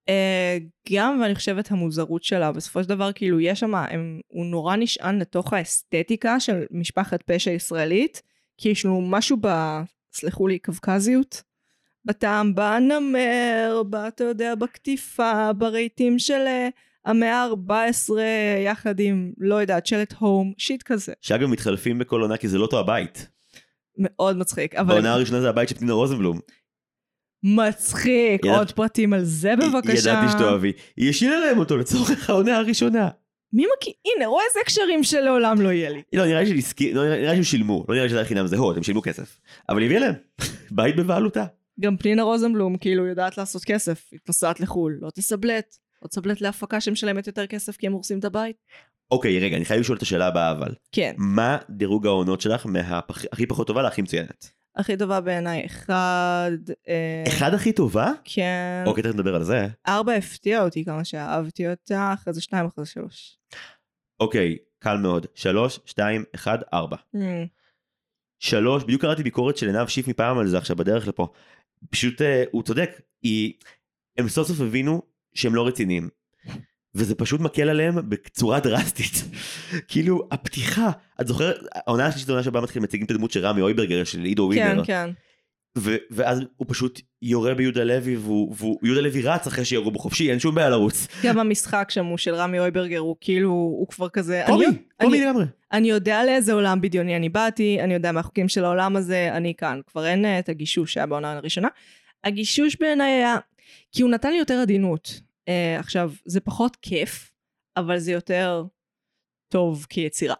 אה, 0.09 0.57
גם 0.93 1.19
ואני 1.21 1.35
חושבת 1.35 1.71
המוזרות 1.71 2.23
שלה 2.23 2.51
בסופו 2.51 2.83
של 2.83 2.89
דבר 2.89 3.11
כאילו 3.11 3.39
יש 3.39 3.59
שם 3.59 3.73
הוא 4.27 4.45
נורא 4.45 4.75
נשען 4.75 5.19
לתוך 5.19 5.53
האסתטיקה 5.53 6.39
של 6.39 6.63
משפחת 6.71 7.23
פשע 7.23 7.51
ישראלית 7.51 8.21
כי 8.57 8.69
יש 8.69 8.85
לנו 8.85 9.01
משהו 9.01 9.37
ב... 9.41 9.47
סלחו 10.13 10.47
לי 10.47 10.59
קווקזיות 10.59 11.43
בטעם 12.05 12.55
בנמר. 12.55 13.81
אתה 14.07 14.23
יודע 14.23 14.55
בקטיפה 14.55 15.53
ברהיטים 15.53 16.19
של 16.19 16.41
אה, 16.47 16.69
המאה 17.05 17.43
ה-14 17.43 18.13
יחד 18.65 18.99
עם 18.99 19.31
לא 19.37 19.55
יודעת 19.55 19.85
שלט 19.85 20.13
הום 20.19 20.53
שיט 20.57 20.83
כזה 20.83 21.13
שאגב 21.21 21.47
מתחלפים 21.47 21.99
בכל 21.99 22.21
עונה 22.21 22.37
כי 22.37 22.47
זה 22.47 22.57
לא 22.57 22.63
אותו 22.63 22.79
הבית. 22.79 23.27
מאוד 23.97 24.37
מצחיק 24.37 24.75
אבל 24.75 24.87
בעונה 24.93 25.13
הראשונה 25.13 25.41
זה 25.41 25.49
הבית 25.49 25.69
של 25.69 25.75
פנינה 25.75 25.93
רוזנבלום. 25.93 26.39
מצחיק 27.43 28.45
ידעת- 28.45 28.57
עוד 28.57 28.71
פרטים 28.71 29.13
על 29.13 29.23
זה 29.23 29.53
בבקשה 29.55 30.09
ידעתי 30.09 30.31
שתאהבי. 30.31 30.71
היא 30.97 31.09
השאירה 31.09 31.39
להם 31.39 31.57
אותו 31.59 31.77
לצורך 31.77 32.29
העונה 32.29 32.57
הראשונה. 32.57 33.09
מי 33.53 33.65
מכיר 33.77 33.93
הנה 34.05 34.25
רואה 34.27 34.43
איזה 34.49 34.59
קשרים 34.65 35.03
שלעולם 35.03 35.61
לא 35.61 35.69
יהיה 35.69 35.89
לי 35.89 36.01
לא, 36.13 36.23
לא, 36.23 36.27
נראה 36.27 36.41
לי 36.43 36.61
שהם 37.35 37.43
שילמו, 37.43 37.85
לא 37.89 37.93
נראה 37.95 38.03
לי 38.05 38.09
שזה 38.09 38.17
היה 38.17 38.27
חינם 38.27 38.47
זה 38.47 38.57
הוט, 38.57 38.77
הם 38.77 38.83
שילמו 38.83 39.01
כסף. 39.01 39.39
אבל 39.69 39.79
היא 39.79 39.85
הביאה 39.85 39.99
להם, 39.99 40.13
בית 40.71 40.95
בבעלותה. 40.95 41.45
גם 41.79 41.97
פנינה 41.97 42.23
רוזנבלום 42.23 42.77
כאילו 42.77 43.05
יודעת 43.05 43.37
לעשות 43.37 43.63
כסף, 43.63 44.09
היא 44.11 44.19
נוסעת 44.27 44.59
לחו"ל, 44.59 44.97
לא 45.01 45.09
תסבלט, 45.09 45.75
לא 46.01 46.07
תסבלט 46.07 46.41
להפקה 46.41 46.81
שמשלמת 46.81 47.27
יותר 47.27 47.47
כסף 47.47 47.77
כי 47.77 47.87
הם 47.87 47.93
הורסים 47.93 48.19
את 48.19 48.25
הבית. 48.25 48.55
אוקיי, 49.11 49.39
רגע, 49.39 49.57
אני 49.57 49.65
חייב 49.65 49.79
לשאול 49.79 49.97
את 49.97 50.01
השאלה 50.01 50.27
הבאה 50.27 50.51
אבל. 50.51 50.73
כן, 50.91 51.13
מה 51.17 51.57
דירוג 51.69 52.07
העונות 52.07 52.41
שלך 52.41 52.65
מהכי 52.65 53.45
פחות 53.45 53.67
טובה 53.67 53.81
להכי 53.81 54.01
מצוינת? 54.01 54.51
הכי 54.75 54.97
טובה 54.97 55.21
בעיניי 55.21 55.65
אחד, 55.65 56.51
אה, 56.87 57.23
אחד 57.27 57.53
הכי 57.53 57.73
טובה? 57.73 58.11
כן, 58.23 58.83
אוקיי, 58.85 59.03
תכף 59.03 59.13
נדבר 59.13 59.35
על 59.35 59.43
זה. 59.43 59.67
ארבע 59.87 60.13
הפתיע 60.13 60.63
אותי 60.63 60.85
כמה 60.85 61.05
שאהבתי 61.05 61.69
אותה, 61.69 62.13
אחרי 62.13 62.33
זה 62.33 62.41
שתיים, 62.41 62.65
אחרי 62.65 62.85
זה 62.85 62.91
שלוש. 62.91 63.37
אוקיי, 64.19 64.57
קל 64.79 64.97
מאוד. 64.97 65.25
שלוש, 65.35 65.79
שתיים, 65.85 66.23
אחד, 66.35 66.57
ארבע. 66.73 66.97
Mm, 67.15 67.19
שלוש, 68.39 68.83
בדיוק 68.83 69.01
קראתי 69.01 69.23
ביקורת 69.23 69.57
של 69.57 69.67
עינב 69.67 69.87
שיף 69.87 70.07
מפעם 70.07 70.37
על 70.37 70.47
זה 70.47 70.57
עכשיו 70.57 70.75
בדרך 70.75 71.07
לפה. 71.07 71.27
פשוט 71.89 72.21
אה, 72.21 72.43
הוא 72.51 72.63
צודק, 72.63 73.01
היא... 73.21 73.53
הם 74.17 74.29
סוף 74.29 74.47
סוף 74.47 74.61
הבינו 74.61 75.01
שהם 75.33 75.55
לא 75.55 75.67
רציניים. 75.67 76.09
וזה 76.95 77.15
פשוט 77.15 77.41
מקל 77.41 77.69
עליהם 77.69 78.09
בצורה 78.09 78.59
דרסטית. 78.59 79.23
כאילו 79.87 80.27
הפתיחה, 80.31 80.91
את 81.21 81.27
זוכרת, 81.27 81.55
העונה 81.75 82.05
השלישית 82.05 82.29
העונה 82.29 82.43
שבה 82.43 82.61
מתחילים 82.61 82.83
מציגים 82.83 83.05
את 83.05 83.11
הדמות 83.11 83.31
של 83.31 83.45
רמי 83.45 83.61
אויברגר 83.61 84.03
של 84.03 84.23
עידו 84.23 84.49
כן, 84.53 84.67
ווינר. 84.67 84.85
כן. 84.85 85.09
ו- 85.77 85.95
ואז 86.11 86.39
הוא 86.57 86.67
פשוט 86.69 87.01
יורה 87.21 87.53
ביהודה 87.53 87.83
לוי 87.83 88.17
והוא, 88.17 88.55
והוא 88.57 88.79
יהודה 88.83 89.01
לוי 89.01 89.21
רץ 89.21 89.47
אחרי 89.47 89.65
שירו 89.65 89.91
בו 89.91 89.99
חופשי 89.99 90.29
אין 90.31 90.39
שום 90.39 90.55
בעיה 90.55 90.69
לרוץ. 90.69 91.07
גם 91.23 91.39
המשחק 91.39 91.87
שם 91.91 92.05
הוא 92.05 92.17
של 92.17 92.35
רמי 92.35 92.59
אויברגר, 92.59 92.97
הוא 92.97 93.15
כאילו, 93.21 93.49
הוא 93.49 93.87
כבר 93.87 94.09
כזה... 94.09 94.43
קומי, 94.47 94.65
אני- 94.65 94.75
קומי 95.01 95.17
אני- 95.17 95.25
לגמרי. 95.25 95.45
אני 95.71 95.89
יודע 95.89 96.25
לאיזה 96.25 96.53
עולם 96.53 96.81
בדיוני 96.81 97.15
אני 97.15 97.29
באתי, 97.29 97.77
אני 97.81 97.93
יודע 97.93 98.11
מהחוקים 98.11 98.49
של 98.49 98.65
העולם 98.65 98.95
הזה, 98.95 99.29
אני 99.33 99.53
כאן. 99.57 99.81
כבר 99.87 100.05
אין 100.07 100.25
אה, 100.25 100.39
את 100.39 100.49
הגישוש 100.49 100.93
שהיה 100.93 101.05
בעונה 101.05 101.31
הראשונה. 101.33 101.67
הגישוש 102.23 102.77
בעיניי 102.79 103.11
היה, 103.11 103.37
כי 103.91 104.01
הוא 104.01 104.11
נתן 104.11 104.31
לי 104.31 104.37
יותר 104.37 104.53
עדינות. 104.61 105.21
אה, 105.49 105.79
עכשיו, 105.79 106.11
זה 106.25 106.39
פחות 106.39 106.77
כיף, 106.81 107.31
אבל 107.77 107.97
זה 107.99 108.11
יותר 108.11 108.63
טוב 109.51 109.85
כיצירה. 109.89 110.35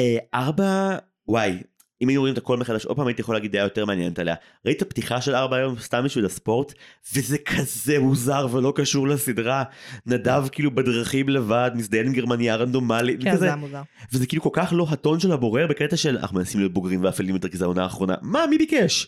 אה, 0.00 0.16
ארבע, 0.34 0.96
וואי, 1.28 1.58
אם 2.02 2.08
היינו 2.08 2.20
רואים 2.22 2.32
את 2.32 2.38
הכל 2.38 2.56
מחדש, 2.56 2.86
עוד 2.86 2.96
פעם 2.96 3.06
הייתי 3.06 3.22
יכול 3.22 3.34
להגיד 3.34 3.52
דעה 3.52 3.62
יותר 3.62 3.84
מעניינת 3.84 4.18
עליה. 4.18 4.34
ראית 4.66 4.76
את 4.76 4.82
הפתיחה 4.82 5.20
של 5.20 5.34
ארבע 5.34 5.56
היום 5.56 5.78
סתם 5.78 6.04
בשביל 6.04 6.26
הספורט, 6.26 6.72
וזה 7.14 7.38
כזה 7.38 7.98
מוזר 7.98 8.46
ולא 8.52 8.72
קשור 8.76 9.08
לסדרה. 9.08 9.64
נדב 10.06 10.48
כאילו 10.52 10.74
בדרכים 10.74 11.28
לבד, 11.28 11.70
מזדיין 11.74 12.06
עם 12.06 12.12
גרמניה 12.12 12.56
רנדומלית, 12.56 13.22
כן, 13.22 13.28
וכזה, 13.28 13.38
זה 13.38 13.46
היה 13.46 13.56
מוזר. 13.56 13.82
וזה 14.12 14.26
כאילו 14.26 14.42
כל 14.42 14.50
כך 14.52 14.72
לא 14.72 14.86
הטון 14.90 15.20
של 15.20 15.32
הבורר 15.32 15.66
בקטע 15.66 15.96
של 15.96 16.18
אנחנו 16.18 16.38
מנסים 16.38 16.60
להיות 16.60 16.72
בוגרים 16.72 17.04
ואפלים 17.04 17.34
יותר 17.34 17.48
כי 17.48 17.56
זו 17.56 17.64
העונה 17.64 17.82
האחרונה. 17.82 18.14
מה, 18.22 18.46
מי 18.50 18.58
ביקש? 18.58 19.06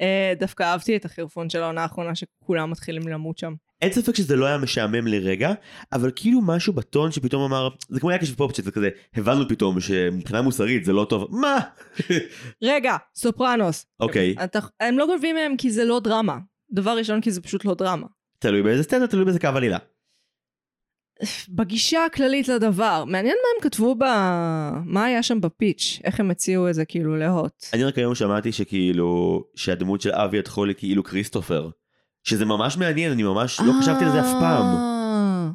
אה, 0.00 0.32
דווקא 0.38 0.62
אהבתי 0.62 0.96
את 0.96 1.04
החירפון 1.04 1.50
של 1.50 1.62
העונה 1.62 1.82
האחרונה, 1.82 2.14
שכולם 2.14 2.70
מתחילים 2.70 3.08
למות 3.08 3.38
שם. 3.38 3.54
אין 3.82 3.92
ספק 3.92 4.16
שזה 4.16 4.36
לא 4.36 4.46
היה 4.46 4.58
משעמם 4.58 5.06
לרגע, 5.06 5.52
אבל 5.92 6.10
כאילו 6.16 6.40
משהו 6.40 6.72
בטון 6.72 7.12
שפתאום 7.12 7.42
אמר, 7.42 7.68
זה 7.88 8.00
כמו 8.00 8.12
יקש 8.12 8.30
ופופצ'ט, 8.30 8.64
זה 8.64 8.70
כזה, 8.70 8.88
הבנו 9.14 9.48
פתאום 9.48 9.80
שמבחינה 9.80 10.42
מוסרית 10.42 10.84
זה 10.84 10.92
לא 10.92 11.06
טוב, 11.08 11.28
מה? 11.30 11.58
רגע, 12.62 12.96
סופרנוס. 13.14 13.86
אוקיי, 14.00 14.34
אתה, 14.44 14.58
הם 14.80 14.98
לא 14.98 15.06
גונבים 15.06 15.36
מהם 15.36 15.56
כי 15.56 15.70
זה 15.70 15.84
לא 15.84 16.00
דרמה. 16.00 16.38
דבר 16.72 16.90
ראשון, 16.90 17.20
כי 17.20 17.30
זה 17.30 17.40
פשוט 17.40 17.64
לא 17.64 17.74
דרמה. 17.74 18.06
תלוי 18.38 18.62
באיזה 18.62 18.82
סצנה, 18.82 19.06
תלוי 19.06 19.24
באיזה 19.24 19.38
קו 19.40 19.48
עלילה. 19.48 19.78
בגישה 21.48 22.04
הכללית 22.04 22.48
לדבר. 22.48 23.04
מעניין 23.06 23.36
מה 23.42 23.48
הם 23.56 23.70
כתבו 23.70 23.94
ב... 23.94 24.04
מה 24.84 25.04
היה 25.04 25.22
שם 25.22 25.40
בפיץ', 25.40 26.00
איך 26.04 26.20
הם 26.20 26.30
הציעו 26.30 26.68
את 26.68 26.74
זה 26.74 26.84
כאילו 26.84 27.16
להוט. 27.16 27.64
אני 27.72 27.84
רק 27.84 27.98
היום 27.98 28.14
שמעתי 28.14 28.52
שכאילו, 28.52 29.42
שהדמות 29.54 30.00
של 30.00 30.12
אבי 30.12 30.38
התחול 30.38 30.68
היא 30.68 30.76
כאילו 30.76 31.04
כריסטופר. 31.04 31.70
שזה 32.24 32.44
ממש 32.44 32.76
מעניין, 32.76 33.12
אני 33.12 33.22
ממש 33.22 33.60
לא 33.60 33.72
חשבתי 33.82 34.04
על 34.04 34.10
זה 34.12 34.20
אף 34.20 34.32
פעם. 34.40 34.64
אה, 34.76 35.48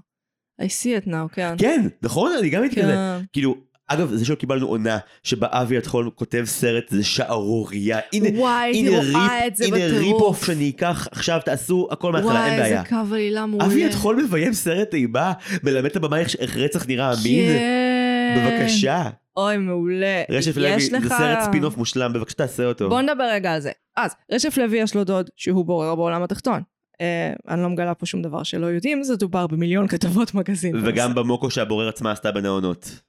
I 0.61 0.66
see 0.66 1.03
it 1.03 1.07
now, 1.07 1.34
כן. 1.34 1.55
כן, 1.57 1.88
נכון? 2.01 2.32
אני 2.39 2.49
גם 2.49 2.61
הייתי 2.61 2.76
כזה. 2.82 2.91
כן. 2.93 3.24
כאילו, 3.34 3.55
אגב, 3.88 4.13
זה 4.16 4.26
שלא 4.26 4.36
קיבלנו 4.36 4.68
עונה 4.68 4.97
שבה 5.24 5.47
אבי 5.51 5.78
החתול 5.78 6.09
כותב 6.16 6.43
סרט 6.45 6.84
זה 6.89 7.03
שערורייה. 7.03 7.99
הנה, 8.13 8.39
וואי, 8.39 8.63
הייתי 8.63 8.89
רואה 8.89 9.01
rip- 9.01 9.47
את 9.47 9.55
זה 9.55 9.66
הנה 9.66 9.76
rip-off 9.76 9.97
בטירוף. 9.99 10.45
שאני 10.45 10.70
אקח 10.70 11.07
עכשיו, 11.11 11.39
תעשו 11.45 11.88
הכל 11.91 12.11
מההתחלה, 12.11 12.34
וואי, 12.34 12.49
אין 12.51 12.59
בעיה. 12.61 12.78
איזה 12.84 12.89
קו 12.89 13.13
עלילה 13.16 13.45
מעולה. 13.45 13.66
אבי 13.66 13.86
החתול 13.86 14.24
מביים 14.24 14.53
סרט 14.53 14.93
אימה, 14.93 15.34
מלמד 15.63 15.86
את 15.86 15.97
איך- 16.13 16.36
איך 16.39 16.57
רצח 16.57 16.86
נראה 16.88 17.13
אמין. 17.13 17.49
כן. 17.49 18.59
בבקשה. 18.59 19.09
אוי, 19.38 19.57
מעולה. 19.57 20.23
רשף 20.29 20.57
לוי, 20.57 20.79
זה 20.79 20.97
לך- 20.97 21.07
סרט 21.07 21.38
ספינוף 21.41 21.77
מושלם, 21.77 22.13
בבקשה 22.13 22.36
תעשה 22.36 22.65
אותו. 22.65 22.89
בוא 22.89 23.01
נדבר 23.01 23.23
רגע 23.31 23.53
על 23.53 23.59
זה. 23.59 23.71
אז, 23.97 24.15
רשף 24.31 24.57
לוי 24.57 24.77
יש 24.77 24.95
לו 24.95 25.03
דוד 25.03 25.29
שהוא 25.36 25.65
בורר 25.65 25.95
בעולם 25.95 26.23
התחתון. 26.23 26.61
אה, 27.01 27.33
אני 27.47 27.61
לא 27.61 27.69
מגלה 27.69 27.93
פה 27.93 28.05
שום 28.05 28.21
דבר 28.21 28.43
שלא 28.43 28.65
יודעים, 28.65 29.03
זה 29.03 29.15
דובר 29.15 29.47
במיליון 29.47 29.88
כתבות 29.88 30.33
מגזין. 30.33 30.75
וגם 30.86 31.15
במוקו 31.15 31.51
שהבורר 31.51 31.89
עצמה 31.89 32.11
עשתה 32.11 32.31
בין 32.31 32.45
העונות. 32.45 32.99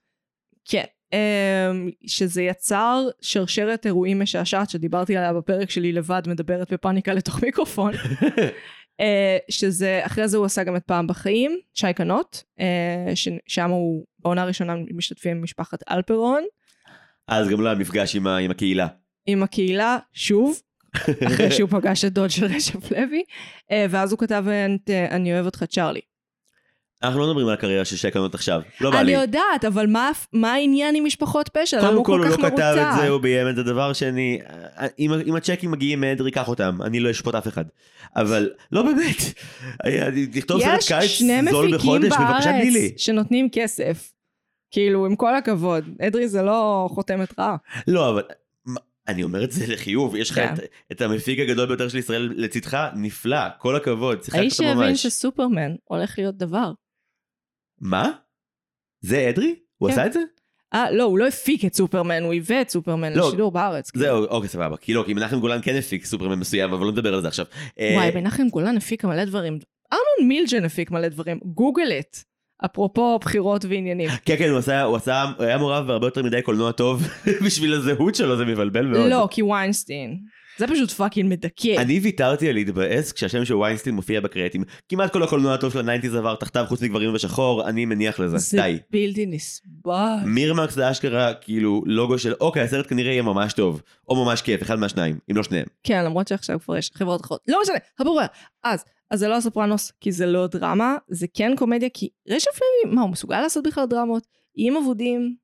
כן. 0.64 0.84
אה, 1.12 1.70
שזה 2.06 2.42
יצר 2.42 3.02
שרשרת 3.20 3.86
אירועים 3.86 4.20
משעשעת 4.20 4.70
שדיברתי 4.70 5.16
עליה 5.16 5.32
בפרק 5.32 5.70
שלי 5.70 5.92
לבד 5.92 6.22
מדברת 6.26 6.72
בפאניקה 6.72 7.12
לתוך 7.14 7.42
מיקרופון. 7.42 7.92
אה, 9.00 9.36
שזה, 9.50 10.00
אחרי 10.02 10.28
זה 10.28 10.36
הוא 10.36 10.46
עשה 10.46 10.64
גם 10.64 10.76
את 10.76 10.82
פעם 10.86 11.06
בחיים, 11.06 11.58
שי 11.74 11.92
קנות, 11.92 12.42
אה, 12.60 13.12
ששם 13.14 13.70
הוא 13.70 14.04
בעונה 14.18 14.42
הראשונה 14.42 14.74
משתתפים 14.94 15.36
עם 15.36 15.42
משפחת 15.42 15.78
אלפרון, 15.90 16.42
אז 17.28 17.48
גם 17.48 17.60
לא 17.60 17.68
היה 17.68 17.78
מפגש 17.78 18.16
עם 18.16 18.26
ה- 18.26 18.36
עם 18.38 18.50
הקהילה. 18.50 18.86
עם 19.26 19.42
הקהילה, 19.42 19.98
שוב, 20.12 20.60
אחרי 21.26 21.50
שהוא 21.50 21.70
פגש 21.80 22.04
את 22.04 22.12
דוד 22.12 22.30
של 22.30 22.44
רשף 22.46 22.90
לוי, 22.90 23.22
אה, 23.70 23.86
ואז 23.90 24.12
הוא 24.12 24.18
כתב 24.18 24.44
את 24.74 24.90
אני 25.10 25.32
אוהב 25.34 25.46
אותך 25.46 25.64
צ'ארלי. 25.64 26.00
אנחנו 27.02 27.20
לא 27.20 27.26
מדברים 27.26 27.48
על 27.48 27.54
הקריירה 27.54 27.84
של 27.84 27.96
שי 27.96 28.10
קנות 28.10 28.34
עכשיו. 28.34 28.60
לא 28.80 28.90
בא 28.90 29.00
אני 29.00 29.06
לי. 29.06 29.12
יודעת, 29.12 29.64
אבל 29.66 29.86
מה, 29.86 30.10
מה 30.32 30.52
העניין 30.52 30.94
עם 30.94 31.04
משפחות 31.04 31.48
פשע? 31.48 31.78
למה 31.78 31.86
קודם 31.86 31.96
הוא 31.96 32.04
כל 32.04 32.12
כל 32.12 32.26
הוא 32.26 32.36
כך 32.36 32.42
לא 32.44 32.50
כתב? 32.50 32.76
את 32.78 32.96
זה, 33.00 33.08
הוא 33.08 33.20
ביים 33.20 33.48
את 33.48 33.56
זה. 33.56 33.62
דבר 33.62 33.92
שני, 33.92 34.40
אה, 34.78 34.86
אם 34.98 35.12
אם 35.26 35.36
הצ'קים 35.36 35.70
מגיעים 35.70 36.00
מאדרי, 36.00 36.30
קח 36.30 36.48
אותם. 36.48 36.78
אני 36.82 37.00
לא 37.00 37.10
אשפוט 37.10 37.34
אף 37.34 37.48
אחד. 37.48 37.64
אבל 38.16 38.50
לא 38.72 38.82
באמת. 38.82 39.16
לכתוב 40.34 40.60
סרט 40.60 40.78
יש 40.78 40.88
קיץ 40.92 41.10
שני 41.10 41.50
זול 41.50 41.66
מפיקים 41.66 41.78
בחודש, 41.78 42.12
בבקשה 42.12 42.52
תני 42.52 42.70
לי. 42.70 42.88
בארץ 42.88 43.00
שנותנים 43.00 43.48
כסף. 43.52 44.12
כאילו, 44.70 45.06
עם 45.06 45.16
כל 45.16 45.34
הכבוד, 45.34 45.84
אדרי 46.06 46.28
זה 46.28 46.42
לא 46.42 46.88
חותמת 46.92 47.38
רעה. 47.38 47.56
לא, 47.86 48.10
אבל... 48.10 48.22
אני 49.08 49.22
אומר 49.22 49.44
את 49.44 49.52
זה 49.52 49.66
לחיוב, 49.66 50.16
יש 50.16 50.30
לך 50.30 50.36
כן. 50.36 50.54
את, 50.54 50.60
את 50.92 51.00
המפיק 51.00 51.38
הגדול 51.38 51.66
ביותר 51.66 51.88
של 51.88 51.98
ישראל 51.98 52.32
לצדך, 52.36 52.86
נפלא, 52.96 53.38
כל 53.58 53.76
הכבוד, 53.76 54.22
שיחקת 54.22 54.38
האיש 54.38 54.60
ממש. 54.60 54.70
שהבין 54.78 54.96
שסופרמן 54.96 55.74
הולך 55.84 56.18
להיות 56.18 56.36
דבר. 56.36 56.72
מה? 57.80 58.10
זה 59.00 59.28
אדרי? 59.30 59.54
הוא 59.78 59.88
כן. 59.88 59.92
עשה 59.92 60.06
את 60.06 60.12
זה? 60.12 60.20
אה, 60.74 60.90
לא, 60.90 61.04
הוא 61.04 61.18
לא 61.18 61.26
הפיק 61.26 61.64
את 61.64 61.74
סופרמן, 61.74 62.22
הוא 62.22 62.32
היווה 62.32 62.60
את 62.60 62.70
סופרמן 62.70 63.12
לא, 63.12 63.28
לשידור 63.28 63.52
בארץ. 63.52 63.90
כאילו. 63.90 64.04
זהו, 64.04 64.24
אוקיי, 64.24 64.48
סבבה. 64.48 64.76
כי 64.76 64.94
לא, 64.94 65.02
כי 65.06 65.14
מנחם 65.14 65.40
גולן 65.40 65.58
כן 65.62 65.76
הפיק 65.76 66.04
סופרמן 66.04 66.38
מסוים, 66.38 66.72
אבל 66.72 66.86
לא 66.86 66.92
נדבר 66.92 67.14
על 67.14 67.22
זה 67.22 67.28
עכשיו. 67.28 67.46
אה, 67.80 67.92
וואי, 67.94 68.10
מנחם 68.14 68.48
גולן 68.48 68.76
הפיק 68.76 69.04
מלא 69.04 69.24
דברים. 69.24 69.58
ארנון 69.92 70.28
מילצ'ן 70.28 70.64
הפיק 70.64 70.90
מלא 70.90 71.08
דברים. 71.08 71.38
Google 71.44 71.92
it. 71.98 72.16
אפרופו 72.64 73.18
בחירות 73.18 73.64
ועניינים. 73.64 74.10
כן, 74.24 74.36
כן, 74.38 74.50
הוא 74.50 74.58
עשה, 74.58 74.82
הוא 74.82 74.96
עשה, 74.96 75.24
הוא 75.36 75.44
היה 75.44 75.58
מעורב 75.58 75.86
בהרבה 75.86 76.06
יותר 76.06 76.22
מדי 76.22 76.42
קולנוע 76.42 76.72
טוב 76.72 77.02
בשביל 77.46 77.74
הזהות 77.74 78.14
שלו, 78.14 78.36
זה 78.36 78.44
מבלבל 78.44 78.86
מאוד. 78.86 79.10
לא, 79.10 79.28
כי 79.30 79.42
ויינסטין. 79.42 80.18
זה 80.58 80.66
פשוט 80.66 80.90
fucking 80.90 81.30
מדכא. 81.32 81.74
אני 81.78 81.98
ויתרתי 81.98 82.48
על 82.48 82.54
להתבאס 82.54 83.12
כשהשם 83.12 83.44
של 83.44 83.54
ויינסטין 83.54 83.94
מופיע 83.94 84.20
בקרדיטים. 84.20 84.64
כמעט 84.88 85.12
כל 85.12 85.22
הקולנוע 85.22 85.54
הטוב 85.54 85.72
של 85.72 85.78
ה 85.78 85.82
nineties 85.82 86.14
עבר 86.14 86.34
תחתיו 86.34 86.64
חוץ 86.68 86.82
מגברים 86.82 87.14
בשחור, 87.14 87.68
אני 87.68 87.84
מניח 87.84 88.20
לזה, 88.20 88.38
זה 88.38 88.56
די. 88.56 88.78
בלתי 88.90 89.26
נסבל. 89.26 90.16
מירמקס 90.24 90.74
זה 90.74 90.90
אשכרה 90.90 91.34
כאילו 91.34 91.82
לוגו 91.86 92.18
של 92.18 92.34
אוקיי 92.40 92.62
הסרט 92.62 92.88
כנראה 92.88 93.12
יהיה 93.12 93.22
ממש 93.22 93.52
טוב 93.52 93.82
או 94.08 94.24
ממש 94.24 94.42
כיף 94.42 94.62
אחד 94.62 94.78
מהשניים 94.78 95.18
אם 95.30 95.36
לא 95.36 95.42
שניהם. 95.42 95.66
כן, 95.84 96.04
למרות 96.04 96.28
שעכשיו 96.28 96.60
כבר 96.60 96.76
יש 96.76 96.90
חברות 96.94 97.20
אחרות. 97.20 97.40
לא 97.48 97.58
משנה, 97.62 97.76
הבורר. 98.00 98.26
אז, 98.64 98.84
אז 99.10 99.18
זה 99.18 99.28
לא 99.28 99.36
הסופרנוס, 99.36 99.92
כי 100.00 100.12
זה 100.12 100.26
לא 100.26 100.46
דרמה, 100.46 100.96
זה 101.08 101.26
כן 101.34 101.52
קומדיה, 101.56 101.88
כי 101.94 102.08
רשף 102.28 102.50
לוי, 102.84 102.94
מה, 102.94 103.02
הוא 103.02 103.10
מסוגל 103.10 103.40
לעשות 103.40 103.66
בכלל 103.66 103.86
דרמות? 103.86 104.22
עם 104.54 104.76
אבודים? 104.76 105.36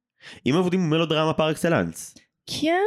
אם 0.47 0.55
עבודים 0.57 0.81
הוא 0.81 0.89
מלודרמה 0.89 1.33
פר 1.33 1.51
אקסלנס. 1.51 2.15
כן, 2.47 2.79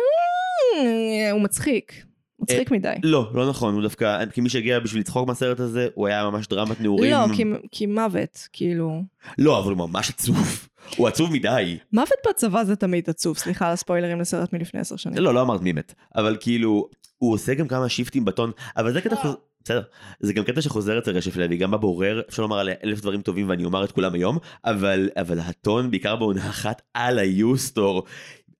הוא 1.31 1.41
מצחיק. 1.41 2.05
מצחיק 2.39 2.71
מדי. 2.71 2.93
לא 3.03 3.29
לא 3.33 3.49
נכון 3.49 3.73
הוא 3.73 3.81
דווקא 3.81 4.25
כמי 4.25 4.49
שהגיע 4.49 4.79
בשביל 4.79 5.01
לצחוק 5.01 5.27
מהסרט 5.27 5.59
הזה 5.59 5.87
הוא 5.93 6.07
היה 6.07 6.29
ממש 6.29 6.47
דרמת 6.47 6.81
נעורים. 6.81 7.11
לא, 7.11 7.25
כי, 7.35 7.43
כי 7.71 7.85
מוות, 7.85 8.47
כאילו... 8.53 9.03
לא 9.37 9.59
אבל 9.59 9.71
הוא 9.71 9.89
ממש 9.89 10.09
עצוב. 10.09 10.67
הוא 10.97 11.07
עצוב 11.07 11.31
מדי. 11.31 11.77
מוות 11.93 12.17
בצבא 12.29 12.63
זה 12.63 12.75
תמיד 12.75 13.09
עצוב, 13.09 13.37
סליחה 13.37 13.67
על 13.67 13.73
הספוילרים 13.73 14.19
לסרט 14.19 14.53
מלפני 14.53 14.79
עשר 14.79 14.95
שנים. 14.95 15.17
לא 15.17 15.33
לא 15.33 15.41
אמרת 15.41 15.61
מי 15.61 15.71
מת 15.71 15.93
אבל 16.15 16.37
כאילו 16.39 16.89
הוא 17.17 17.33
עושה 17.33 17.53
גם 17.53 17.67
כמה 17.67 17.89
שיפטים 17.89 18.25
בטון 18.25 18.51
אבל 18.77 18.93
זה 18.93 19.01
קטע 19.01 19.15
חוזר. 19.15 19.35
בסדר, 19.65 19.81
זה 20.19 20.33
גם 20.33 20.43
קטע 20.43 20.61
שחוזר 20.61 20.99
אצל 20.99 21.11
רשף 21.11 21.37
לוי, 21.37 21.57
גם 21.57 21.71
בבורר, 21.71 22.21
אפשר 22.29 22.41
לומר 22.41 22.59
עליה 22.59 22.75
אלף 22.83 23.01
דברים 23.01 23.21
טובים 23.21 23.49
ואני 23.49 23.65
אומר 23.65 23.83
את 23.83 23.91
כולם 23.91 24.13
היום, 24.13 24.37
אבל, 24.65 25.09
אבל 25.17 25.39
הטון, 25.39 25.91
בעיקר 25.91 26.15
בעונה 26.15 26.49
אחת, 26.49 26.81
על 26.93 27.19
היוסטור. 27.19 28.03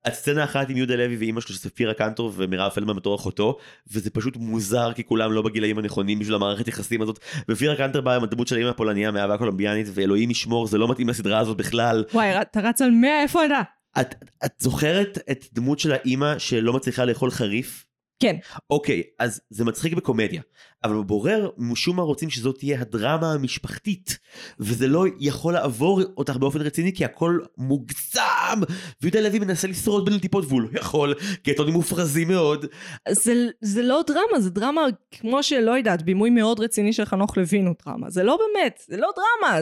הסצנה 0.06 0.44
אחת 0.44 0.70
עם 0.70 0.78
יהודה 0.78 0.96
לוי 0.96 1.18
ואימא 1.18 1.42
שלו 1.42 1.56
שספירה 1.56 1.94
קנטור 1.94 2.32
ומירב 2.36 2.72
פלדמן 2.72 2.96
בתור 2.96 3.16
אחותו 3.16 3.58
וזה 3.92 4.10
פשוט 4.10 4.38
מוזר 4.38 4.94
כי 4.94 5.04
כולם 5.04 5.32
לא 5.32 5.42
בגילאים 5.42 5.78
הנכונים 5.78 6.20
בשביל 6.20 6.36
המערכת 6.36 6.68
יחסים 6.68 7.02
הזאת 7.02 7.20
ופירה 7.50 7.76
קנטר 7.76 8.02
באה 8.02 8.16
עם 8.16 8.24
הדמות 8.24 8.48
של 8.48 8.56
האימא 8.56 8.70
הפולניה 8.70 9.12
מאהבה 9.12 9.38
קולומביאנית 9.38 9.88
ואלוהים 9.94 10.32
ישמור 10.32 10.68
זה 10.68 10.78
לא 10.78 10.88
מתאים 10.92 11.10
לסדרה 11.10 11.40
הזאת 11.40 11.58
בכלל. 11.58 12.04
וואי, 12.14 12.42
אתה 12.42 12.60
רץ 12.60 12.82
על 12.82 12.92
מאה, 12.92 13.22
איפה 13.24 13.46
אתה? 13.46 13.62
את, 14.02 14.16
את 14.46 14.52
זוכרת 14.60 15.18
את 15.32 15.46
דמות 15.54 15.80
של 15.80 15.92
האימא 15.92 16.40
שלא 16.40 16.74
מצליחה 16.74 17.06
לאכול 17.06 17.32
חריף? 17.32 17.86
כן. 18.20 18.36
אוקיי, 18.70 19.04
אז 19.20 19.42
זה 19.50 19.66
מצחיק 19.66 19.94
בקומדיה, 19.94 20.42
אבל 20.86 20.96
בבורר 20.96 21.50
משום 21.58 21.96
מה 21.96 22.02
רוצים 22.02 22.30
שזאת 22.30 22.58
תהיה 22.58 22.82
הדרמה 22.82 23.34
המשפחתית, 23.34 24.18
וזה 24.60 24.88
לא 24.88 25.06
יכול 25.20 25.54
לעבור 25.54 26.02
אותך 26.18 26.38
באופן 26.38 26.62
רציני 26.62 26.94
כי 26.94 27.06
הכל 27.06 27.40
מוגזם, 27.58 28.62
ויהודה 29.02 29.22
לוי 29.22 29.40
מנסה 29.40 29.68
לשרוד 29.68 30.06
בין 30.06 30.14
הטיפות 30.14 30.46
והוא 30.48 30.62
לא 30.62 30.70
יכול, 30.80 31.14
כי 31.44 31.52
הטונים 31.52 31.74
מופרזים 31.74 32.28
מאוד. 32.28 32.66
זה, 33.10 33.48
זה 33.62 33.82
לא 33.82 34.02
דרמה, 34.08 34.40
זה 34.40 34.50
דרמה 34.50 34.82
כמו 35.12 35.44
שלא 35.44 35.72
יודעת, 35.72 36.02
בימוי 36.02 36.30
מאוד 36.30 36.60
רציני 36.60 36.94
של 36.94 37.06
חנוך 37.06 37.38
לוין 37.38 37.68
הוא 37.68 37.76
דרמה. 37.86 38.10
זה 38.10 38.24
לא 38.24 38.38
באמת, 38.38 38.84
זה 38.88 38.98
לא 38.98 39.10
דרמה. 39.16 39.60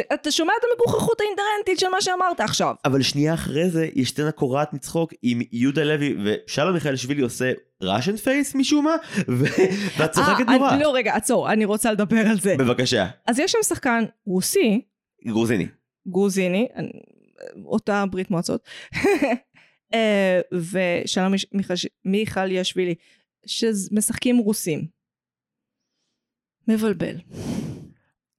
את, 0.00 0.06
אתה 0.14 0.30
שומע 0.30 0.52
את 0.58 0.64
המגוחכות 0.70 1.20
האינטרנטית 1.20 1.78
של 1.78 1.88
מה 1.88 2.00
שאמרת 2.00 2.40
עכשיו. 2.40 2.74
אבל 2.84 3.02
שנייה 3.02 3.34
אחרי 3.34 3.70
זה 3.70 3.88
יש 3.94 4.10
סצנה 4.10 4.32
קורעת 4.32 4.72
מצחוק 4.72 5.12
עם 5.22 5.40
יהודה 5.52 5.84
לוי 5.84 6.16
ושלום 6.24 6.74
מיכאל 6.74 6.96
שבילי 6.96 7.22
עושה 7.22 7.52
ראשן 7.82 8.16
פייס 8.16 8.54
משום 8.54 8.84
מה. 8.84 8.96
ואת 9.98 10.10
צוחקת 10.10 10.48
אה, 10.48 10.56
נורא. 10.56 10.76
לא, 10.76 10.94
רגע, 10.94 11.16
עצור, 11.16 11.52
אני 11.52 11.64
רוצה 11.64 11.92
לדבר 11.92 12.26
על 12.30 12.40
זה. 12.40 12.56
בבקשה, 12.58 13.06
אז 13.26 13.38
יש 13.38 13.52
שם 13.52 13.62
שחקן 13.62 14.04
רוסי, 14.26 14.80
גרוזיני. 15.26 15.66
גרוזיני, 16.08 16.68
אותה 17.64 18.04
ברית 18.10 18.30
מועצות, 18.30 18.68
אה, 19.94 20.40
ושלום 20.52 21.32
מיכל 22.04 22.50
ישבילי, 22.50 22.94
שמשחקים 23.46 24.38
רוסים. 24.38 25.00
מבלבל. 26.68 27.16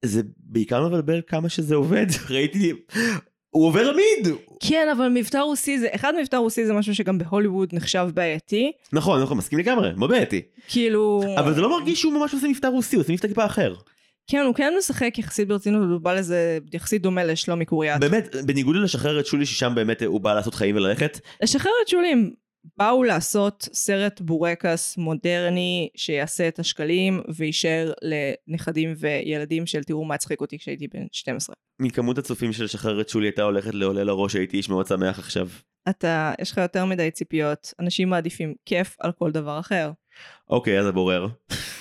זה 0.04 0.22
בעיקר 0.38 0.88
מבלבל 0.88 1.20
כמה 1.26 1.48
שזה 1.48 1.74
עובד, 1.74 2.06
ראיתי, 2.30 2.72
הוא 3.50 3.66
עובר 3.66 3.90
עמיד. 3.90 4.36
כן, 4.60 4.88
אבל 4.96 5.08
מבטא 5.08 5.38
רוסי 5.38 5.78
זה, 5.78 5.88
אחד 5.94 6.12
מבטא 6.20 6.36
רוסי 6.36 6.66
זה 6.66 6.72
משהו 6.72 6.94
שגם 6.94 7.18
בהוליווד 7.18 7.68
נחשב 7.72 8.08
בעייתי. 8.14 8.72
נכון, 8.92 9.22
נכון, 9.22 9.38
מסכים 9.38 9.58
לגמרי, 9.58 9.92
מאוד 9.96 10.10
בעייתי. 10.10 10.42
כאילו... 10.68 11.22
אבל 11.38 11.54
זה 11.54 11.60
לא 11.60 11.70
מרגיש 11.70 12.00
שהוא 12.00 12.12
ממש 12.12 12.34
עושה 12.34 12.48
מבטא 12.48 12.66
רוסי, 12.66 12.96
הוא 12.96 13.02
עושה 13.02 13.12
מבטא 13.12 13.28
טיפה 13.28 13.46
אחר. 13.46 13.74
כן, 14.26 14.44
הוא 14.46 14.54
כן 14.54 14.74
משחק 14.78 15.18
יחסית 15.18 15.48
ברצינות, 15.48 15.88
הוא 15.90 16.00
בא 16.00 16.14
לזה 16.14 16.58
יחסית 16.72 17.02
דומה 17.02 17.24
לשלומי 17.24 17.64
קוריאט. 17.64 18.00
באמת, 18.00 18.36
בניגוד 18.46 18.76
ללשחרר 18.76 19.20
את 19.20 19.26
שולי 19.26 19.46
ששם 19.46 19.72
באמת 19.74 20.02
הוא 20.02 20.20
בא 20.20 20.34
לעשות 20.34 20.54
חיים 20.54 20.76
וללכת, 20.76 21.20
לשחרר 21.42 21.72
את 21.82 21.88
שולי, 21.88 22.14
באו 22.78 23.02
לעשות 23.02 23.68
סרט 23.72 24.20
בורקס 24.20 24.96
מודרני 24.96 25.88
שיעשה 25.96 26.48
את 26.48 26.58
השקלים 26.58 27.22
ויישאר 27.36 27.92
לנכדים 28.02 28.94
וילדים 28.96 29.66
של 29.66 29.84
תראו 29.84 30.04
מה 30.04 30.14
הצחיק 30.14 30.40
אותי 30.40 30.58
כשהייתי 30.58 30.88
בן 30.88 31.06
12. 31.12 31.54
מכמות 31.80 32.18
הצופים 32.18 32.52
של 32.52 32.64
לשחרר 32.64 33.00
את 33.00 33.08
שולי 33.08 33.26
הייתה 33.26 33.42
הולכת 33.42 33.74
לעולה 33.74 34.04
לראש, 34.04 34.36
הייתי 34.36 34.56
איש 34.56 34.68
מאוד 34.68 34.86
שמח 34.86 35.18
עכשיו. 35.18 35.48
אתה, 35.88 36.32
יש 36.40 36.52
לך 36.52 36.58
יותר 36.58 36.84
מדי 36.84 37.10
ציפיות, 37.10 37.74
אנשים 37.80 38.08
מעדיפים 38.08 38.54
כיף 38.66 38.96
על 39.00 39.12
כל 39.12 39.30
דבר 39.30 39.58
אחר. 39.60 39.90
אוקיי, 40.50 40.80
אז 40.80 40.86
הבורר. 40.86 41.26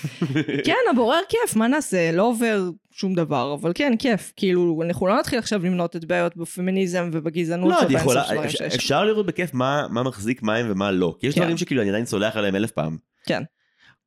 כן, 0.65 0.75
הבורר 0.91 1.19
כיף, 1.29 1.55
מה 1.55 1.67
נעשה? 1.67 2.11
לא 2.11 2.23
עובר 2.23 2.69
שום 2.91 3.15
דבר, 3.15 3.53
אבל 3.53 3.71
כן, 3.75 3.93
כיף. 3.99 4.33
כאילו, 4.35 4.81
אנחנו 4.85 5.07
לא 5.07 5.19
נתחיל 5.19 5.39
עכשיו 5.39 5.65
למנות 5.65 5.95
את 5.95 6.05
בעיות 6.05 6.37
בפמיניזם 6.37 7.09
ובגזענות 7.13 7.69
לא, 7.71 7.81
את 7.81 7.91
יכולה, 7.91 8.45
אפשר-. 8.45 8.65
אפשר 8.67 9.05
לראות 9.05 9.25
בכיף 9.25 9.53
מה 9.53 9.85
מה 9.89 10.03
מחזיק 10.03 10.43
מים 10.43 10.65
ומה 10.69 10.91
לא. 10.91 11.15
כי 11.19 11.27
יש 11.27 11.35
כן. 11.35 11.41
דברים 11.41 11.57
שכאילו 11.57 11.81
אני 11.81 11.89
עדיין 11.89 12.05
סולח 12.05 12.35
עליהם 12.35 12.55
אלף 12.55 12.71
פעם. 12.71 12.97
כן. 13.25 13.43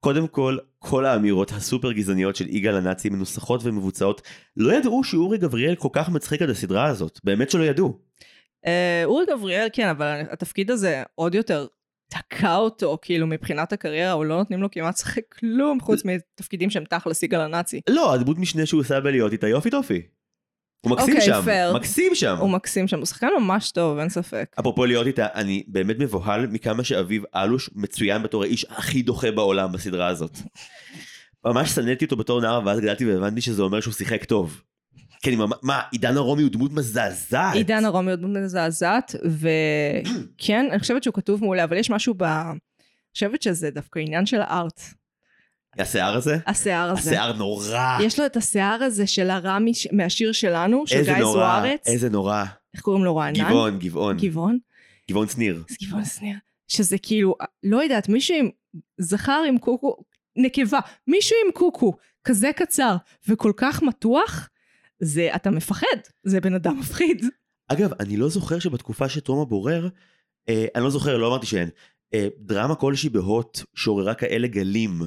קודם 0.00 0.26
כל, 0.26 0.58
כל 0.78 1.06
האמירות 1.06 1.52
הסופר 1.52 1.92
גזעניות 1.92 2.36
של 2.36 2.46
יגאל 2.48 2.76
הנאצי 2.76 3.08
מנוסחות 3.08 3.60
ומבוצעות, 3.64 4.22
לא 4.56 4.72
ידעו 4.72 5.04
שאורי 5.04 5.38
גבריאל 5.38 5.74
כל 5.74 5.88
כך 5.92 6.08
מצחיק 6.08 6.42
עד 6.42 6.50
הסדרה 6.50 6.86
הזאת. 6.86 7.20
באמת 7.24 7.50
שלא 7.50 7.64
ידעו. 7.64 7.98
אה, 8.66 9.02
אורי 9.04 9.24
גבריאל, 9.30 9.68
כן, 9.72 9.88
אבל 9.88 10.20
התפקיד 10.30 10.70
הזה 10.70 11.02
עוד 11.14 11.34
יותר 11.34 11.66
תקע 12.14 12.56
אותו, 12.56 12.98
כאילו, 13.02 13.26
מבחינת 13.26 13.72
הקריירה, 13.72 14.12
או 14.12 14.24
לא 14.24 14.36
נותנים 14.36 14.62
לו 14.62 14.70
כמעט 14.70 14.94
לשחק 14.94 15.34
כלום, 15.38 15.80
חוץ 15.80 16.02
מתפקידים 16.04 16.70
שהם 16.70 16.84
תכלס 16.84 17.22
יגאל 17.22 17.40
הנאצי. 17.40 17.80
לא, 17.88 18.14
הדמות 18.14 18.38
משנה 18.38 18.66
שהוא 18.66 18.80
עושה 18.80 19.00
בלהיות 19.00 19.32
איתה 19.32 19.48
יופי 19.48 19.70
טופי. 19.70 20.02
הוא 20.84 20.92
מקסים 20.92 21.14
אוקיי, 21.14 21.26
שם. 21.26 21.42
fair. 21.46 21.76
מקסים 21.76 22.14
שם. 22.14 22.36
הוא 22.40 22.50
מקסים 22.50 22.88
שם, 22.88 22.98
הוא 22.98 23.06
שחקן 23.06 23.28
ממש 23.40 23.70
טוב, 23.70 23.98
אין 23.98 24.08
ספק. 24.08 24.54
אפרופו 24.60 24.84
להיות 24.84 25.06
איתה, 25.06 25.26
אני 25.34 25.64
באמת 25.66 25.98
מבוהל 25.98 26.46
מכמה 26.46 26.84
שאביב 26.84 27.22
אלוש 27.36 27.70
מצוין 27.74 28.22
בתור 28.22 28.42
האיש 28.42 28.66
הכי 28.68 29.02
דוחה 29.02 29.30
בעולם 29.30 29.72
בסדרה 29.72 30.06
הזאת. 30.06 30.38
ממש 31.44 31.70
שנאתי 31.70 32.04
אותו 32.04 32.16
בתור 32.16 32.40
נער, 32.40 32.60
ואז 32.64 32.80
גדלתי 32.80 33.04
והבנתי 33.06 33.40
שזה 33.40 33.62
אומר 33.62 33.80
שהוא 33.80 33.94
שיחק 33.94 34.24
טוב. 34.24 34.62
כן, 35.24 35.32
מה, 35.62 35.80
עידן 35.92 36.16
הרומי 36.16 36.42
הוא 36.42 36.50
דמות 36.50 36.72
מזעזעת. 36.72 37.54
עידן 37.54 37.84
הרומי 37.84 38.10
עוד 38.10 38.20
דמות 38.20 38.36
מזעזעת, 38.36 39.14
וכן, 39.24 40.66
אני 40.70 40.78
חושבת 40.78 41.02
שהוא 41.02 41.14
כתוב 41.14 41.40
מעולה, 41.44 41.64
אבל 41.64 41.76
יש 41.76 41.90
משהו 41.90 42.14
ב... 42.16 42.22
אני 42.22 42.58
חושבת 43.14 43.42
שזה 43.42 43.70
דווקא 43.70 43.98
עניין 43.98 44.26
של 44.26 44.40
הארט. 44.40 44.80
השיער 45.78 46.16
הזה? 46.16 46.36
השיער 46.46 46.90
הזה. 46.90 47.10
השיער 47.10 47.32
נורא. 47.32 47.98
יש 48.02 48.18
לו 48.18 48.26
את 48.26 48.36
השיער 48.36 48.82
הזה 48.82 49.06
של 49.06 49.30
הרמי 49.30 49.74
ש- 49.74 49.88
מהשיר 49.92 50.32
שלנו, 50.32 50.86
של 50.86 51.04
גיא 51.04 51.20
זוארץ. 51.20 51.86
איזה 51.86 52.10
נורא. 52.10 52.44
איך 52.74 52.82
קוראים 52.82 53.04
לו? 53.04 53.16
רענן? 53.16 53.44
גבעון, 53.44 53.78
גבעון. 53.78 54.16
גבעון? 54.16 54.58
גבעון 55.10 55.28
שניר. 55.28 55.62
גבעון 55.82 56.04
שניר. 56.04 56.36
שזה 56.68 56.98
כאילו, 56.98 57.34
לא 57.62 57.82
יודעת, 57.82 58.08
מישהו 58.08 58.36
עם 58.36 58.48
זכר 58.98 59.42
עם 59.48 59.58
קוקו, 59.58 59.96
נקבה, 60.36 60.78
מישהו 61.06 61.36
עם 61.46 61.52
קוקו, 61.52 61.92
כזה 62.24 62.50
קצר 62.56 62.96
וכל 63.28 63.52
כך 63.56 63.82
מתוח, 63.82 64.48
זה, 65.02 65.28
אתה 65.34 65.50
מפחד, 65.50 65.96
זה 66.24 66.40
בן 66.40 66.54
אדם 66.54 66.78
מפחיד. 66.78 67.24
אגב, 67.68 67.90
אני 68.00 68.16
לא 68.16 68.28
זוכר 68.28 68.58
שבתקופה 68.58 69.08
שתום 69.08 69.40
הבורר, 69.40 69.88
אה, 70.48 70.66
אני 70.74 70.84
לא 70.84 70.90
זוכר, 70.90 71.16
לא 71.16 71.28
אמרתי 71.28 71.46
שאין, 71.46 71.68
אה, 72.14 72.28
דרמה 72.38 72.74
כלשהי 72.74 73.08
בהוט 73.08 73.60
שעוררה 73.74 74.14
כאלה 74.14 74.48
גלים. 74.48 75.02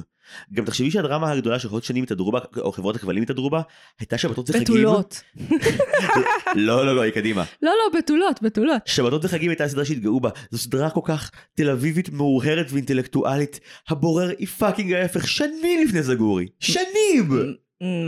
גם 0.52 0.64
תחשבי 0.64 0.90
שהדרמה 0.90 1.30
הגדולה 1.30 1.58
שהוט 1.58 1.84
שנים 1.84 2.02
התהדרו 2.02 2.32
בה, 2.32 2.38
או 2.60 2.72
חברות 2.72 2.96
הכבלים 2.96 3.22
התהדרו 3.22 3.50
בה, 3.50 3.60
הייתה 4.00 4.18
שבתות 4.18 4.50
וחגים. 4.50 4.62
בתולות. 4.62 5.22
לא, 6.54 6.86
לא, 6.86 6.96
לא, 6.96 7.00
היא 7.00 7.12
קדימה. 7.12 7.44
לא, 7.62 7.70
לא, 7.70 7.98
בתולות, 7.98 8.42
בתולות. 8.42 8.82
שבתות 8.86 9.24
וחגים 9.24 9.50
הייתה 9.50 9.68
סדרה 9.68 9.84
שהתגאו 9.84 10.20
בה. 10.20 10.30
זו 10.50 10.58
סדרה 10.58 10.90
כל 10.90 11.00
כך 11.04 11.30
תל 11.54 11.70
אביבית 11.70 12.08
מהורהרת 12.10 12.66
ואינטלקטואלית. 12.70 13.60
הבורר 13.88 14.28
היא 14.38 14.46
fucking 14.46 14.92
ההפך 14.92 15.28
שנים 15.28 15.86
לפני 15.86 16.02
זגורי. 16.02 16.46
שנים! 16.60 17.54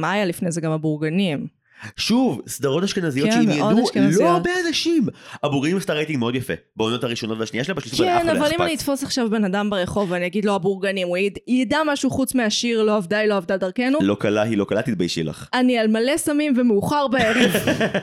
מה 0.00 0.12
היה 0.12 0.24
לפני 0.24 0.52
זה 0.52 0.60
גם 0.60 0.72
הבורגנים? 0.72 1.59
שוב, 1.96 2.40
סדרות 2.46 2.84
אשכנזיות 2.84 3.28
כן, 3.28 3.34
שעניינו 3.34 3.84
אשכנזיות. 3.84 4.22
לא 4.22 4.28
הרבה 4.28 4.50
אנשים. 4.68 5.06
הבורגנים 5.42 5.76
עשתה 5.76 5.92
רייטינג 5.92 6.18
מאוד 6.18 6.34
יפה. 6.34 6.52
בעונות 6.76 7.04
הראשונות 7.04 7.38
והשנייה 7.38 7.64
שלה, 7.64 7.74
בשלישית 7.74 7.98
כן, 8.06 8.28
אבל 8.28 8.50
אם 8.56 8.62
אני. 8.62 8.74
אתפוס 8.74 9.02
עכשיו 9.02 9.30
בן 9.30 9.44
אדם 9.44 9.70
ברחוב 9.70 10.10
ואני 10.10 10.26
אגיד 10.26 10.44
לו 10.44 10.54
הבורגנים, 10.54 11.08
הוא 11.08 11.16
יד- 11.16 11.38
ידע 11.48 11.78
משהו 11.86 12.10
חוץ 12.10 12.34
מהשיר 12.34 12.82
לא 12.82 12.96
עבדה, 12.96 13.18
היא 13.18 13.28
לא 13.28 13.36
עבדה 13.36 13.56
דרכנו? 13.56 13.98
לא 14.02 14.14
קלה 14.20 14.42
היא 14.42 14.58
לא 14.58 14.64
קלה, 14.64 14.82
תתביישי 14.82 15.22
לך. 15.22 15.48
אני 15.54 15.78
על 15.78 15.86
מלא 15.88 16.16
סמים 16.16 16.54
ומאוחר 16.56 17.08
בערב. 17.08 17.50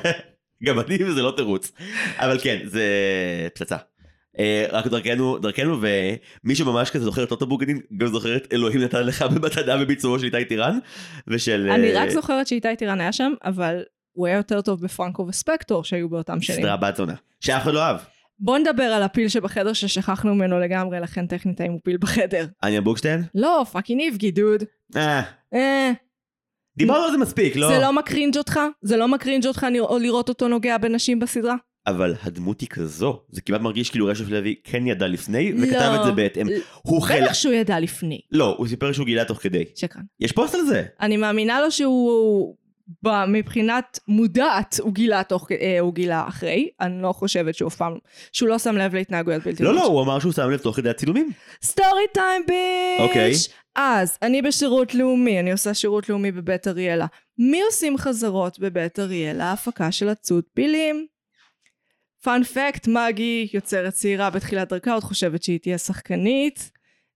גם 0.66 0.80
אני 0.80 1.04
וזה 1.04 1.22
לא 1.22 1.34
תירוץ. 1.38 1.72
אבל 2.18 2.38
כן, 2.44 2.58
זה 2.66 2.84
פצצה. 3.54 3.76
אה, 4.40 4.66
רק 4.72 4.88
דרכנו, 4.88 5.38
דרכנו, 5.38 5.78
ומי 5.82 6.56
שממש 6.56 6.90
כזה 6.90 7.06
זוכר 7.06 7.24
את 7.24 7.32
אותו 7.32 7.48
בורגנים, 7.48 7.80
גם 7.98 8.08
זוכר 8.08 8.36
את 8.36 8.54
אלוהים 8.54 8.82
נתן 8.82 9.04
לך 9.06 9.22
במתנה 9.22 9.78
בביצועו 9.78 10.20
של 10.20 10.26
איתי 10.26 10.46
טירן, 10.46 10.80
ושל... 11.28 11.70
אני 11.72 11.96
אה, 11.96 12.04
רק 12.04 12.10
זוכרת 12.10 12.48
שאיתי 12.48 12.76
טירן 12.76 13.02
היה 13.02 13.12
שם, 13.12 13.34
אבל 13.44 13.84
הוא 14.12 14.28
היה 14.28 14.38
יותר 14.38 14.62
טוב 14.62 14.82
בפרנקו 14.82 15.28
וספקטור 15.28 15.84
שהיו 15.84 16.10
באותם 16.10 16.42
שנים. 16.42 16.60
סדרה 16.60 16.78
בת 16.78 16.96
זונה. 16.96 17.14
שאף 17.40 17.64
אחד 17.64 17.74
לא 17.74 17.84
אהב. 17.84 17.98
בוא 18.40 18.58
נדבר 18.58 18.84
על 18.84 19.04
הפיל 19.04 19.28
שבחדר 19.28 19.74
ששכחנו 19.74 20.36
ממנו 20.36 20.60
לגמרי, 20.60 21.00
לכן 21.00 21.28
טכנית 21.28 21.62
האם 21.62 21.72
הוא 21.72 21.80
פיל 21.84 21.98
בחדר. 21.98 22.46
אניה 22.64 22.82
בוקשטיין? 22.82 23.24
לא, 23.36 23.66
fucking 23.72 24.02
איבגי, 24.02 24.32
דוד. 24.32 24.64
אה, 24.96 25.22
אה, 25.54 25.92
דיברנו 26.78 27.04
על 27.04 27.12
זה 27.12 27.18
מספיק, 27.18 27.56
לא? 27.56 27.68
זה 27.68 27.80
לא 27.80 27.94
מקרינג' 27.94 28.38
אותך? 28.38 28.60
זה 28.82 28.98
לא 28.98 29.08
מקרינג' 29.08 29.46
אותך 29.46 29.66
לראות 30.02 30.30
אותו 30.30 30.48
נוגע 30.48 30.78
בנשים 30.78 31.20
בסדרה? 31.20 31.56
אבל 31.88 32.16
הדמות 32.24 32.62
היא 32.62 32.70
כזו, 32.70 33.22
זה 33.30 33.42
כמעט 33.42 33.62
מרגיש 33.62 33.90
כאילו 33.90 34.06
רשף 34.06 34.30
לוי 34.30 34.56
כן 34.64 34.88
ידע 34.88 35.08
לפני, 35.08 35.54
וכתב 35.54 35.92
לא. 35.96 36.02
את 36.02 36.06
זה 36.06 36.12
בהתאם. 36.12 36.48
הוא 36.82 37.02
חלק... 37.02 37.24
בטח 37.24 37.34
שהוא 37.34 37.54
ידע 37.54 37.80
לפני. 37.80 38.20
לא, 38.32 38.56
הוא 38.58 38.68
סיפר 38.68 38.92
שהוא 38.92 39.06
גילה 39.06 39.26
תוך 39.26 39.38
כדי. 39.42 39.64
שקרן. 39.76 40.02
יש 40.20 40.32
פוסט 40.32 40.56
על 40.56 40.66
זה. 40.66 40.84
אני 41.02 41.18
מאמינה 41.18 41.62
לו 41.62 41.72
שהוא... 41.72 42.56
מבחינת 43.28 44.00
מודעת 44.08 44.80
הוא 44.80 44.94
גילה 44.94 45.24
תוך 45.24 45.52
אה, 45.52 45.80
הוא 45.80 45.94
גילה 45.94 46.28
אחרי 46.28 46.70
אני 46.82 47.02
לא 47.02 47.12
חושבת 47.12 47.56
שהוא 47.56 47.68
אף 47.68 47.76
פעם 47.76 47.98
שהוא 48.32 48.50
לא 48.50 48.58
שם 48.58 48.78
לב 48.78 48.96
להתנהגויות 48.96 49.44
בלתי 49.44 49.64
לא, 49.64 49.74
לא, 49.74 49.86
הוא 49.86 50.02
אמר 50.02 50.20
שהוא 50.20 50.32
שם 50.32 50.50
לב 50.50 50.58
תוך 50.58 50.76
כדי 50.76 50.90
הצילומים. 50.90 51.32
story 51.64 52.04
time 52.14 52.44
bitch 52.48 53.10
אוקיי. 53.10 53.34
אז 53.76 54.18
אני 54.22 54.42
בשירות 54.42 54.96
לאומי 54.96 55.40
אני 55.40 55.52
עושה 55.52 55.74
שירות 55.74 56.10
לאומי 56.10 56.32
בבית 56.32 56.68
אריאלה 56.68 57.06
מי 57.38 57.62
עושים 57.62 57.98
חזרות 57.98 58.60
בבית 58.60 59.00
אריאלה 59.00 59.52
הפקה 59.52 59.92
של 59.92 60.10
עצות 60.10 60.46
פילים 60.54 61.08
fun 62.28 62.53
fact 62.53 62.88
מגי 62.88 63.48
יוצרת 63.54 63.94
צעירה 63.94 64.30
בתחילת 64.30 64.70
דרכה 64.70 64.94
עוד 64.94 65.04
חושבת 65.04 65.44
שהיא 65.44 65.60
תהיה 65.60 65.78
שחקנית 65.78 66.72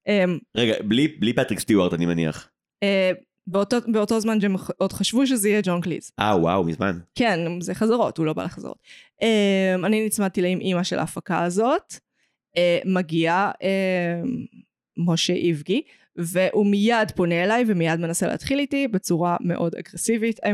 אמ, 0.07 0.37
רגע, 0.57 0.73
בלי, 0.85 1.07
בלי 1.07 1.33
פטריק 1.33 1.59
סטיוארט 1.59 1.93
אני 1.93 2.05
מניח. 2.05 2.49
אה, 2.83 3.11
באותו, 3.47 3.77
באותו 3.87 4.19
זמן 4.19 4.41
שהם 4.41 4.55
עוד 4.77 4.93
חשבו 4.93 5.27
שזה 5.27 5.49
יהיה 5.49 5.61
ג'ון 5.63 5.81
קליז 5.81 6.11
אה, 6.19 6.37
וואו, 6.37 6.63
מזמן. 6.63 6.99
כן, 7.15 7.61
זה 7.61 7.73
חזרות, 7.73 8.17
הוא 8.17 8.25
לא 8.25 8.33
בא 8.33 8.43
לחזרות. 8.43 8.77
Um, 9.21 9.85
אני 9.85 10.05
נצמדתי 10.05 10.41
לה 10.41 10.47
עם 10.47 10.59
אימא 10.59 10.83
של 10.83 10.99
ההפקה 10.99 11.43
הזאת. 11.43 11.93
Uh, 11.93 12.59
מגיע 12.85 13.51
uh, 13.53 14.27
משה 14.97 15.33
איבגי, 15.33 15.81
והוא 16.15 16.65
מיד 16.65 17.11
פונה 17.15 17.43
אליי 17.43 17.63
ומיד 17.67 17.99
מנסה 17.99 18.27
להתחיל 18.27 18.59
איתי 18.59 18.87
בצורה 18.87 19.37
מאוד 19.41 19.75
אגרסיבית, 19.75 20.39
I 20.39 20.49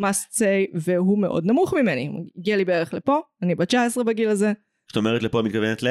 must- 0.00 0.32
say, 0.34 0.70
והוא 0.74 1.18
מאוד 1.18 1.46
נמוך 1.46 1.74
ממני. 1.74 2.06
הוא 2.06 2.26
הגיע 2.36 2.56
לי 2.56 2.64
בערך 2.64 2.94
לפה, 2.94 3.20
אני 3.42 3.54
בת 3.54 3.68
19 3.68 4.04
בגיל 4.04 4.28
הזה, 4.28 4.52
כשאת 4.88 4.96
אומרת 4.96 5.22
לפה, 5.22 5.40
את 5.40 5.44
מתכוונת 5.44 5.82
ל... 5.82 5.88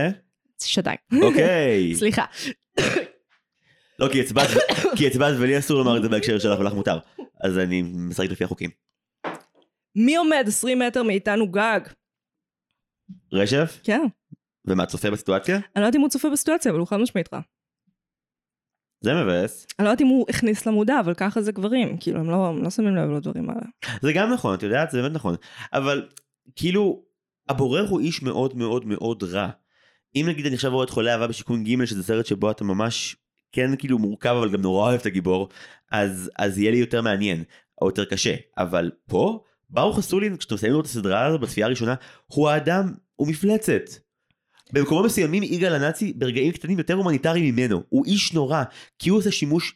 שתיים. 0.63 0.97
אוקיי. 1.21 1.91
סליחה. 1.99 2.25
לא, 3.99 4.09
כי 4.11 4.21
הצבעת, 4.21 4.47
כי 4.95 5.07
הצבעת 5.07 5.35
ולי 5.39 5.59
אסור 5.59 5.77
לומר 5.77 5.97
את 5.97 6.01
זה 6.03 6.09
בהקשר 6.09 6.39
שלך 6.39 6.59
ולך 6.59 6.73
מותר. 6.73 6.99
אז 7.43 7.57
אני 7.57 7.81
משחק 7.81 8.29
לפי 8.29 8.43
החוקים. 8.43 8.69
מי 9.95 10.15
עומד 10.15 10.43
20 10.47 10.79
מטר 10.79 11.03
מאיתנו 11.03 11.51
גג? 11.51 11.79
רשף? 13.33 13.79
כן. 13.83 14.01
ומה, 14.65 14.85
צופה 14.85 15.11
בסיטואציה? 15.11 15.55
אני 15.55 15.63
לא 15.75 15.81
יודעת 15.81 15.95
אם 15.95 16.01
הוא 16.01 16.09
צופה 16.09 16.29
בסיטואציה, 16.29 16.71
אבל 16.71 16.79
הוא 16.79 16.87
חד 16.87 16.97
משמעית 16.97 17.33
רע. 17.33 17.39
זה 19.01 19.13
מבאס. 19.13 19.67
אני 19.79 19.85
לא 19.85 19.89
יודעת 19.89 20.01
אם 20.01 20.07
הוא 20.07 20.25
הכניס 20.29 20.65
למודע, 20.65 20.99
אבל 20.99 21.13
ככה 21.13 21.41
זה 21.41 21.51
גברים. 21.51 21.97
כאילו, 21.99 22.19
הם 22.19 22.29
לא, 22.29 22.47
הם 22.47 22.63
לא 22.63 22.69
שמים 22.69 22.95
לב 22.95 23.09
לדברים 23.09 23.49
האלה. 23.49 23.61
זה 24.01 24.13
גם 24.13 24.33
נכון, 24.33 24.55
את 24.55 24.63
יודעת, 24.63 24.91
זה 24.91 25.01
באמת 25.01 25.15
נכון. 25.15 25.35
אבל 25.73 26.07
כאילו, 26.55 27.03
הבורר 27.49 27.87
הוא 27.89 27.99
איש 27.99 28.23
מאוד 28.23 28.57
מאוד 28.57 28.85
מאוד 28.85 29.23
רע. 29.23 29.49
אם 30.15 30.25
נגיד 30.29 30.45
אני 30.45 30.55
עכשיו 30.55 30.71
רואה 30.71 30.85
את 30.85 30.89
חולה 30.89 31.13
אהבה 31.13 31.27
בשיכון 31.27 31.63
ג' 31.63 31.85
שזה 31.85 32.03
סרט 32.03 32.25
שבו 32.25 32.51
אתה 32.51 32.63
ממש 32.63 33.15
כן 33.51 33.75
כאילו 33.75 33.99
מורכב 33.99 34.35
אבל 34.39 34.51
גם 34.51 34.61
נורא 34.61 34.89
אוהב 34.89 34.99
את 34.99 35.05
הגיבור, 35.05 35.49
אז, 35.91 36.31
אז 36.37 36.57
יהיה 36.57 36.71
לי 36.71 36.77
יותר 36.77 37.01
מעניין, 37.01 37.43
או 37.81 37.87
יותר 37.87 38.05
קשה. 38.05 38.35
אבל 38.57 38.91
פה, 39.09 39.43
ברוך 39.69 39.99
אסולין, 39.99 40.37
כשאתם 40.37 40.55
מסיימים 40.55 40.73
לראות 40.73 40.85
את 40.85 40.89
הסדרה 40.89 41.25
הזאת 41.25 41.41
בצפייה 41.41 41.65
הראשונה, 41.67 41.95
הוא 42.27 42.49
האדם, 42.49 42.93
הוא 43.15 43.27
מפלצת. 43.27 43.83
במקומות 44.73 45.05
מסוימים 45.05 45.43
יגאל 45.43 45.75
הנאצי 45.75 46.13
ברגעים 46.15 46.51
קטנים 46.51 46.77
יותר 46.77 46.93
הומניטרי 46.93 47.51
ממנו. 47.51 47.83
הוא 47.89 48.05
איש 48.05 48.33
נורא, 48.33 48.63
כי 48.99 49.09
הוא 49.09 49.19
עושה 49.19 49.31
שימוש 49.31 49.73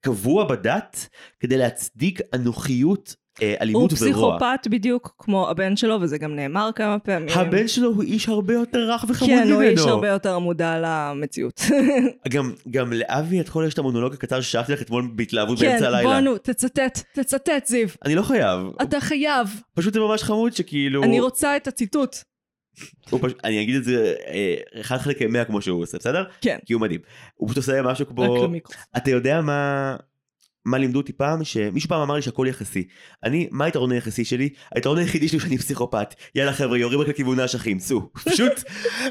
קבוע 0.00 0.44
בדת 0.44 1.08
כדי 1.40 1.56
להצדיק 1.56 2.20
אנוכיות, 2.34 3.14
אה, 3.42 3.48
הוא 3.48 3.56
אלימות 3.60 3.92
ורוע. 3.92 4.12
פסיכופת 4.12 4.66
בדיוק 4.70 5.14
כמו 5.18 5.50
הבן 5.50 5.76
שלו, 5.76 5.98
וזה 6.00 6.18
גם 6.18 6.36
נאמר 6.36 6.70
כמה 6.74 6.98
פעמים. 6.98 7.28
הבן 7.34 7.68
שלו 7.68 7.88
הוא 7.88 8.02
איש 8.02 8.28
הרבה 8.28 8.54
יותר 8.54 8.90
רך 8.90 9.04
וחמוד 9.08 9.30
כן, 9.30 9.42
ממנו. 9.44 9.54
הוא 9.54 9.62
איש 9.62 9.80
הרבה 9.80 10.08
יותר 10.08 10.38
מודע 10.38 10.76
למציאות. 10.82 11.60
גם, 12.34 12.52
גם 12.70 12.92
לאבי 12.92 13.40
אתמול 13.40 13.66
יש 13.66 13.74
את 13.74 13.78
המונולוג 13.78 14.14
הקצר 14.14 14.40
ששלחתי 14.40 14.72
לך 14.72 14.82
אתמול 14.82 15.10
בהתלהבות 15.14 15.58
כן, 15.58 15.66
באמצע 15.66 15.86
הלילה. 15.86 16.10
בוא 16.10 16.20
נו, 16.20 16.38
תצטט, 16.38 17.00
תצטט 17.12 17.66
זיו. 17.66 17.88
אני 18.04 18.14
לא 18.14 18.22
חייב. 18.22 18.60
אתה 18.82 19.00
חייב. 19.00 19.62
פשוט 19.74 19.94
זה 19.94 20.00
ממש 20.00 20.22
חמוד 20.22 20.52
שכאילו... 20.52 21.02
אני 21.02 21.20
רוצה 21.20 21.56
את 21.56 21.68
הציטוט. 21.68 22.16
פשוט, 23.06 23.40
אני 23.44 23.62
אגיד 23.62 23.74
את 23.76 23.84
זה 23.84 24.14
אה, 24.26 24.54
אחד 24.80 24.96
חלקי 24.98 25.26
מאה 25.26 25.44
כמו 25.44 25.62
שהוא 25.62 25.82
עושה, 25.82 25.98
בסדר? 25.98 26.24
כן. 26.40 26.58
כי 26.66 26.72
הוא 26.72 26.82
מדהים. 26.82 27.00
הוא 27.34 27.48
פשוט 27.48 27.56
עושה 27.56 27.82
משהו 27.82 28.06
כמו. 28.06 28.48
אתה 28.96 29.10
יודע 29.10 29.40
מה, 29.40 29.96
מה 30.64 30.78
לימדו 30.78 30.98
אותי 30.98 31.12
פעם? 31.12 31.44
שמישהו 31.44 31.88
פעם 31.88 32.00
אמר 32.00 32.14
לי 32.14 32.22
שהכל 32.22 32.46
יחסי. 32.48 32.84
אני, 33.24 33.48
מה 33.50 33.64
היתרון 33.64 33.92
היחסי 33.92 34.24
שלי? 34.24 34.48
היתרון 34.74 34.98
היחידי 34.98 35.28
שלי 35.28 35.38
הוא 35.38 35.42
שאני 35.42 35.58
פסיכופת. 35.58 36.14
יאללה 36.34 36.52
חבר'ה, 36.52 36.78
יורים 36.78 37.00
רק 37.00 37.08
לכיוון 37.08 37.40
האשכים, 37.40 37.78
צאו. 37.78 38.00
פשוט, 38.30 38.52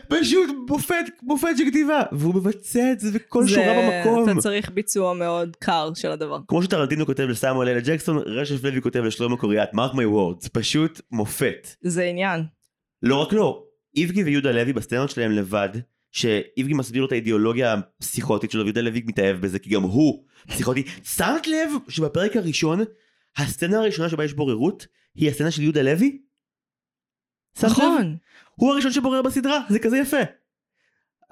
פשוט 0.10 0.49
מופת, 0.70 0.95
מופת 1.24 1.47
של 1.57 1.64
כתיבה. 1.70 2.01
והוא 2.12 2.36
מבצע 2.36 2.91
את 2.91 2.99
זה 2.99 3.12
בכל 3.12 3.43
זה- 3.43 3.49
שורה 3.49 3.74
במקום. 4.03 4.30
אתה 4.30 4.39
צריך 4.41 4.72
ביצוע 4.72 5.14
מאוד 5.14 5.55
קר 5.60 5.91
של 5.95 6.12
הדבר. 6.12 6.38
כמו 6.47 6.64
שטרנטינו 6.64 7.05
כותב 7.05 7.24
לסמואל 7.24 7.68
אל 7.70 7.80
ג'קסון, 7.80 8.18
רשף 8.26 8.64
לוי 8.64 8.82
כותב 8.82 8.99
לשלמה 8.99 9.38
קוריאט, 9.38 9.74
mark 9.74 9.93
my 9.93 10.05
words, 10.05 10.47
פשוט 10.47 11.01
מופת. 11.12 11.68
זה 11.82 12.03
עניין. 12.03 12.43
לא 13.04 13.16
רק 13.16 13.34
לא, 13.34 13.66
איבגי 13.95 14.24
ויהודה 14.24 14.52
לוי 14.52 14.74
בסצנות 14.74 15.10
שלהם 15.10 15.32
לבד, 15.32 15.70
שאיבגי 16.12 16.74
מסביר 16.74 17.02
לו 17.02 17.08
את 17.08 17.12
האידיאולוגיה 17.12 17.74
הפסיכוטית 17.74 18.52
שלו, 18.52 18.64
ויהודה 18.64 18.82
לוי 18.82 19.02
מתאהב 19.06 19.38
בזה, 19.41 19.60
כי 19.60 19.70
גם 19.70 19.82
הוא 19.82 20.24
פסיכוטי. 20.47 20.84
שמת 21.04 21.47
לב 21.47 21.72
שבפרק 21.88 22.36
הראשון, 22.36 22.80
הסצנה 23.38 23.80
הראשונה 23.80 24.10
שבה 24.10 24.26
יש 24.26 24.34
בוררות, 24.34 24.88
היא 25.16 25.30
הסצנה 25.30 25.52
של 25.52 25.62
יהודה 25.62 25.82
לוי? 25.82 26.22
נכון. 27.64 28.18
הוא 28.56 28.72
הראשון 28.72 28.91
שבורר 28.91 29.22
בסדרה, 29.22 29.60
זה 29.70 29.80
כזה 29.80 29.97
יפה. 29.97 30.18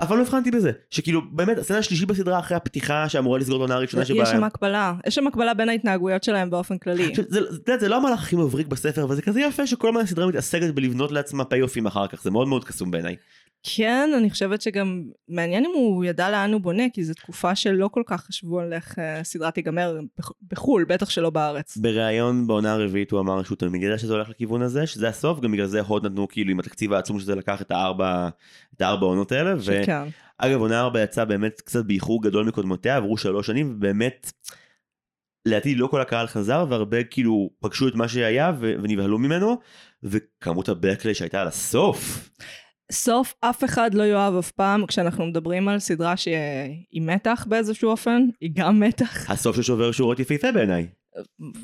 אבל 0.01 0.17
לא 0.17 0.21
הבחנתי 0.21 0.51
בזה, 0.51 0.71
שכאילו 0.89 1.21
באמת 1.31 1.57
הסצנה 1.57 1.77
השלישית 1.77 2.07
בסדרה 2.07 2.39
אחרי 2.39 2.57
הפתיחה 2.57 3.09
שאמורה 3.09 3.39
לסגור 3.39 3.55
את 3.55 3.59
העונה 3.61 3.75
הראשונה 3.75 4.05
שבה... 4.05 4.23
יש 4.23 4.29
שם 4.29 4.43
הקבלה. 4.43 4.93
יש 5.07 5.15
שם 5.15 5.27
הקבלה 5.27 5.53
בין 5.53 5.69
ההתנהגויות 5.69 6.23
שלהם 6.23 6.49
באופן 6.49 6.77
כללי. 6.77 7.05
עכשיו, 7.05 7.25
זה, 7.29 7.39
זה, 7.51 7.57
זה, 7.67 7.77
זה 7.77 7.89
לא 7.89 7.97
המהלך 7.97 8.19
הכי 8.19 8.35
מבריק 8.35 8.67
בספר, 8.67 9.03
אבל 9.03 9.15
זה 9.15 9.21
כזה 9.21 9.41
יפה 9.41 9.67
שכל 9.67 9.89
הזמן 9.89 10.01
הסדרה 10.01 10.27
מתעסקת 10.27 10.73
בלבנות 10.73 11.11
לעצמה 11.11 11.45
פי-אופים 11.45 11.85
אחר 11.85 12.07
כך, 12.07 12.23
זה 12.23 12.31
מאוד 12.31 12.47
מאוד 12.47 12.63
קסום 12.63 12.91
בעיניי. 12.91 13.15
כן, 13.63 14.09
אני 14.17 14.29
חושבת 14.29 14.61
שגם 14.61 15.03
מעניין 15.27 15.65
אם 15.65 15.71
הוא 15.75 16.05
ידע 16.05 16.29
לאן 16.31 16.53
הוא 16.53 16.61
בונה, 16.61 16.83
כי 16.93 17.03
זו 17.03 17.13
תקופה 17.13 17.55
שלא 17.55 17.87
כל 17.87 18.03
כך 18.05 18.23
חשבו 18.25 18.59
על 18.59 18.73
איך 18.73 18.99
אה, 18.99 19.19
הסדרה 19.19 19.51
תיגמר 19.51 19.99
בח- 20.19 20.31
בחו"ל, 20.51 20.85
בטח 20.89 21.09
שלא 21.09 21.29
בארץ. 21.29 21.77
בריאיון 21.77 22.47
בעונה 22.47 22.73
הרביעית 22.73 23.11
הוא 23.11 23.19
אמר 23.19 23.43
שהוא 23.43 23.55
תמיד 23.57 23.83
ידע 23.83 23.97
שזה 23.97 24.13
הולך 24.13 24.29
לכיוון 24.29 24.61
הזה, 24.61 24.87
שזה 24.87 25.07
הסוף, 25.09 25.39
גם 25.39 25.51
בגלל 25.51 25.65
זה 25.65 25.81
הוד 25.81 26.05
נתנו 26.05 26.27
כאילו 26.27 26.51
עם 26.51 26.59
התקציב 26.59 26.93
העצום 26.93 27.19
שזה 27.19 27.35
לקח 27.35 27.61
את 27.61 27.71
הארבע, 27.71 28.29
את 28.75 28.81
הארבע 28.81 29.05
עונות 29.05 29.31
האלה, 29.31 29.53
כן. 29.85 30.03
ואגב 30.41 30.59
עונה 30.59 30.81
ארבע 30.81 31.01
יצאה 31.03 31.25
באמת 31.25 31.61
קצת 31.61 31.85
באיחור 31.85 32.23
גדול 32.23 32.45
מקודמותיה, 32.45 32.95
עברו 32.97 33.17
שלוש 33.17 33.47
שנים, 33.47 33.73
ובאמת, 33.77 34.31
לדעתי 35.47 35.75
לא 35.75 35.87
כל 35.87 36.01
הקהל 36.01 36.27
חזר, 36.27 36.65
והרבה 36.69 37.03
כאילו 37.03 37.49
פגשו 37.59 37.87
את 37.87 37.95
מה 37.95 38.07
שהיה 38.07 38.51
ו- 38.59 38.73
ונבהלו 38.83 39.17
ממנו, 39.19 39.57
וכמות 40.03 40.69
הבקלי 40.69 41.13
שהייתה 41.13 41.41
על 41.41 41.47
הסוף. 41.47 42.29
סוף 42.91 43.33
אף 43.41 43.63
אחד 43.63 43.93
לא 43.93 44.03
יאהב 44.03 44.35
אף 44.35 44.51
פעם, 44.51 44.85
כשאנחנו 44.85 45.25
מדברים 45.25 45.67
על 45.67 45.79
סדרה 45.79 46.17
שהיא 46.17 47.01
מתח 47.01 47.45
באיזשהו 47.49 47.89
אופן, 47.89 48.27
היא 48.41 48.51
גם 48.53 48.79
מתח, 48.79 49.31
הסוף 49.31 49.55
של 49.55 49.61
שובר 49.61 49.91
שורות 49.91 50.19
יפהפה 50.19 50.51
בעיניי. 50.51 50.87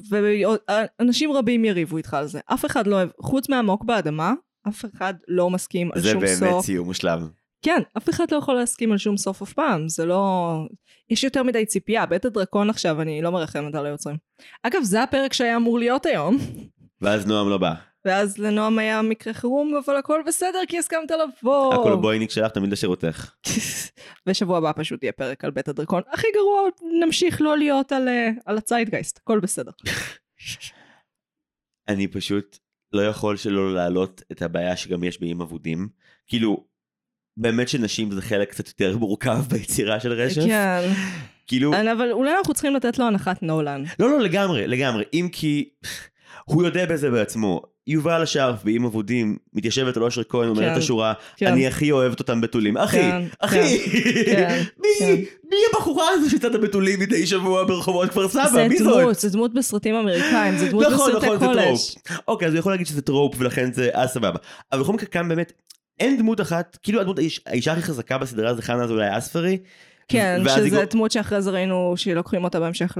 ואנשים 0.10 1.32
רבים 1.32 1.66
יריבו 1.66 1.98
איתך 1.98 2.14
על 2.14 2.28
זה. 2.28 2.40
אף 2.46 2.66
אחד 2.66 2.88
לא 2.88 2.96
אוהב, 2.96 3.10
חוץ 3.22 3.50
מעמוק 3.50 3.84
באדמה, 3.84 4.34
אף 4.68 4.86
אחד 4.86 5.14
לא 5.28 5.50
מסכים 5.50 5.90
על 5.94 6.02
זה 6.02 6.12
שום 6.12 6.22
באמת 6.22 6.38
סוף. 6.38 6.66
סיום 6.66 6.88
מושלם. 6.88 7.28
כן, 7.62 7.82
אף 7.98 8.10
אחד 8.10 8.26
לא 8.32 8.38
יכול 8.38 8.56
להסכים 8.56 8.92
על 8.92 8.98
שום 8.98 9.18
סוף 9.18 9.42
אף 9.42 9.54
פעם, 9.54 9.90
זה 9.90 10.06
לא... 10.06 10.54
יש 11.10 11.24
יותר 11.24 11.44
מדי 11.44 11.66
ציפייה, 11.66 12.06
בית 12.06 12.26
הדרקון 12.26 12.70
עכשיו, 12.70 13.02
אני 13.02 13.22
לא 13.22 13.32
מרחמת 13.32 13.76
על 13.76 13.86
היוצרים. 13.86 14.18
אגב, 14.64 14.84
זה 14.84 15.04
הפרק 15.04 15.34
שהיה 15.34 15.56
אמור 15.56 15.80
להיות 15.80 16.06
היום, 16.06 16.38
ואז 17.02 17.28
נועם 17.28 17.50
לא 17.50 17.58
בא. 17.58 17.74
ואז 18.06 18.38
לנועם 18.38 18.80
היה 18.80 19.02
מקרה 19.02 19.34
חירום, 19.34 19.76
אבל 19.86 19.96
הכל 19.98 20.22
בסדר, 20.28 20.60
כי 20.68 20.80
הסכמת 20.80 21.12
לבוא. 21.12 21.74
הכל 21.74 21.96
בויניק 21.96 22.32
שלך 22.32 22.52
תמיד 22.52 22.72
לשירותך. 22.72 23.32
ושבוע 24.28 24.58
הבא 24.58 24.72
פשוט 24.76 25.04
יהיה 25.04 25.12
פרק 25.12 25.44
על 25.46 25.52
בית 25.52 25.68
הדרקון. 25.68 26.02
הכי 26.12 26.28
גרוע, 26.36 26.62
נמשיך 27.06 27.42
לא 27.42 27.58
להיות 27.58 27.92
על, 27.92 28.08
אה, 28.08 28.30
על 28.46 28.58
הציידגייסט, 28.58 29.18
הכל 29.18 29.40
בסדר. 29.40 29.72
אני 31.88 32.08
פשוט 32.08 32.58
לא 32.94 33.02
יכול 33.02 33.38
שלא 33.38 33.74
להעלות 33.74 34.22
את 34.32 34.42
הבעיה 34.42 34.78
שגם 34.78 35.04
יש 35.04 35.20
באיים 35.20 35.42
אבודים. 35.42 35.90
כאילו, 36.28 36.66
באמת 37.38 37.70
שנשים 37.70 38.12
זה 38.12 38.22
חלק 38.22 38.50
קצת 38.50 38.68
יותר 38.68 38.98
מורכב 38.98 39.38
ביצירה 39.52 40.00
של 40.00 40.12
רשף. 40.12 40.42
כן, 40.46 40.82
כאילו, 41.48 41.74
אני- 41.74 41.92
אבל 41.92 42.12
אולי 42.12 42.38
אנחנו 42.38 42.54
צריכים 42.54 42.76
לתת 42.76 42.98
לו 43.00 43.06
הנחת 43.08 43.44
נולן. 43.44 43.84
לא 44.00 44.10
לא 44.10 44.20
לגמרי 44.20 44.68
לגמרי 44.68 45.04
אם 45.14 45.30
כי 45.32 45.70
הוא 46.46 46.64
יודע 46.64 46.86
בזה 46.86 47.12
בעצמו. 47.12 47.73
יובל 47.88 48.22
השרף 48.22 48.64
באיים 48.64 48.86
אבודים 48.86 49.38
מתיישבת 49.54 49.98
על 49.98 50.04
אושר 50.04 50.24
כהן 50.24 50.50
אומרת 50.50 50.66
כן, 50.66 50.72
את 50.74 50.78
השורה 50.78 51.14
כן. 51.38 51.48
אני 51.48 51.68
הכי 51.68 51.92
אוהבת 51.92 52.20
אותם 52.20 52.42
בתולים 52.42 52.78
אחי 52.78 52.98
כן, 53.02 53.22
אחי 53.40 53.78
כן, 54.26 54.62
מי 54.82 54.88
כן. 55.00 55.16
הבחורה 55.74 56.06
הזו 56.10 56.30
שיצאה 56.30 56.50
בתולים 56.58 57.00
מדי 57.00 57.28
שבוע 57.28 57.64
ברחובות 57.64 58.10
כפר 58.10 58.28
סבא 58.28 58.48
זה 58.48 58.68
מי 58.68 58.78
זאת? 58.78 59.02
דמות, 59.02 59.20
זה 59.20 59.30
דמות 59.30 59.54
בסרטים 59.54 59.96
אמריקאים, 59.96 60.58
זה 60.58 60.70
דמות 60.70 60.86
נכון, 60.92 61.10
בסרטי 61.12 61.26
נכון, 61.26 61.40
זה 61.40 61.46
קולג'. 61.46 61.76
אוקיי, 62.28 62.48
אז 62.48 62.54
הוא 62.54 62.60
יכול 62.60 62.72
להגיד 62.72 62.88
שזה 62.88 63.02
trope 63.02 63.36
ולכן 63.38 63.74
זה 63.74 63.90
אה 63.96 64.08
סבבה. 64.08 64.40
אבל 64.72 64.82
בכל 64.82 64.94
מקרה 64.94 65.08
כאן 65.08 65.28
באמת 65.30 65.54
אין 66.00 66.18
דמות 66.18 66.42
אחת, 66.42 66.78
כאילו 66.84 67.02
הדמות, 67.02 67.20
האיש- 67.20 67.40
האישה 67.46 67.72
הכי 67.72 67.82
חזקה 67.82 68.18
בסדרה 68.18 68.54
זה 68.54 68.62
חנה 68.62 68.84
אזולאי 68.84 69.18
הספרי. 69.18 69.58
כן, 70.08 70.42
שזה 70.56 70.86
דמות 70.86 71.12
שאחרי 71.12 71.42
זה 71.42 71.52
ראינו 71.52 71.94
שלוקחים 71.96 72.44
אותה 72.44 72.60
בהמשך 72.60 72.98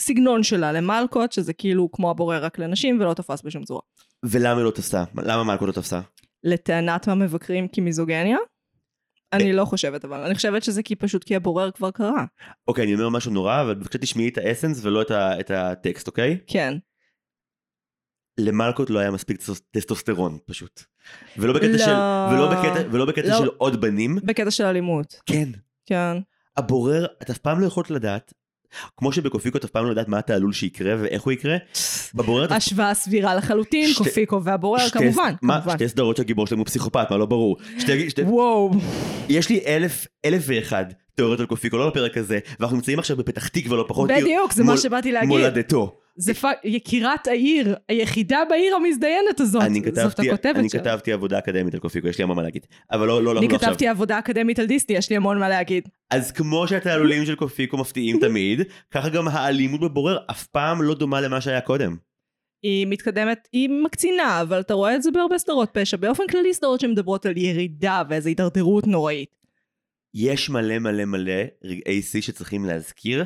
לסגנון 0.00 0.42
שלה, 0.42 0.72
למלכות, 0.72 1.32
שזה 1.32 1.52
כאילו 1.52 1.92
כמו 1.92 2.10
הבורר 2.10 2.44
רק 2.44 2.58
לנשים 2.58 3.00
ולא 3.00 3.14
תפס 3.14 3.42
בשום 3.42 3.64
צורה. 3.64 3.80
ולמה 4.24 4.56
היא 4.56 4.64
לא 4.64 4.70
תפסה? 4.70 5.04
למה 5.14 5.44
מלכות 5.44 5.68
לא 5.68 5.72
תפסה? 5.72 6.00
לטענת 6.44 7.08
המבקרים 7.08 7.68
כמיזוגניה? 7.68 8.36
אני 9.32 9.52
לא 9.52 9.64
חושבת 9.64 10.04
אבל, 10.04 10.20
אני 10.20 10.34
חושבת 10.34 10.62
שזה 10.62 10.82
כי 10.82 10.96
פשוט 10.96 11.24
כי 11.24 11.36
הבורר 11.36 11.70
כבר 11.70 11.90
קרה. 11.90 12.24
אוקיי, 12.68 12.84
אני 12.84 12.94
אומר 12.94 13.08
משהו 13.08 13.32
נורא, 13.32 13.60
אבל 13.62 13.74
בבקשה 13.74 13.98
תשמעי 13.98 14.28
את 14.28 14.38
האסנס 14.38 14.84
ולא 14.84 15.02
את 15.02 15.10
ה- 15.10 15.40
את 15.40 15.50
הטקסט, 15.50 16.06
אוקיי? 16.06 16.38
כן. 16.46 16.74
למלכות 18.40 18.90
לא 18.90 18.98
היה 18.98 19.10
מספיק 19.10 19.40
טסטוס- 19.40 19.60
טסטוסטרון 19.70 20.38
פשוט. 20.46 20.82
ולא 21.38 21.52
בקטע 21.54 21.66
לא. 21.72 21.78
של, 21.78 21.90
ולא 22.34 22.50
בקטע, 22.50 22.88
ולא 22.92 23.04
בקטע 23.06 23.28
לא. 23.28 23.38
של 23.38 23.46
עוד 23.58 23.80
בנים. 23.80 24.16
בקטע 24.24 24.50
של 24.50 24.64
אלימות. 24.64 25.14
כן. 25.26 25.48
כן. 25.86 26.16
הבורר, 26.56 27.06
את 27.22 27.30
אף 27.30 27.38
פעם 27.38 27.60
לא 27.60 27.66
יכולת 27.66 27.90
לדעת, 27.90 28.32
כמו 28.96 29.12
שבקופיקו 29.12 29.58
אף 29.64 29.70
פעם 29.70 29.84
לא 29.84 29.90
יודעת 29.90 30.08
מה 30.08 30.18
אתה 30.18 30.34
עלול 30.34 30.52
שיקרה 30.52 30.94
ואיך 30.98 31.22
הוא 31.22 31.32
יקרה, 31.32 31.56
בבורר 32.14 32.44
אתה 32.44 32.56
השוואה 32.56 32.94
סבירה 32.94 33.34
לחלוטין, 33.34 33.88
שתי- 33.88 34.04
קופיקו 34.04 34.44
והבורר 34.44 34.86
שתי- 34.88 34.98
כמובן. 34.98 35.34
מה? 35.42 35.60
כמובן. 35.60 35.76
שתי 35.76 35.88
סדרות 35.88 36.16
שהגיבור 36.16 36.46
שלהם 36.46 36.58
הוא 36.58 36.66
פסיכופת, 36.66 37.06
מה 37.10 37.16
לא 37.16 37.26
ברור. 37.26 37.56
שתי, 37.78 38.10
שתי, 38.10 38.22
וואו. 38.22 38.70
יש 39.28 39.48
לי 39.48 39.60
אלף, 39.66 40.06
אלף 40.24 40.42
ואחד 40.46 40.84
תיאוריות 41.14 41.40
על 41.40 41.46
קופיקו, 41.46 41.76
לא 41.78 41.88
לפרק 41.88 42.16
הזה, 42.16 42.38
ואנחנו 42.60 42.76
נמצאים 42.76 42.98
עכשיו 42.98 43.16
בפתח 43.16 43.48
תקווה, 43.48 43.76
לא 43.76 43.84
פחות. 43.88 44.10
בדיוק, 44.10 44.52
זה 44.52 44.64
מה 44.64 44.76
שבאתי 44.76 45.12
להגיד. 45.12 45.28
מולדתו. 45.28 45.99
זה 46.20 46.34
fuck, 46.34 46.56
יקירת 46.64 47.26
העיר, 47.26 47.76
היחידה 47.88 48.42
בעיר 48.48 48.74
המזדיינת 48.76 49.40
הזאת. 49.40 49.62
אני 49.62 49.80
זאת 49.80 49.94
כתבתי, 49.94 50.28
הכותבת 50.28 50.56
אני 50.56 50.68
שלה. 50.68 50.80
כתבתי 50.80 51.12
עבודה 51.12 51.38
אקדמית 51.38 51.74
על 51.74 51.80
קופיקו, 51.80 52.08
יש 52.08 52.18
לי 52.18 52.24
המון 52.24 52.36
מה 52.36 52.42
להגיד. 52.42 52.66
אבל 52.92 53.06
לא, 53.06 53.22
לא, 53.22 53.34
לא, 53.34 53.40
אני 53.40 53.48
לא 53.48 53.54
עכשיו. 53.54 53.68
כתבתי 53.68 53.88
עבודה 53.88 54.18
אקדמית 54.18 54.58
על 54.58 54.66
דיסני, 54.66 54.96
יש 54.96 55.10
לי 55.10 55.16
המון 55.16 55.38
מה 55.38 55.48
להגיד. 55.48 55.88
אז 56.10 56.32
כמו 56.32 56.68
שהתעלולים 56.68 57.24
של 57.26 57.34
קופיקו 57.34 57.76
מפתיעים 57.76 58.18
תמיד, 58.26 58.62
ככה 58.90 59.08
גם 59.08 59.28
האלימות 59.28 59.80
בבורר 59.80 60.18
אף 60.30 60.46
פעם 60.46 60.82
לא 60.82 60.94
דומה 60.94 61.20
למה 61.20 61.40
שהיה 61.40 61.60
קודם. 61.60 61.96
היא 62.62 62.86
מתקדמת, 62.86 63.48
היא 63.52 63.68
מקצינה, 63.84 64.40
אבל 64.40 64.60
אתה 64.60 64.74
רואה 64.74 64.94
את 64.94 65.02
זה 65.02 65.10
בהרבה 65.10 65.38
סדרות 65.38 65.70
פשע. 65.72 65.96
באופן 65.96 66.24
כללי 66.30 66.54
סדרות 66.54 66.80
שמדברות 66.80 67.26
על 67.26 67.36
ירידה 67.36 68.02
ואיזו 68.08 68.28
הידרדרות 68.28 68.86
נוראית. 68.86 69.40
יש 70.14 70.50
מלא 70.50 70.78
מלא 70.78 71.04
מלא 71.04 71.42
רגעי 71.64 72.02
שיא 72.02 72.20
שצריכים 72.20 72.64
להזכיר. 72.64 73.24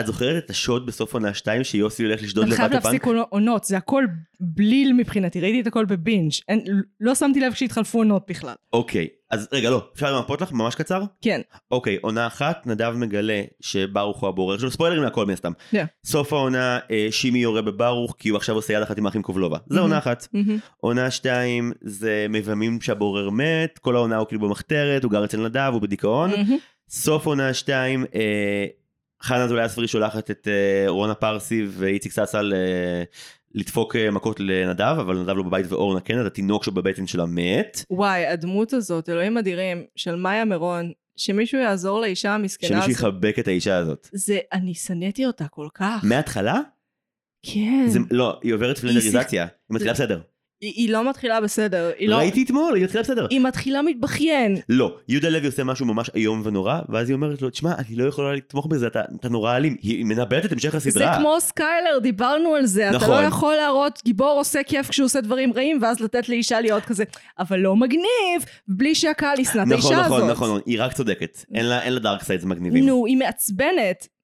את 0.00 0.06
זוכרת 0.06 0.44
את 0.44 0.50
השוד 0.50 0.86
בסוף 0.86 1.14
עונה 1.14 1.34
2 1.34 1.64
שיוסי 1.64 2.04
הולך 2.04 2.22
לשדוד 2.22 2.44
אתה 2.44 2.52
לבד 2.54 2.56
חייב 2.56 2.72
את 2.72 2.78
הבנק? 2.86 3.04
להפסיק 3.06 3.24
עונות, 3.30 3.64
זה 3.64 3.76
הכל 3.76 4.04
בליל 4.40 4.92
מבחינתי, 4.92 5.40
ראיתי 5.40 5.60
את 5.60 5.66
הכל 5.66 5.84
בבינג'. 5.84 6.30
אין- 6.48 6.64
לא 7.00 7.14
שמתי 7.14 7.40
לב 7.40 7.52
שהתחלפו 7.52 7.98
עונות 7.98 8.22
בכלל. 8.28 8.54
אוקיי, 8.72 9.08
אז 9.30 9.48
רגע 9.52 9.70
לא, 9.70 9.88
אפשר 9.94 10.16
למפות 10.16 10.40
לך 10.40 10.52
ממש 10.52 10.74
קצר? 10.74 11.02
כן, 11.22 11.40
אוקיי, 11.70 11.98
עונה 12.02 12.26
אחת, 12.26 12.66
נדב 12.66 12.92
מגלה 12.96 13.42
שברוך 13.60 14.20
הוא 14.20 14.28
הבורר 14.28 14.58
שלו, 14.58 14.70
ספוילרים 14.70 15.02
להכל 15.02 15.26
מן 15.26 15.32
הסתם. 15.32 15.52
כן. 15.70 15.84
סוף 16.06 16.32
העונה, 16.32 16.78
אה, 16.90 17.08
שימי 17.10 17.38
יורה 17.38 17.62
בברוך 17.62 18.14
כי 18.18 18.28
הוא 18.28 18.36
עכשיו 18.36 18.54
עושה 18.54 18.72
יד 18.72 18.82
אחת 18.82 18.98
עם 18.98 19.06
האחים 19.06 19.22
קובלובה. 19.22 19.58
זה 19.66 19.74
מהמם. 19.74 19.82
עונה 19.82 19.98
אחת. 19.98 20.28
מהמם. 20.32 20.58
עונה 20.80 21.10
שתיים 21.10 21.72
זה 21.80 22.26
מבמים 22.28 22.80
שהבורר 22.80 23.30
מת, 23.30 23.78
כל 23.78 23.96
העונה 23.96 24.16
הוא 24.16 24.26
כאילו 24.26 24.40
במחתרת, 24.40 25.04
הוא 25.04 25.12
גר 25.12 25.24
אצל 25.24 25.40
נדב, 25.48 25.70
הוא 25.72 25.82
בדיכאון. 25.82 26.30
מהמם. 26.30 26.56
סוף 26.90 27.26
עונה 27.26 27.54
שתיים, 27.54 28.04
אה, 28.14 28.66
חנה 29.22 29.44
אזולאי 29.44 29.66
אספרי 29.66 29.88
שולחת 29.88 30.30
את 30.30 30.48
אה, 30.48 30.88
רונה 30.88 31.14
פרסי 31.14 31.66
ואיציק 31.68 32.12
ססל 32.12 32.52
אה, 32.54 33.02
לדפוק 33.54 33.96
אה, 33.96 34.10
מכות 34.10 34.40
לנדב, 34.40 34.96
אבל 35.00 35.18
נדב 35.18 35.36
לא 35.36 35.42
בבית 35.42 35.66
ואורנה 35.68 36.00
כן, 36.00 36.18
אז 36.18 36.26
התינוק 36.26 36.64
שבבטן 36.64 37.06
שלה 37.06 37.26
מת. 37.26 37.84
וואי, 37.90 38.26
הדמות 38.26 38.72
הזאת, 38.72 39.08
אלוהים 39.08 39.38
אדירים, 39.38 39.84
של 39.96 40.16
מאיה 40.16 40.44
מירון, 40.44 40.92
שמישהו 41.16 41.60
יעזור 41.60 42.00
לאישה 42.00 42.34
המסכנה 42.34 42.68
שמישהו 42.68 42.90
הזאת. 42.90 43.00
יחבק 43.00 43.38
את 43.38 43.48
האישה 43.48 43.76
הזאת. 43.76 44.08
זה, 44.12 44.38
אני 44.52 44.74
שנאתי 44.74 45.26
אותה 45.26 45.48
כל 45.48 45.68
כך. 45.74 46.00
מההתחלה? 46.02 46.60
כן. 47.42 47.86
זה, 47.88 47.98
לא, 48.10 48.40
היא 48.42 48.54
עוברת 48.54 48.78
פלנדריזציה, 48.78 49.42
היא 49.42 49.50
מתחילה 49.70 49.92
בסדר. 49.92 50.20
היא, 50.60 50.72
היא 50.76 50.90
לא 50.90 51.10
מתחילה 51.10 51.40
בסדר. 51.40 51.90
היא 51.98 52.08
לא... 52.08 52.16
ראיתי 52.16 52.42
אתמול, 52.42 52.74
היא 52.74 52.84
מתחילה 52.84 53.02
בסדר. 53.02 53.26
היא 53.30 53.40
מתחילה 53.40 53.82
מתבכיין. 53.82 54.56
לא, 54.68 54.96
יהודה 55.08 55.28
לוי 55.28 55.46
עושה 55.46 55.64
משהו 55.64 55.86
ממש 55.86 56.10
איום 56.14 56.42
ונורא, 56.44 56.80
ואז 56.88 57.08
היא 57.08 57.14
אומרת 57.14 57.42
לו, 57.42 57.50
תשמע, 57.50 57.74
אני 57.78 57.96
לא 57.96 58.04
יכולה 58.08 58.34
לתמוך 58.34 58.66
בזה, 58.66 58.86
אתה, 58.86 59.02
אתה 59.20 59.28
נורא 59.28 59.56
אלים. 59.56 59.76
היא 59.82 60.04
מנבאת 60.04 60.44
את 60.44 60.52
המשך 60.52 60.70
זה 60.70 60.76
הסדרה. 60.76 61.18
כמו 61.18 61.36
סקיילר, 61.40 61.98
דיברנו 62.02 62.54
על 62.54 62.66
זה. 62.66 62.88
אתה 62.88 62.96
נכון. 62.96 63.22
לא 63.22 63.26
יכול 63.26 63.54
להראות 63.54 64.00
גיבור 64.04 64.30
עושה 64.38 64.62
כיף 64.62 64.88
כשהוא 64.88 65.04
עושה 65.04 65.20
דברים 65.20 65.52
רעים, 65.52 65.78
ואז 65.82 66.00
לתת 66.00 66.28
לאישה 66.28 66.60
להיות 66.60 66.84
כזה, 66.84 67.04
אבל 67.38 67.58
לא 67.58 67.76
מגניב, 67.76 68.44
בלי 68.68 68.94
שהקהל 68.94 69.40
ישנא 69.40 69.62
את 69.62 69.66
נכון, 69.66 69.92
האישה 69.92 70.06
נכון, 70.06 70.22
הזאת. 70.22 70.30
נכון, 70.30 70.60
היא 70.66 70.82
רק 70.82 70.92
צודקת. 70.92 71.38
אין 71.54 71.66
לה, 71.66 71.82
אין 71.82 71.92
לה 71.92 72.00
dark 72.00 72.22
sides 72.22 72.44
מגניבים. 72.44 72.86
נו, 72.86 73.06
היא 73.06 73.16
מעצבנת. 73.16 74.15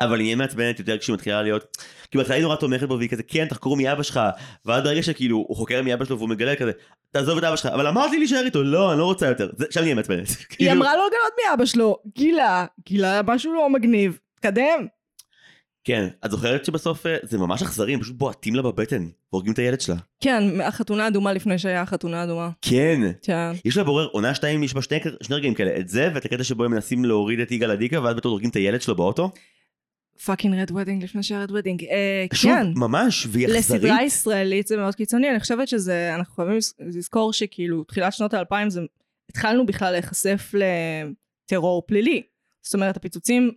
אבל 0.00 0.20
היא 0.20 0.36
מעצבנת 0.36 0.78
יותר 0.78 0.98
כשהיא 0.98 1.14
מתחילה 1.14 1.42
להיות, 1.42 1.76
כי 2.10 2.18
בהתחלה 2.18 2.36
היא 2.36 2.42
נורא 2.42 2.56
תומכת 2.56 2.88
בו 2.88 2.98
והיא 2.98 3.08
כזה, 3.10 3.22
כן, 3.22 3.46
תחקרו 3.48 3.76
מאבא 3.76 4.02
שלך, 4.02 4.20
ואז 4.66 4.82
ברגע 4.84 5.02
שכאילו 5.02 5.36
הוא 5.36 5.56
חוקר 5.56 5.82
מאבא 5.82 6.04
שלו 6.04 6.18
והוא 6.18 6.28
מגלה 6.28 6.56
כזה, 6.56 6.72
תעזוב 7.10 7.38
את 7.38 7.44
אבא 7.44 7.56
שלך, 7.56 7.66
אבל 7.66 7.86
אמרתי 7.86 8.18
להישאר 8.18 8.44
איתו, 8.44 8.62
לא, 8.62 8.90
אני 8.92 8.98
לא 8.98 9.04
רוצה 9.04 9.26
יותר. 9.28 9.50
זה- 9.56 9.66
שם 9.70 9.80
נהיה 9.80 9.94
מעצבנת. 9.94 10.28
היא 10.28 10.36
כאילו- 10.48 10.72
אמרה 10.72 10.96
לו 10.96 11.02
לגלות 11.06 11.32
מאבא 11.50 11.64
שלו, 11.64 11.96
גילה, 12.14 12.66
גילה 12.88 13.20
משהו 13.26 13.54
לא 13.54 13.70
מגניב. 13.70 14.18
תקדם. 14.40 14.86
כן, 15.84 16.08
את 16.24 16.30
זוכרת 16.30 16.64
שבסוף 16.64 17.06
אה, 17.06 17.16
זה 17.22 17.38
ממש 17.38 17.62
אכזרי, 17.62 17.94
הם 17.94 18.00
פשוט 18.00 18.16
בועטים 18.16 18.54
לה 18.54 18.62
בבטן, 18.62 19.06
והורגים 19.32 19.52
את 19.52 19.58
הילד 19.58 19.80
שלה. 19.80 19.94
כן, 20.20 20.42
החתונה 20.64 21.04
האדומה 21.04 21.32
לפני 21.32 21.58
שהיה 21.58 21.82
החתונה 21.82 22.20
האדומה. 22.20 22.50
כן. 22.62 23.00
כן. 23.22 23.52
יש 23.64 23.76
לבורר, 23.76 24.06
עונה 24.12 24.34
שתיים 24.34 24.62
יש 24.62 24.74
בה 24.74 24.82
שני, 24.82 24.98
שני 25.22 25.36
רגעים 25.36 25.54
כאלה, 25.54 25.76
את 25.80 25.88
זה 25.88 26.08
ואת 26.14 26.24
הקטע 26.24 26.44
שבו 26.44 26.64
הם 26.64 26.70
מנסים 26.70 27.04
להוריד 27.04 27.40
את 27.40 27.50
יגאל 27.52 27.70
עדיקה 27.70 28.02
ואז 28.02 28.14
בטוח 28.16 28.30
הורגים 28.30 28.50
את 28.50 28.56
הילד 28.56 28.82
שלו 28.82 28.96
באוטו. 28.96 29.30
fucking 30.24 30.54
Red 30.54 30.70
Wedding 30.70 31.04
לפני 31.04 31.22
שהיה 31.22 31.42
Red 31.42 31.50
Wedding. 31.50 31.84
אה, 31.84 32.26
שוב, 32.34 32.50
כן. 32.52 32.66
ממש, 32.76 33.26
והיא 33.30 33.46
אכזרית. 33.46 33.82
לסדרה 33.82 34.02
ישראלית 34.02 34.66
זה 34.66 34.76
מאוד 34.76 34.94
קיצוני, 34.94 35.30
אני 35.30 35.40
חושבת 35.40 35.68
שזה, 35.68 36.14
אנחנו 36.14 36.34
חייבים 36.34 36.56
לז- 36.56 36.74
לזכור 36.80 37.32
שכאילו 37.32 37.84
תחילת 37.84 38.12
שנות 38.12 38.34
האלפיים 38.34 38.70
זה, 38.70 38.80
התחלנו 39.30 39.66
בכלל 39.66 39.92
להיחשף 39.92 40.52
לטרור 40.54 41.82
פלילי. 41.86 42.22
זאת 42.62 42.74
אומרת, 42.74 42.96
הפיצוצים 42.96 43.50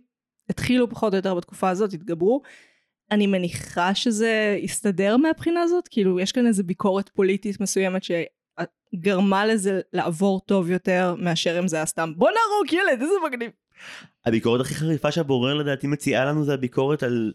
התחילו 0.50 0.90
פחות 0.90 1.12
או 1.12 1.18
יותר 1.18 1.34
בתקופה 1.34 1.68
הזאת, 1.70 1.92
התגברו. 1.92 2.42
אני 3.10 3.26
מניחה 3.26 3.94
שזה 3.94 4.58
יסתדר 4.62 5.16
מהבחינה 5.16 5.60
הזאת, 5.62 5.88
כאילו 5.88 6.20
יש 6.20 6.32
כאן 6.32 6.46
איזו 6.46 6.64
ביקורת 6.64 7.08
פוליטית 7.08 7.60
מסוימת 7.60 8.02
שגרמה 8.04 9.46
לזה 9.46 9.80
לעבור 9.92 10.40
טוב 10.40 10.70
יותר 10.70 11.14
מאשר 11.18 11.58
אם 11.58 11.68
זה 11.68 11.76
היה 11.76 11.86
סתם 11.86 12.12
בוא 12.16 12.28
נהרוג 12.30 12.72
ילד, 12.72 13.02
איזה 13.02 13.14
מגניב. 13.26 13.50
הביקורת 14.26 14.60
הכי 14.60 14.74
חריפה 14.74 15.10
שהבורר 15.12 15.54
לדעתי 15.54 15.86
מציעה 15.86 16.24
לנו 16.24 16.44
זה 16.44 16.54
הביקורת 16.54 17.02
על 17.02 17.32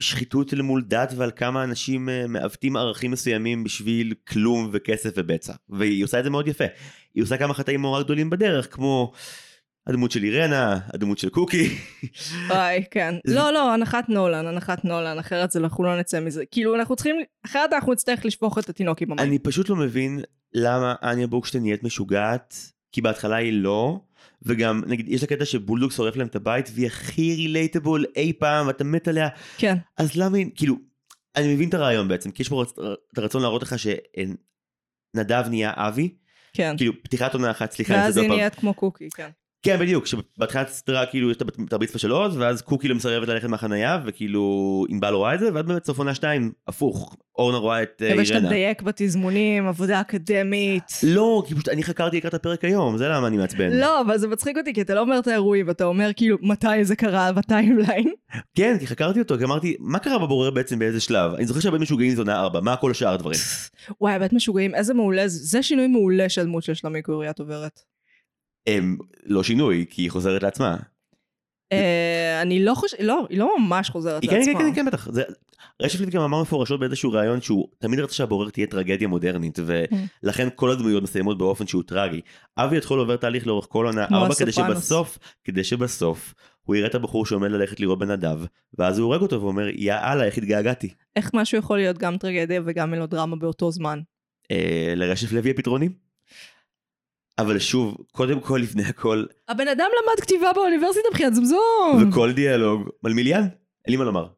שחיתות 0.00 0.52
למול 0.52 0.82
דת 0.82 1.12
ועל 1.16 1.30
כמה 1.36 1.64
אנשים 1.64 2.08
אה, 2.08 2.26
מעוותים 2.28 2.76
ערכים 2.76 3.10
מסוימים 3.10 3.64
בשביל 3.64 4.14
כלום 4.28 4.70
וכסף 4.72 5.10
ובצע. 5.16 5.52
והיא 5.68 6.04
עושה 6.04 6.18
את 6.18 6.24
זה 6.24 6.30
מאוד 6.30 6.48
יפה. 6.48 6.64
היא 7.14 7.22
עושה 7.22 7.36
כמה 7.36 7.54
חטאים 7.54 7.82
נורא 7.82 8.02
גדולים 8.02 8.30
בדרך, 8.30 8.74
כמו 8.74 9.12
הדמות 9.86 10.10
של 10.10 10.24
אירנה, 10.24 10.78
הדמות 10.94 11.18
של 11.18 11.28
קוקי. 11.28 11.68
וואי, 12.48 12.84
כן. 12.90 13.14
לא, 13.24 13.52
לא, 13.52 13.72
הנחת 13.72 14.08
נולן, 14.08 14.46
הנחת 14.46 14.84
נולן, 14.84 15.18
אחרת 15.18 15.50
זה 15.50 15.58
אנחנו 15.58 15.84
לא 15.84 15.98
נצא 15.98 16.20
מזה. 16.20 16.46
כאילו, 16.50 16.74
אנחנו 16.74 16.96
צריכים, 16.96 17.16
אחרת 17.46 17.72
אנחנו 17.72 17.92
נצטרך 17.92 18.24
לשפוך 18.24 18.58
את 18.58 18.68
התינוק 18.68 19.02
עם 19.02 19.12
המים. 19.12 19.28
אני 19.28 19.38
פשוט 19.38 19.68
לא 19.68 19.76
מבין 19.76 20.20
למה 20.54 20.94
אניה 21.02 21.26
בוקשטיין 21.26 21.62
נהיית 21.62 21.82
משוגעת, 21.82 22.54
כי 22.92 23.00
בהתחלה 23.00 23.36
היא 23.36 23.52
לא, 23.52 24.00
וגם 24.42 24.82
נגיד 24.86 25.08
יש 25.08 25.22
לה 25.22 25.28
קטע 25.28 25.44
שבולדוג 25.44 25.90
שורף 25.90 26.16
להם 26.16 26.26
את 26.26 26.36
הבית 26.36 26.70
והיא 26.74 26.86
הכי 26.86 27.34
רילייטבול 27.34 28.04
אי 28.16 28.32
פעם 28.32 28.66
ואתה 28.66 28.84
מת 28.84 29.08
עליה, 29.08 29.28
כן. 29.56 29.76
אז 29.96 30.16
למה 30.16 30.36
היא, 30.36 30.46
כאילו, 30.54 30.76
אני 31.36 31.54
מבין 31.54 31.68
את 31.68 31.74
הרעיון 31.74 32.08
בעצם, 32.08 32.30
כי 32.30 32.42
יש 32.42 32.48
פה 32.48 32.62
רצ... 32.62 32.72
את 33.12 33.18
הרצון 33.18 33.42
להראות 33.42 33.62
לך 33.62 33.74
שנדב 33.78 35.44
נהיה 35.48 35.72
אבי, 35.76 36.14
כן. 36.52 36.76
כאילו 36.76 36.92
פתיחת 37.02 37.34
עונה 37.34 37.50
אחת, 37.50 37.72
סליחה, 37.72 37.94
ואז 37.94 38.16
היא. 38.16 38.28
נהיית 38.28 38.54
כמו 38.54 38.74
קוקי, 38.74 39.08
כן. 39.16 39.30
כן 39.68 39.78
בדיוק, 39.80 40.06
שבהתחלת 40.06 40.68
הסדרה 40.68 41.06
כאילו 41.06 41.30
יש 41.30 41.36
את 41.36 41.72
הביצפה 41.72 41.98
של 41.98 42.10
עוז, 42.10 42.36
ואז 42.36 42.62
קוקי 42.62 42.88
לא 42.88 42.94
מסרבת 42.94 43.28
ללכת 43.28 43.48
מהחנייה, 43.48 44.00
וכאילו 44.04 44.84
ענבל 44.88 45.12
רואה 45.12 45.34
את 45.34 45.40
זה, 45.40 45.54
ואז 45.54 45.66
באמת 45.66 45.84
סוף 45.84 45.98
עונה 45.98 46.14
שתיים, 46.14 46.52
הפוך, 46.68 47.16
אורנה 47.38 47.58
רואה 47.58 47.82
את 47.82 48.02
אה, 48.06 48.14
אבל 48.14 48.24
שאתה 48.24 48.36
אירנה. 48.36 48.48
דייק 48.50 48.82
בתזמונים, 48.82 49.66
עבודה 49.66 50.00
אקדמית. 50.00 50.82
לא, 51.02 51.42
כי 51.46 51.54
פשוט 51.54 51.68
אני 51.68 51.82
חקרתי 51.82 52.16
לקראת 52.16 52.34
הפרק 52.34 52.64
היום, 52.64 52.96
זה 52.96 53.08
למה 53.08 53.26
אני 53.26 53.36
מעצבן. 53.36 53.72
לא, 53.72 54.00
אבל 54.00 54.18
זה 54.18 54.28
מצחיק 54.28 54.56
אותי, 54.56 54.74
כי 54.74 54.80
אתה 54.80 54.94
לא 54.94 55.00
אומר 55.00 55.18
את 55.18 55.26
האירועים, 55.26 55.70
אתה 55.70 55.84
אומר 55.84 56.10
כאילו, 56.16 56.36
מתי 56.42 56.84
זה 56.84 56.96
קרה 56.96 57.32
בטיימליין. 57.32 58.12
כן, 58.54 58.76
כי 58.80 58.86
חקרתי 58.86 59.20
אותו, 59.20 59.38
כי 59.38 59.44
אמרתי, 59.44 59.76
מה 59.80 59.98
קרה 59.98 60.18
בבורר 60.18 60.50
בעצם 60.50 60.78
באיזה 60.78 61.00
שלב? 61.00 61.34
אני 61.34 61.46
זוכר 61.46 61.60
שהבן 61.60 61.80
משוגעים 61.80 62.14
זה 62.14 62.20
עונה 62.20 62.40
4, 62.40 62.60
מה 62.60 62.76
כל 62.76 62.90
השאר 62.90 63.14
הדברים? 63.14 63.38
וואי, 64.00 64.18
בית 64.18 64.32
משוגעים, 64.32 64.74
איזה 64.74 64.94
מעולה 64.94 65.28
זה. 65.28 65.38
זה 65.44 65.62
שינוי 65.62 65.86
מעולה 65.86 66.28
שהדמות 66.28 66.62
של 66.62 66.74
שלומי 66.74 67.02
קוריאט 67.02 67.38
עוברת. 67.38 67.97
הם 68.68 68.96
לא 69.24 69.42
שינוי, 69.42 69.84
כי 69.90 70.02
היא 70.02 70.10
חוזרת 70.10 70.42
לעצמה. 70.42 70.76
אה, 71.72 72.42
אני 72.42 72.64
לא 72.64 72.74
חושבת, 72.74 73.00
לא, 73.00 73.26
היא 73.30 73.38
לא 73.38 73.54
ממש 73.58 73.90
חוזרת 73.90 74.22
היא 74.22 74.30
כן, 74.30 74.38
לעצמה. 74.38 74.52
כן, 74.54 74.58
כן, 74.58 74.74
כן, 74.74 74.86
בטח. 74.86 75.08
רשף 75.82 76.00
ליט 76.00 76.08
גם 76.08 76.22
אמר 76.22 76.42
מפורשות 76.42 76.80
באיזשהו 76.80 77.12
ראיון 77.12 77.40
שהוא 77.40 77.68
תמיד 77.78 78.00
רצה 78.00 78.14
שהבורר 78.14 78.50
תהיה 78.50 78.66
טרגדיה 78.66 79.08
מודרנית, 79.08 79.58
ולכן 80.22 80.48
כל 80.54 80.70
הדמויות 80.70 81.02
מסיימות 81.02 81.38
באופן 81.38 81.66
שהוא 81.66 81.82
טרגי. 81.86 82.20
אבי 82.56 82.76
יכול 82.76 82.98
עובר 82.98 83.16
תהליך 83.16 83.46
לאורך 83.46 83.66
כל 83.68 83.86
עונה 83.86 84.06
4 84.12 84.34
כדי. 84.34 84.52
שבסוף, 84.52 85.18
כדי 85.44 85.64
שבסוף, 85.64 86.34
הוא 86.62 86.76
יראה 86.76 86.88
את 86.88 86.94
הבחור 86.94 87.26
שעומד 87.26 87.50
ללכת 87.50 87.80
לראות 87.80 87.98
בנדב, 87.98 88.40
ואז 88.78 88.98
הוא 88.98 89.06
הורג 89.06 89.22
אותו 89.22 89.42
ואומר, 89.42 89.68
יא 89.74 89.94
אללה, 89.94 90.24
איך 90.24 90.38
התגעגעתי. 90.38 90.94
איך 91.16 91.30
משהו 91.34 91.58
יכול 91.58 91.78
להיות 91.78 91.98
גם 91.98 92.16
טרגדיה 92.16 92.60
וגם 92.64 92.90
מלודרמה 92.90 93.36
באותו 93.36 93.70
זמן. 93.70 94.00
אה, 94.50 94.92
לרשף 94.96 95.32
לוי 95.32 95.50
הפתרונים? 95.50 96.07
אבל 97.38 97.58
שוב, 97.58 97.96
קודם 98.12 98.40
כל, 98.40 98.60
לפני 98.62 98.82
הכל, 98.84 99.24
הבן 99.48 99.68
אדם 99.68 99.86
למד 100.02 100.20
כתיבה 100.20 100.52
באוניברסיטה 100.54 101.08
בחיית 101.12 101.34
זמזום. 101.34 102.08
וכל 102.08 102.32
דיאלוג, 102.32 102.88
מלמיליאן, 103.02 103.40
אין 103.42 103.50
לי 103.88 103.96
מה 103.96 104.04
לומר. 104.04 104.28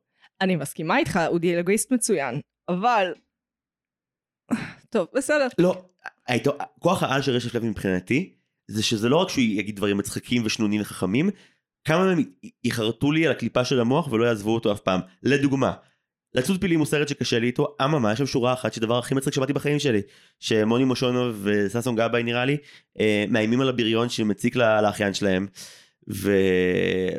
אני 0.41 0.57
מסכימה 0.57 0.99
איתך, 0.99 1.21
הוא 1.29 1.39
דיאלוגיסט 1.39 1.93
מצוין, 1.93 2.41
אבל... 2.69 3.15
טוב, 4.91 5.07
בסדר. 5.15 5.47
לא, 5.59 5.83
היתו- 6.29 6.57
כוח 6.79 7.03
העל 7.03 7.23
של 7.23 7.33
רשף 7.33 7.55
לוי 7.55 7.69
מבחינתי, 7.69 8.35
זה 8.69 8.83
שזה 8.83 9.09
לא 9.09 9.17
רק 9.17 9.29
שהוא 9.29 9.45
יגיד 9.45 9.77
דברים 9.77 9.97
מצחיקים 9.99 10.43
ושנונים 10.47 10.81
וחכמים, 10.81 11.31
כמה 11.85 12.05
מהם 12.05 12.25
יחרטו 12.65 13.13
לי 13.13 13.27
על 13.27 13.33
הקליפה 13.33 13.65
של 13.65 13.81
המוח 13.81 14.13
ולא 14.13 14.25
יעזבו 14.25 14.55
אותו 14.55 14.73
אף 14.73 14.81
פעם. 14.81 15.01
לדוגמה, 15.23 15.73
לצוד 16.35 16.61
פילים 16.61 16.79
הוא 16.79 16.87
סרט 16.87 17.09
שקשה 17.09 17.39
לי 17.39 17.47
איתו, 17.47 17.77
אממה, 17.85 18.13
יש 18.13 18.19
שם 18.19 18.27
שורה 18.27 18.53
אחת 18.53 18.73
שהדבר 18.73 18.99
הכי 18.99 19.15
מצחיק 19.15 19.35
שמעתי 19.35 19.53
בחיים 19.53 19.79
שלי, 19.79 20.01
שמוני 20.41 20.85
מושונוב 20.85 21.41
וששון 21.43 21.97
גבאי 21.97 22.23
נראה 22.23 22.45
לי, 22.45 22.57
אה, 23.01 23.25
מאיימים 23.29 23.61
על 23.61 23.69
הבריון 23.69 24.09
שמציק 24.09 24.57
לאחיין 24.57 25.15
שלהם. 25.15 25.47
ו... 26.13 26.33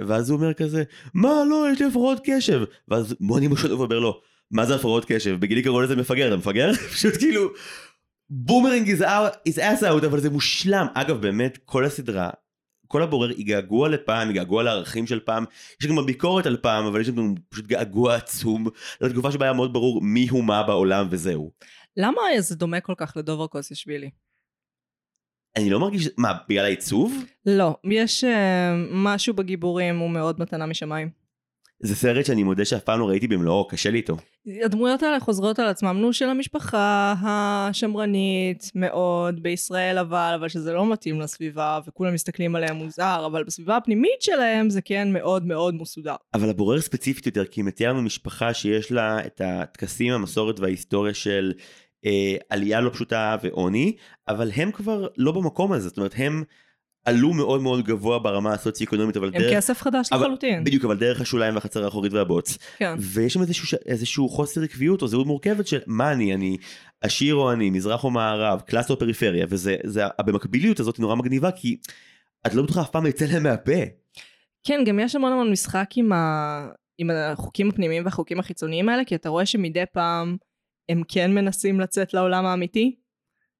ואז 0.08 0.30
הוא 0.30 0.38
אומר 0.38 0.54
כזה, 0.54 0.84
מה 1.14 1.44
לא, 1.50 1.68
יש 1.72 1.82
לי 1.82 1.88
הפרעות 1.88 2.22
קשב. 2.24 2.62
ואז 2.88 3.16
מוני 3.20 3.48
מושונוב 3.48 3.82
אומר 3.82 4.00
לו, 4.00 4.22
מה 4.52 4.66
זה 4.66 4.76
הפרעות 4.76 5.06
קשב? 5.08 5.40
בגילי 5.40 5.64
קראו 5.64 5.82
לזה 5.82 5.96
מפגר, 5.96 6.28
אתה 6.28 6.38
מפגר? 6.38 6.74
פשוט 6.94 7.18
כאילו, 7.18 7.50
boomering 8.30 8.90
is 8.90 9.02
out, 9.02 9.50
is 9.50 9.58
ass 9.58 9.84
out, 9.84 10.06
אבל 10.06 10.20
זה 10.20 10.30
מושלם. 10.30 10.88
אגב, 10.94 11.22
באמת, 11.22 11.58
כל 11.66 11.86
הסדרה, 11.86 12.30
כל 12.92 13.04
הבורר 13.04 13.30
היא 13.30 13.46
געגוע 13.46 13.90
לפעם, 13.90 14.28
היא 14.28 14.36
געגוע 14.36 14.64
לערכים 14.64 15.08
של 15.08 15.20
פעם. 15.20 15.46
יש 15.82 15.88
גם 15.88 16.06
ביקורת 16.06 16.46
על 16.46 16.58
פעם, 16.58 16.86
אבל 16.86 17.02
יש 17.02 17.10
גם 17.10 17.34
פשוט 17.50 17.66
געגוע 17.66 18.16
עצום 18.16 18.68
לתקופה 19.02 19.32
שבה 19.32 19.46
היה 19.46 19.54
מאוד 19.54 19.74
ברור 19.74 20.02
מי 20.02 20.28
הוא 20.30 20.44
מה 20.44 20.64
בעולם 20.64 21.08
וזהו. 21.10 21.52
למה 21.98 22.22
זה 22.40 22.56
דומה 22.56 22.80
כל 22.80 22.94
כך 22.98 23.14
לדובר 23.18 23.48
קוסיאשווילי? 23.48 24.10
אני 25.56 25.70
לא 25.70 25.80
מרגיש, 25.80 26.10
מה, 26.18 26.34
בגלל 26.50 26.66
העיצוב? 26.66 27.24
לא, 27.46 27.76
יש 27.84 28.24
אה, 28.24 28.72
משהו 28.92 29.34
בגיבורים, 29.34 30.00
הוא 30.00 30.10
מאוד 30.10 30.40
מתנה 30.40 30.66
משמיים. 30.66 31.21
זה 31.84 31.96
סרט 31.96 32.26
שאני 32.26 32.44
מודה 32.44 32.66
שאף 32.66 32.84
פעם 32.84 33.00
לא 33.00 33.06
ראיתי 33.06 33.28
במלואו, 33.28 33.68
קשה 33.68 33.90
לי 33.90 33.98
איתו. 33.98 34.18
הדמויות 34.64 35.04
האלה 35.04 35.20
חוזרות 35.20 35.60
על 35.60 35.68
עצמם, 35.68 35.98
נו, 36.02 36.14
של 36.14 36.30
המשפחה 36.30 37.14
השמרנית 37.22 38.72
מאוד 38.76 39.44
בישראל 39.44 39.98
אבל, 39.98 40.34
אבל 40.40 40.50
שזה 40.50 40.74
לא 40.74 40.92
מתאים 40.92 41.22
לסביבה 41.22 41.80
וכולם 41.88 42.14
מסתכלים 42.14 42.56
עליהם 42.56 42.76
מוזר, 42.76 43.24
אבל 43.26 43.44
בסביבה 43.44 43.78
הפנימית 43.78 44.22
שלהם 44.22 44.70
זה 44.70 44.82
כן 44.82 45.14
מאוד 45.14 45.46
מאוד 45.46 45.76
מסודר. 45.76 46.16
אבל 46.34 46.50
הבורר 46.50 46.82
ספציפית 46.82 47.26
יותר, 47.26 47.46
כי 47.46 47.62
היא 47.62 47.66
מציעה 47.66 47.92
לנו 47.92 48.02
משפחה 48.02 48.54
שיש 48.54 48.92
לה 48.92 49.26
את 49.26 49.42
הטקסים, 49.44 50.14
המסורת 50.14 50.60
וההיסטוריה 50.60 51.14
של 51.14 51.54
אה, 52.06 52.36
עלייה 52.50 52.82
לא 52.82 52.90
פשוטה 52.90 53.36
ועוני, 53.44 53.96
אבל 54.28 54.52
הם 54.56 54.72
כבר 54.72 55.08
לא 55.18 55.32
במקום 55.32 55.72
הזה, 55.72 55.88
זאת 55.88 55.98
אומרת, 55.98 56.14
הם 56.18 56.44
עלו 57.06 57.34
מאוד 57.34 57.62
מאוד 57.62 57.86
גבוה 57.86 58.20
ברמה 58.20 58.54
הסוציו-אקונומית, 58.54 59.18
אבל 59.18 59.28
הם 59.28 59.34
דרך... 59.42 59.54
כסף 59.56 59.82
חדש 59.82 60.10
אבל- 60.12 60.22
לחלוטין. 60.22 60.64
בדיוק, 60.64 60.86
אבל 60.86 60.98
דרך 60.98 61.22
השוליים 61.22 61.56
והחצר 61.56 61.84
האחורית 61.86 62.14
והבוץ. 62.14 62.58
כן. 62.78 62.94
ויש 63.00 63.34
שם 63.34 63.42
איזשהו, 63.42 63.68
ש- 63.68 63.74
איזשהו 63.86 64.30
חוסר 64.30 64.62
עקביות 64.64 65.02
או 65.02 65.08
זהות 65.08 65.28
מורכבת 65.28 65.68
של 65.68 65.80
מה 65.88 66.12
אני, 66.12 66.34
אני 66.34 66.58
עשיר 67.02 67.36
או 67.36 67.52
אני, 67.52 67.70
מזרח 67.70 68.04
או 68.04 68.12
מערב, 68.12 68.60
קלאס 68.62 68.90
או 68.92 69.00
פריפריה, 69.00 69.46
וזה, 69.50 69.76
זה, 69.84 70.04
במקביליות 70.26 70.80
הזאת 70.80 71.00
נורא 71.00 71.16
מגניבה, 71.16 71.52
כי 71.52 71.78
את 72.48 72.54
לא 72.54 72.64
בטוחה 72.64 72.82
אף 72.82 72.90
פעם 72.90 73.06
יצא 73.06 73.26
להם 73.26 73.44
מהפה. 73.44 73.72
כן, 74.64 74.84
גם 74.86 75.00
יש 75.00 75.16
המון 75.16 75.32
המון 75.32 75.52
משחק 75.52 75.88
עם, 75.96 76.14
ה... 76.14 76.68
עם 76.98 77.10
החוקים 77.14 77.70
הפנימיים 77.70 78.06
והחוקים 78.06 78.40
החיצוניים 78.40 78.90
האלה, 78.90 79.06
כי 79.06 79.16
אתה 79.16 79.30
רואה 79.30 79.46
שמדי 79.46 79.84
פעם 79.94 80.38
הם 80.90 81.02
כן 81.08 81.34
מנסים 81.34 81.80
לצאת 81.80 82.14
לעולם 82.14 82.46
האמיתי, 82.46 82.96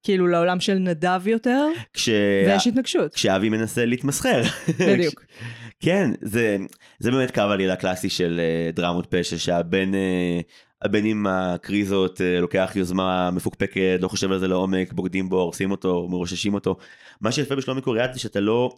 כאילו 0.02 0.26
לעולם 0.26 0.60
של 0.60 0.74
נדב 0.74 1.26
יותר, 1.26 1.66
כש... 1.94 2.08
ויש 2.46 2.66
התנגשות. 2.66 3.14
כשאבי 3.14 3.48
מנסה 3.48 3.84
להתמסחר. 3.84 4.42
בדיוק. 4.78 5.24
כן, 5.84 6.10
זה, 6.20 6.56
זה 6.98 7.10
באמת 7.10 7.34
קו 7.34 7.40
עלילה 7.40 7.76
קלאסי 7.76 8.10
של 8.10 8.40
uh, 8.40 8.76
דרמות 8.76 9.06
פשע, 9.06 9.38
שהבן 9.38 9.92
uh, 9.92 10.42
הבן 10.82 11.04
עם 11.04 11.26
הקריזות 11.26 12.20
uh, 12.20 12.40
לוקח 12.40 12.72
יוזמה 12.74 13.30
מפוקפקת, 13.30 13.98
לא 14.00 14.08
חושב 14.08 14.32
על 14.32 14.38
זה 14.38 14.48
לעומק, 14.48 14.92
בוגדים 14.92 15.28
בו, 15.28 15.40
הורסים 15.40 15.70
אותו, 15.70 16.08
מרוששים 16.10 16.54
אותו. 16.54 16.76
מה 17.20 17.32
שיפה 17.32 17.56
בשלומי 17.56 17.80
קוריאט 17.80 18.14
זה 18.14 18.20
שאתה 18.20 18.40
לא... 18.40 18.76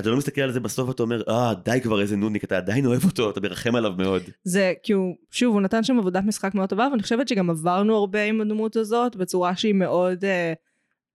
אתה 0.00 0.10
לא 0.10 0.16
מסתכל 0.16 0.40
על 0.40 0.52
זה 0.52 0.60
בסוף 0.60 0.88
ואתה 0.88 1.02
אומר, 1.02 1.22
אה, 1.28 1.54
די 1.64 1.80
כבר 1.82 2.00
איזה 2.00 2.16
נודניק, 2.16 2.44
אתה 2.44 2.56
עדיין 2.56 2.86
אוהב 2.86 3.04
אותו, 3.04 3.30
אתה 3.30 3.40
מרחם 3.40 3.74
עליו 3.74 3.92
מאוד. 3.98 4.22
זה 4.44 4.72
כי 4.82 4.92
הוא, 4.92 5.16
שוב, 5.30 5.54
הוא 5.54 5.60
נתן 5.60 5.84
שם 5.84 5.98
עבודת 5.98 6.24
משחק 6.24 6.54
מאוד 6.54 6.68
טובה, 6.68 6.88
ואני 6.90 7.02
חושבת 7.02 7.28
שגם 7.28 7.50
עברנו 7.50 7.96
הרבה 7.96 8.22
עם 8.22 8.40
הדמות 8.40 8.76
הזאת, 8.76 9.16
בצורה 9.16 9.56
שהיא 9.56 9.74
מאוד... 9.74 10.24
אה, 10.24 10.52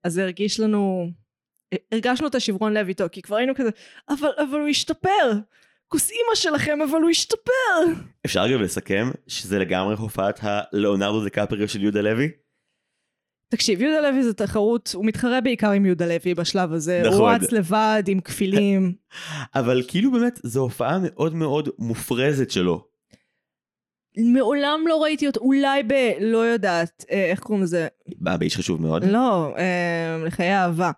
אז 0.04 0.12
זה 0.12 0.22
הרגיש 0.22 0.60
לנו... 0.60 1.10
הרגשנו 1.92 2.26
את 2.26 2.34
השברון 2.34 2.74
לב 2.74 2.88
איתו, 2.88 3.04
כי 3.12 3.22
כבר 3.22 3.36
היינו 3.36 3.54
כזה, 3.54 3.70
אבל, 4.08 4.28
אבל 4.50 4.60
הוא 4.60 4.68
השתפר! 4.68 5.32
כוס 5.88 6.10
אימא 6.10 6.34
שלכם, 6.34 6.78
אבל 6.90 7.02
הוא 7.02 7.10
השתפר! 7.10 8.02
אפשר 8.26 8.52
גם 8.52 8.62
לסכם 8.62 9.10
שזה 9.26 9.58
לגמרי 9.58 9.94
הופעת 9.94 10.40
הלאונרדו 10.42 11.24
דקפריו 11.24 11.68
של 11.68 11.82
יהודה 11.82 12.00
לוי? 12.00 12.30
תקשיב, 13.48 13.80
יהודה 13.80 14.10
לוי 14.10 14.22
זה 14.22 14.34
תחרות, 14.34 14.92
הוא 14.94 15.06
מתחרה 15.06 15.40
בעיקר 15.40 15.70
עם 15.70 15.86
יהודה 15.86 16.06
לוי 16.06 16.34
בשלב 16.34 16.72
הזה. 16.72 17.02
נכון. 17.06 17.18
הוא 17.18 17.28
רץ 17.28 17.52
לבד 17.52 18.02
עם 18.06 18.20
כפילים. 18.20 18.92
אבל 19.54 19.82
כאילו 19.88 20.12
באמת, 20.12 20.40
זו 20.42 20.60
הופעה 20.60 20.98
מאוד 21.02 21.34
מאוד 21.34 21.68
מופרזת 21.78 22.50
שלו. 22.50 22.84
מעולם 24.18 24.80
לא 24.88 25.02
ראיתי 25.02 25.26
אותו, 25.26 25.40
אולי 25.40 25.82
ב... 25.82 25.92
לא 26.20 26.38
יודעת, 26.38 27.04
אה, 27.10 27.30
איך 27.30 27.40
קוראים 27.40 27.62
לזה? 27.62 27.88
בא 28.18 28.36
באיש 28.36 28.56
חשוב 28.56 28.82
מאוד. 28.82 29.04
לא, 29.04 29.54
אה, 29.58 30.18
לחיי 30.24 30.54
אהבה. 30.54 30.90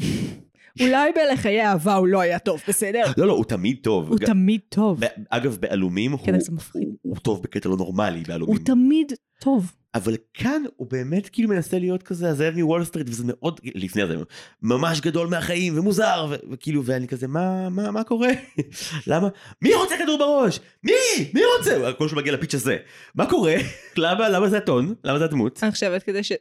אולי 0.80 1.12
בלחיי 1.12 1.66
אהבה 1.66 1.94
הוא 1.94 2.06
לא 2.06 2.20
היה 2.20 2.38
טוב, 2.38 2.62
בסדר? 2.68 3.02
לא, 3.16 3.26
לא, 3.26 3.32
הוא 3.32 3.44
תמיד 3.44 3.76
טוב. 3.82 4.08
הוא 4.08 4.18
תמיד 4.18 4.60
טוב. 4.68 5.00
אגב, 5.28 5.56
בעלומים 5.60 6.12
הוא, 6.12 6.20
כן. 6.24 6.34
הוא, 6.34 6.82
הוא 7.02 7.16
טוב 7.16 7.42
בקטע 7.42 7.68
לא 7.68 7.76
נורמלי 7.76 8.18
הוא 8.18 8.26
בעלומים. 8.28 8.58
תמיד 8.58 9.12
טוב. 9.40 9.72
אבל 9.94 10.14
כאן 10.34 10.62
הוא 10.76 10.86
באמת 10.90 11.28
כאילו 11.28 11.48
מנסה 11.48 11.78
להיות 11.78 12.02
כזה 12.02 12.28
הזאב 12.28 12.54
מוול 12.56 12.84
סטריט 12.84 13.08
וזה 13.08 13.22
מאוד 13.26 13.60
לפני 13.64 14.06
זה 14.06 14.14
ממש 14.62 15.00
גדול 15.00 15.28
מהחיים 15.28 15.78
ומוזר 15.78 16.26
ו- 16.30 16.52
וכאילו 16.52 16.84
ואני 16.84 17.08
כזה 17.08 17.28
מה 17.28 17.68
מה 17.68 17.90
מה 17.90 18.04
קורה? 18.04 18.28
למה? 19.06 19.28
מי 19.62 19.74
רוצה 19.74 19.94
כדור 19.98 20.18
בראש? 20.18 20.60
מי? 20.84 20.92
מי 21.34 21.40
רוצה? 21.58 21.92
כל 21.92 22.08
שהוא 22.08 22.16
מגיע 22.16 22.32
ל 22.32 22.36
pitch 22.36 22.54
הזה. 22.54 22.76
מה 23.14 23.30
קורה? 23.30 23.54
למה 23.96 24.28
למה 24.28 24.48
זה 24.48 24.56
הטון? 24.58 24.94
למה 25.04 25.18
זה 25.18 25.24
הדמות? 25.24 25.62
אני 25.62 25.70
חושבת 25.70 26.02
כדי 26.02 26.22
ש... 26.22 26.32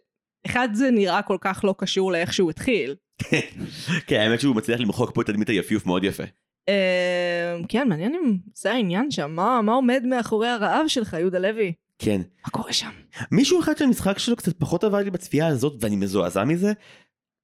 אחד 0.46 0.70
זה 0.74 0.92
נראה 0.92 1.22
כל 1.22 1.38
כך 1.42 1.62
לא 1.64 1.76
קשור 1.78 2.12
לאיך 2.12 2.34
שהוא 2.34 2.50
התחיל. 2.50 2.96
כן 4.08 4.20
האמת 4.20 4.40
שהוא 4.40 4.56
מצליח 4.56 4.80
למחוק 4.80 5.16
פה 5.16 5.22
את 5.22 5.26
תדמית 5.26 5.50
היפיוף 5.50 5.86
מאוד 5.86 6.04
יפה. 6.04 6.24
אה, 6.70 7.58
כן, 7.68 7.90
מעניין 7.90 8.16
אם 8.16 8.38
זה 8.56 8.72
העניין 8.72 9.12
שם, 9.12 9.32
מה 9.32 9.74
עומד 9.74 10.04
מאחורי 10.06 10.48
הרעב 10.48 10.88
שלך, 10.88 11.14
יהודה 11.14 11.40
לוי? 11.40 11.74
כן 12.00 12.22
מה 12.46 12.52
קורה 12.52 12.74
שם? 12.74 12.90
מישהו 13.32 13.60
אחד 13.60 13.78
שהמשחק 13.78 14.20
שלו 14.20 14.36
קצת 14.36 14.60
פחות 14.60 14.84
עבד 14.84 15.04
לי 15.04 15.12
בצפייה 15.12 15.48
הזאת 15.48 15.74
ואני 15.80 15.96
מזועזע 15.96 16.44
מזה. 16.44 16.74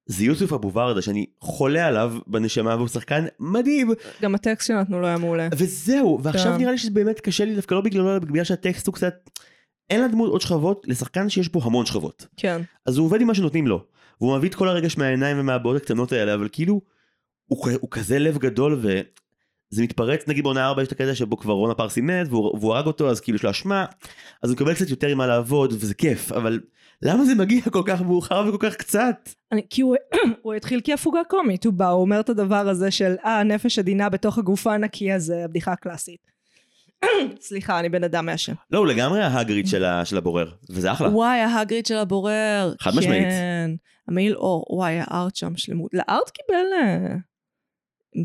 זה 0.06 0.24
יוסוף 0.24 0.52
אבו 0.52 0.72
ורדה 0.72 1.02
שאני 1.02 1.26
חולה 1.40 1.86
עליו 1.86 2.14
בנשמה 2.26 2.76
והוא 2.76 2.88
שחקן 2.88 3.24
מדהים 3.40 3.90
גם 4.22 4.34
הטקסט 4.34 4.66
שנתנו 4.66 5.00
לו 5.00 5.06
היה 5.06 5.18
מעולה. 5.18 5.48
וזהו 5.52 6.20
ועכשיו. 6.22 6.58
נראה 6.58 6.72
לי 6.72 6.78
שזה 6.78 6.90
באמת 6.90 7.20
קשה 7.20 7.44
לי 7.44 7.54
דווקא 7.54 7.74
לא 7.74 7.80
בגללו 7.80 8.10
אלא 8.10 8.18
בגלל 8.18 8.44
שהטקסט 8.44 8.86
הוא 8.86 8.94
קצת 8.94 9.30
אין 9.90 10.04
לדמות 10.04 10.30
עוד 10.30 10.40
שכבות 10.40 10.82
לשחקן 10.88 11.28
שיש 11.28 11.48
בו 11.48 11.62
המון 11.62 11.86
שכבות 11.86 12.26
כן. 12.36 12.62
אז 12.86 12.98
הוא 12.98 13.06
עובד 13.06 13.20
עם 13.20 13.26
מה 13.26 13.34
שנותנים 13.34 13.66
לו 13.66 13.84
והוא 14.20 14.36
מביא 14.36 14.48
את 14.48 14.54
כל 14.54 14.68
הרגש 14.68 14.98
מהעיניים 14.98 15.40
ומהבעות 15.40 15.76
הקטנות 15.76 16.12
האלה 16.12 16.34
אבל 16.34 16.48
כאילו 16.52 16.80
הוא, 17.46 17.70
הוא 17.80 17.90
כזה 17.90 18.18
לב 18.18 18.38
גדול 18.38 18.80
וזה 19.72 19.82
מתפרץ 19.82 20.28
נגיד 20.28 20.44
בעונה 20.44 20.66
4 20.68 20.82
יש 20.82 20.88
את 20.88 20.92
הקטע 20.92 21.14
שבו 21.14 21.36
כבר 21.36 21.52
רונה 21.52 21.74
פרסי 21.74 22.00
מת 22.00 22.26
והוא, 22.30 22.58
והוא 22.60 22.74
הרג 22.74 22.86
אותו 22.86 23.10
אז 23.10 23.20
כאילו 23.20 23.36
יש 23.36 23.42
לו 23.44 23.50
אשמה 23.50 23.84
אז 24.42 24.50
הוא 24.50 24.56
מקבל 24.56 24.74
קצת 24.74 24.88
יותר 24.90 25.06
עם 25.08 25.18
מה 25.18 25.26
לעבוד 25.26 25.72
וזה 25.72 25.94
כיף 25.94 26.32
אבל 26.32 26.60
למה 27.02 27.24
זה 27.24 27.34
מגיע 27.34 27.60
כל 27.72 27.82
כך 27.86 28.02
מאוחר 28.02 28.44
וכל 28.48 28.70
כך 28.70 28.76
קצת 28.76 29.28
אני, 29.52 29.62
כי 29.70 29.82
הוא, 29.82 29.96
הוא 30.42 30.54
התחיל 30.54 30.80
כהפוגה 30.84 31.20
קומית, 31.28 31.64
הוא 31.64 31.72
בא, 31.72 31.88
הוא 31.88 32.00
אומר 32.00 32.20
את 32.20 32.28
הדבר 32.28 32.68
הזה 32.68 32.90
של 32.90 33.14
אה, 33.24 33.40
הנפש 33.40 33.78
עדינה 33.78 34.08
בתוך 34.08 34.38
הגוף 34.38 34.66
הענקי 34.66 35.12
הזה, 35.12 35.44
הבדיחה 35.44 35.72
הקלאסית. 35.72 36.30
סליחה, 37.40 37.80
אני 37.80 37.88
בן 37.88 38.04
אדם 38.04 38.26
מעשן. 38.26 38.52
לא 38.70 38.78
הוא 38.78 38.86
לגמרי 38.86 39.22
ההגריד 39.22 39.66
של, 39.66 39.84
ה- 39.84 40.04
של 40.04 40.16
הבורר 40.16 40.50
וזה 40.70 40.92
אחלה 40.92 41.08
וואי, 41.08 41.38
ההגריד 41.38 41.86
של 41.86 41.96
הבורר. 41.96 42.72
חד 42.80 42.90
משמעית. 42.96 43.22
כן. 43.24 43.70
המעיל 44.08 44.34
אור, 44.36 44.66
וואי, 44.70 44.94
הארט 45.00 45.36
שם 45.36 45.56
שלמות. 45.56 45.90
לארט 45.94 46.30
קיבל 46.30 46.66
אה, 46.82 47.16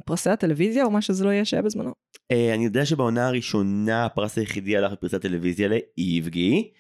פרסי 0.05 0.29
הטלוויזיה 0.29 0.85
או 0.85 0.91
מה 0.91 1.01
שזה 1.01 1.25
לא 1.25 1.29
יהיה 1.29 1.45
שהיה 1.45 1.61
בזמנו. 1.61 1.93
אה, 2.31 2.53
אני 2.53 2.65
יודע 2.65 2.85
שבעונה 2.85 3.27
הראשונה 3.27 4.05
הפרס 4.05 4.37
היחידי 4.37 4.77
הלך 4.77 4.91
בפרסי 4.91 5.21
טלוויזיה 5.21 5.67
לאיבגי. 5.67 6.71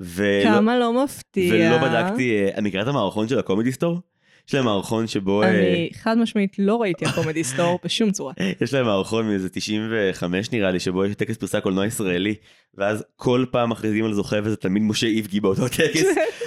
ולא, 0.00 0.44
כמה 0.44 0.78
לא 0.78 1.04
מפתיע. 1.04 1.54
ולא 1.54 1.88
בדקתי, 1.88 2.36
אה, 2.36 2.48
את 2.48 2.62
מכירה 2.62 2.82
את 2.82 2.88
המערכון 2.88 3.28
של 3.28 3.38
הקומדי 3.38 3.72
סטור? 3.72 4.00
יש 4.48 4.54
להם 4.54 4.64
מערכון 4.64 5.06
שבו, 5.06 5.42
אה, 5.42 5.48
אני 5.50 5.90
חד 5.92 6.18
משמעית 6.18 6.56
לא 6.58 6.82
ראיתי 6.82 7.04
הקומדי 7.08 7.44
סטור 7.44 7.78
בשום 7.84 8.10
צורה. 8.10 8.32
יש 8.60 8.74
להם 8.74 8.86
מערכון 8.86 9.26
מאיזה 9.26 9.48
95 9.48 10.52
נראה 10.52 10.70
לי, 10.70 10.80
שבו 10.80 11.04
יש 11.04 11.14
טקס 11.14 11.36
פרסי 11.36 11.56
הקולנוע 11.56 11.86
ישראלי, 11.86 12.34
ואז 12.74 13.04
כל 13.16 13.44
פעם 13.50 13.70
מכריזים 13.70 14.04
על 14.04 14.12
זוכה 14.12 14.36
וזה 14.44 14.56
תמיד 14.56 14.82
משה 14.82 15.06
איבגי 15.06 15.40
באותו 15.40 15.68
טקס, 15.76 16.04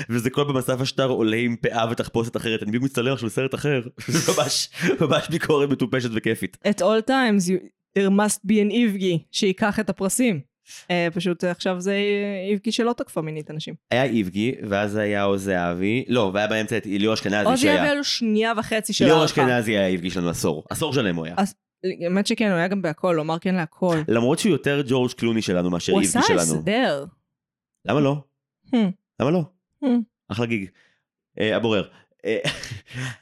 וזה 0.09 0.29
כל 0.29 0.43
פעם 0.47 0.57
אסף 0.57 0.81
אשתר 0.81 1.09
עולה 1.09 1.37
עם 1.37 1.55
פאה 1.55 1.85
ותחפושת 1.91 2.37
אחרת, 2.37 2.63
אני 2.63 2.69
בדיוק 2.69 2.83
מצטלם 2.83 3.13
עכשיו 3.13 3.27
לסרט 3.27 3.55
אחר, 3.55 3.81
זה 4.07 4.31
ממש, 4.33 4.69
ממש 5.01 5.29
ביקורת 5.29 5.69
מטופשת 5.69 6.09
וכיפית. 6.13 6.57
At 6.65 6.81
all 6.81 7.09
times 7.09 7.49
you, 7.49 7.65
there 7.97 8.11
must 8.11 8.39
be 8.47 8.53
an 8.53 8.71
איבגי 8.71 9.23
שייקח 9.31 9.79
את 9.79 9.89
הפרסים. 9.89 10.39
Uh, 10.87 10.91
פשוט 11.13 11.43
עכשיו 11.43 11.81
זה 11.81 11.91
אה, 11.91 12.49
איבגי 12.49 12.71
שלא 12.71 12.93
תקפה 12.93 13.21
מינית 13.21 13.51
אנשים. 13.51 13.73
היה 13.91 14.03
איבגי, 14.03 14.55
ואז 14.69 14.95
היה 14.95 15.23
עוז 15.23 15.43
זהבי, 15.43 16.05
לא, 16.07 16.31
והיה 16.33 16.47
באמצע 16.47 16.77
את 16.77 16.85
ליאור 16.85 17.13
אשכנזי 17.13 17.57
שהיה, 17.57 17.83
היה 17.83 17.93
לו 17.93 18.03
שנייה 18.03 18.53
וחצי 18.57 18.93
של 18.93 19.05
ליאור 19.05 19.19
הערכה. 19.19 19.41
אשכנזי 19.41 19.71
היה 19.71 19.87
איבגי 19.87 20.09
שלנו 20.09 20.29
עשור, 20.29 20.63
עשור 20.69 20.93
שלם 20.93 21.15
הוא 21.15 21.25
היה. 21.25 21.35
האמת 22.03 22.27
שכן, 22.27 22.49
הוא 22.49 22.57
היה 22.57 22.67
גם 22.67 22.81
בהכל, 22.81 23.15
הוא 23.15 23.21
אמר 23.21 23.39
כן 23.39 23.55
להכל. 23.55 23.97
למרות 24.07 24.39
שהוא 24.39 24.51
יותר 24.51 24.81
ג'ורג' 24.87 25.11
קלוני 25.11 25.41
שלנו 25.41 25.69
מאשר 25.69 25.93
הוא 25.93 26.01
איבגי 26.01 26.19
עשה 26.19 26.27
שלנו. 26.27 26.41
הסדר. 26.41 27.05
למה 27.85 27.99
לא? 27.99 28.15
Hmm. 28.67 28.77
למה 29.19 29.31
לא? 29.31 29.43
Hmm. 29.83 29.87
אחלה 30.31 30.45
גיג. 30.45 30.69
אה, 31.39 31.55
הבורר. 31.55 31.89
אה, 32.25 32.39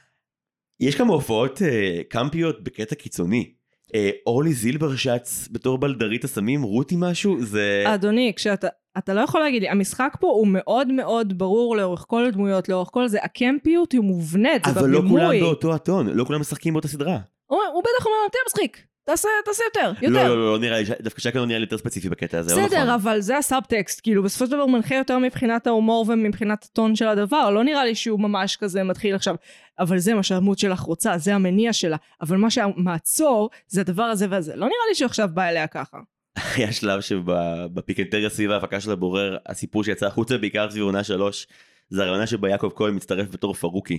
יש 0.80 0.94
כמה 0.94 1.12
הופעות 1.12 1.62
אה, 1.62 2.00
קמפיות 2.08 2.64
בקטע 2.64 2.94
קיצוני. 2.94 3.54
אה, 3.94 4.10
אורלי 4.26 4.52
זילברשץ 4.52 5.48
בתור 5.52 5.78
בלדרית 5.78 6.24
הסמים, 6.24 6.62
רותי 6.62 6.94
משהו, 6.98 7.36
זה... 7.44 7.84
אדוני, 7.86 8.32
כשאתה... 8.36 8.68
אתה 8.98 9.14
לא 9.14 9.20
יכול 9.20 9.40
להגיד 9.40 9.62
לי, 9.62 9.68
המשחק 9.68 10.16
פה 10.20 10.26
הוא 10.26 10.46
מאוד 10.46 10.92
מאוד 10.92 11.38
ברור 11.38 11.76
לאורך 11.76 12.04
כל 12.08 12.24
הדמויות, 12.24 12.68
לאורך 12.68 12.88
כל 12.92 13.08
זה, 13.08 13.18
הקמפיות 13.22 13.92
היא 13.92 14.00
מובנית, 14.00 14.64
זה 14.64 14.70
אבל 14.70 14.88
לא 14.88 15.00
בבימוי. 15.00 15.20
כולם 15.20 15.40
באותו 15.40 15.74
הטון, 15.74 16.06
לא 16.06 16.24
כולם 16.24 16.40
משחקים 16.40 16.72
באותה 16.72 16.88
סדרה. 16.88 17.18
הוא 17.46 17.58
הוא 17.74 17.82
בטח 17.82 18.06
אומר, 18.06 18.16
תהיה 18.32 18.42
מצחיק, 18.46 18.86
תעשה 19.08 19.28
תעשה 19.44 19.62
יותר, 19.64 19.92
לא, 20.02 20.08
יותר. 20.08 20.28
לא, 20.28 20.36
לא, 20.38 20.52
לא 20.52 20.58
נראה 20.58 20.78
לי, 20.78 20.84
דווקא 21.02 21.20
שקר 21.20 21.40
לא 21.40 21.46
נראה 21.46 21.58
לי 21.58 21.64
יותר 21.64 21.78
ספציפי 21.78 22.08
בקטע 22.08 22.38
הזה, 22.38 22.54
לא 22.54 22.56
נכון. 22.56 22.70
בסדר, 22.70 22.94
אבל 22.94 23.20
זה 23.20 23.36
הסאבטקסט, 23.36 24.00
כאילו 24.02 24.22
בסופו 24.22 24.46
של 24.46 24.52
דבר 24.52 24.60
הוא 24.60 24.70
מנחה 24.70 24.94
יותר 24.94 25.18
מבחינת 25.18 25.66
ההומור 25.66 26.04
ומבחינת 26.08 26.64
הטון 26.64 26.96
של 26.96 27.08
הדבר, 27.08 27.50
לא 27.50 27.64
נראה 27.64 27.84
לי 27.84 27.94
שהוא 27.94 28.20
ממש 28.20 28.56
כזה 28.56 28.82
מתחיל 28.82 29.14
עכשיו, 29.14 29.34
אבל 29.78 29.98
זה 29.98 30.14
מה 30.14 30.22
שהדמות 30.22 30.58
שלך 30.58 30.80
רוצה, 30.80 31.18
זה 31.18 31.34
המניע 31.34 31.72
שלה, 31.72 31.96
אבל 32.20 32.36
מה 32.36 32.50
שהמעצור 32.50 33.50
זה 33.68 33.80
הדבר 33.80 34.02
הזה 34.02 34.26
והזה, 34.30 34.52
לא 34.56 34.66
נראה 34.66 34.88
לי 34.88 34.94
שהוא 34.94 35.06
עכשיו 35.06 35.28
בא 35.34 35.48
אליה 35.48 35.66
ככה. 35.66 35.98
היה 36.56 36.72
שלב 36.72 37.00
שבפיקנטריה 37.00 38.30
סביב 38.30 38.50
ההפקה 38.50 38.80
של 38.80 38.90
הבורר, 38.90 39.36
הסיפור 39.46 39.84
שיצא 39.84 40.06
החוצה 40.06 40.38
בעיקר 40.38 40.70
סביב 40.70 40.82
עונה 40.82 41.04
שלוש, 41.04 41.46
זה 41.90 42.02
הרי 42.02 42.11
העונה 42.11 42.26
שבה 42.26 42.48
יעקב 42.48 42.70
כהן 42.76 42.94
מצטרף 42.94 43.28
בתור 43.30 43.54
פרוקי. 43.54 43.98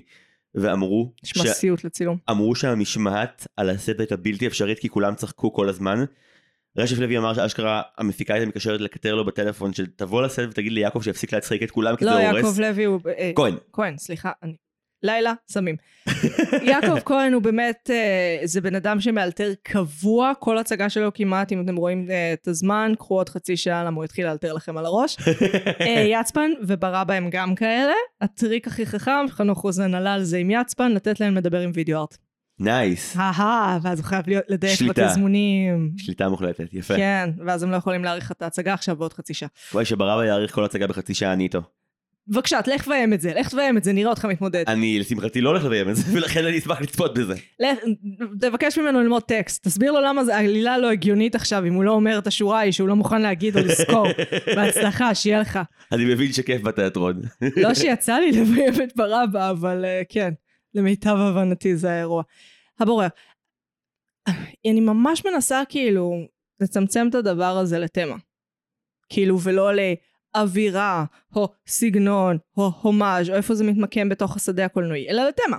ואמרו, 0.55 1.13
נשמע 1.23 1.53
סיוט 1.53 1.83
לצילום. 1.83 2.17
אמרו 2.29 2.55
שהמשמעת 2.55 3.47
על 3.57 3.69
הסט 3.69 3.99
הייתה 3.99 4.17
בלתי 4.17 4.47
אפשרית 4.47 4.79
כי 4.79 4.89
כולם 4.89 5.15
צחקו 5.15 5.53
כל 5.53 5.69
הזמן. 5.69 6.03
רשף 6.77 6.99
לוי 6.99 7.17
אמר 7.17 7.33
שאשכרה 7.33 7.81
המפיקה 7.97 8.33
הייתה 8.33 8.47
מתקשרת 8.47 8.81
לקטר 8.81 9.15
לו 9.15 9.25
בטלפון 9.25 9.73
של 9.73 9.85
תבוא 9.85 10.21
לסט 10.21 10.39
ותגיד 10.49 10.71
ליעקב 10.71 11.01
שיפסיק 11.01 11.33
להצחיק 11.33 11.63
את 11.63 11.71
כולם 11.71 11.95
כי 11.95 12.05
לא, 12.05 12.11
זה 12.11 12.29
הורס. 12.29 12.45
יעקב 12.45 12.59
לוי 12.59 12.83
הוא... 12.83 12.99
אה, 13.17 13.31
כהן. 13.35 13.55
כהן, 13.73 13.97
סליחה, 13.97 14.31
אני... 14.43 14.55
לילה, 15.03 15.33
סמים. 15.49 15.75
יעקב 16.61 16.99
כהן 17.05 17.33
הוא 17.33 17.41
באמת, 17.41 17.89
אה, 17.93 18.37
זה 18.43 18.61
בן 18.61 18.75
אדם 18.75 19.01
שמאלתר 19.01 19.53
קבוע, 19.63 20.31
כל 20.39 20.57
הצגה 20.57 20.89
שלו 20.89 21.13
כמעט, 21.13 21.51
אם 21.51 21.61
אתם 21.61 21.75
רואים 21.75 22.11
אה, 22.11 22.33
את 22.33 22.47
הזמן, 22.47 22.93
קחו 22.97 23.15
עוד 23.15 23.29
חצי 23.29 23.57
שעה 23.57 23.83
למה 23.83 23.95
הוא 23.95 24.05
יתחיל 24.05 24.25
לאלתר 24.25 24.53
לכם 24.53 24.77
על 24.77 24.85
הראש. 24.85 25.17
אה, 25.81 26.05
יצפן 26.07 26.51
וברא 26.61 27.03
בהם 27.03 27.29
גם 27.31 27.55
כאלה. 27.55 27.93
הטריק 28.21 28.67
הכי 28.67 28.85
חכם, 28.85 29.25
חנוך 29.29 29.59
רוזן 29.59 29.95
עלה 29.95 30.13
על 30.13 30.23
זה 30.23 30.37
עם 30.37 30.51
יצפן, 30.51 30.91
לתת 30.91 31.19
להם 31.19 31.35
לדבר 31.35 31.59
עם 31.59 31.71
וידאו 31.73 31.99
Art. 31.99 32.17
Nice. 32.59 33.17
אהה, 33.17 33.79
ואז 33.83 33.99
הוא 33.99 34.05
חייב 34.05 34.23
להיות, 34.27 34.43
לדייק. 34.49 34.81
בתזמונים. 34.81 35.91
שליטה 35.97 36.29
מוחלטת, 36.29 36.73
יפה. 36.73 36.95
כן, 36.95 37.29
ואז 37.45 37.63
הם 37.63 37.71
לא 37.71 37.77
יכולים 37.77 38.03
להאריך 38.03 38.31
את 38.31 38.41
ההצגה 38.41 38.73
עכשיו 38.73 38.95
בעוד 38.95 39.13
חצי 39.13 39.33
שעה. 39.33 39.49
וואי 39.73 39.85
שברבא 39.85 40.25
יאריך 40.25 40.55
כל 40.55 40.65
הצגה 40.65 40.87
בחצי 40.87 41.13
שעה 41.13 41.33
אני 41.33 41.43
איתו. 41.43 41.61
בבקשה, 42.29 42.61
תלך 42.61 42.83
תביים 42.83 43.13
את 43.13 43.21
זה, 43.21 43.33
לך 43.33 43.49
תביים 43.49 43.77
את 43.77 43.83
זה, 43.83 43.93
נראה 43.93 44.09
אותך 44.09 44.25
מתמודד. 44.25 44.63
אני 44.67 44.99
לשמחתי 44.99 45.41
לא 45.41 45.49
הולך 45.49 45.63
לביים 45.63 45.89
את 45.89 45.95
זה, 45.95 46.03
ולכן 46.13 46.45
אני 46.45 46.57
אשמח 46.57 46.81
לצפות 46.81 47.17
בזה. 47.17 47.33
לך, 47.59 47.77
תבקש 48.39 48.77
ממנו 48.77 49.01
ללמוד 49.01 49.23
טקסט, 49.23 49.63
תסביר 49.63 49.91
לו 49.91 50.01
למה 50.01 50.25
זה 50.25 50.37
עלילה 50.37 50.77
לא 50.77 50.91
הגיונית 50.91 51.35
עכשיו, 51.35 51.65
אם 51.65 51.73
הוא 51.73 51.83
לא 51.83 51.91
אומר 51.91 52.17
את 52.17 52.27
השורה 52.27 52.59
ההיא 52.59 52.71
שהוא 52.71 52.87
לא 52.87 52.95
מוכן 52.95 53.21
להגיד 53.21 53.57
או 53.57 53.61
לזכור. 53.61 54.07
בהצלחה, 54.55 55.15
שיהיה 55.15 55.39
לך. 55.39 55.59
אני 55.91 56.05
מבין 56.05 56.33
שכיף 56.33 56.61
בתיאטרון. 56.61 57.21
לא 57.57 57.73
שיצא 57.73 58.17
לי 58.17 58.31
לביים 58.31 58.73
את 58.83 58.95
ברבא, 58.95 59.49
אבל 59.49 59.85
אה, 59.85 60.01
כן, 60.09 60.33
למיטב 60.73 61.15
הבנתי 61.15 61.75
זה 61.75 61.91
האירוע. 61.91 62.23
הבורר, 62.79 63.07
אני 64.71 64.79
ממש 64.79 65.25
מנסה 65.25 65.61
כאילו 65.69 66.13
לצמצם 66.59 67.07
את 67.09 67.15
הדבר 67.15 67.57
הזה 67.57 67.79
לתמה. 67.79 68.15
כאילו, 69.09 69.39
ולא 69.41 69.69
לאווירה, 70.37 71.05
או 71.35 71.53
סגנון, 71.67 72.37
או 72.57 72.71
הומאז', 72.81 73.29
או 73.29 73.35
איפה 73.35 73.55
זה 73.55 73.63
מתמקם 73.63 74.09
בתוך 74.09 74.35
השדה 74.35 74.65
הקולנועי, 74.65 75.09
אלא 75.09 75.27
לתמה. 75.27 75.57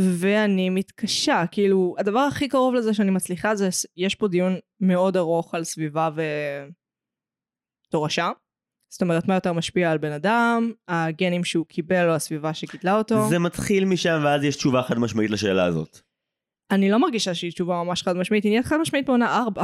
ואני 0.00 0.70
מתקשה, 0.70 1.44
כאילו, 1.50 1.94
הדבר 1.98 2.20
הכי 2.20 2.48
קרוב 2.48 2.74
לזה 2.74 2.94
שאני 2.94 3.10
מצליחה 3.10 3.56
זה, 3.56 3.68
יש 3.96 4.14
פה 4.14 4.28
דיון 4.28 4.56
מאוד 4.80 5.16
ארוך 5.16 5.54
על 5.54 5.64
סביבה 5.64 6.10
ותורשה. 7.88 8.30
זאת 8.92 9.02
אומרת, 9.02 9.28
מה 9.28 9.34
יותר 9.34 9.52
משפיע 9.52 9.90
על 9.90 9.98
בן 9.98 10.12
אדם, 10.12 10.72
הגנים 10.88 11.44
שהוא 11.44 11.66
קיבל 11.66 12.08
או 12.08 12.14
הסביבה 12.14 12.54
שגידלה 12.54 12.98
אותו. 12.98 13.28
זה 13.28 13.38
מתחיל 13.38 13.84
משם 13.84 14.20
ואז 14.24 14.44
יש 14.44 14.56
תשובה 14.56 14.82
חד 14.82 14.98
משמעית 14.98 15.30
לשאלה 15.30 15.64
הזאת. 15.64 16.00
אני 16.70 16.90
לא 16.90 16.98
מרגישה 16.98 17.34
שהיא 17.34 17.52
תשובה 17.52 17.82
ממש 17.82 18.02
חד 18.02 18.16
משמעית, 18.16 18.44
היא 18.44 18.50
נהיית 18.50 18.66
חד 18.66 18.76
משמעית 18.80 19.06
בעונה 19.06 19.38
ארבע. 19.38 19.62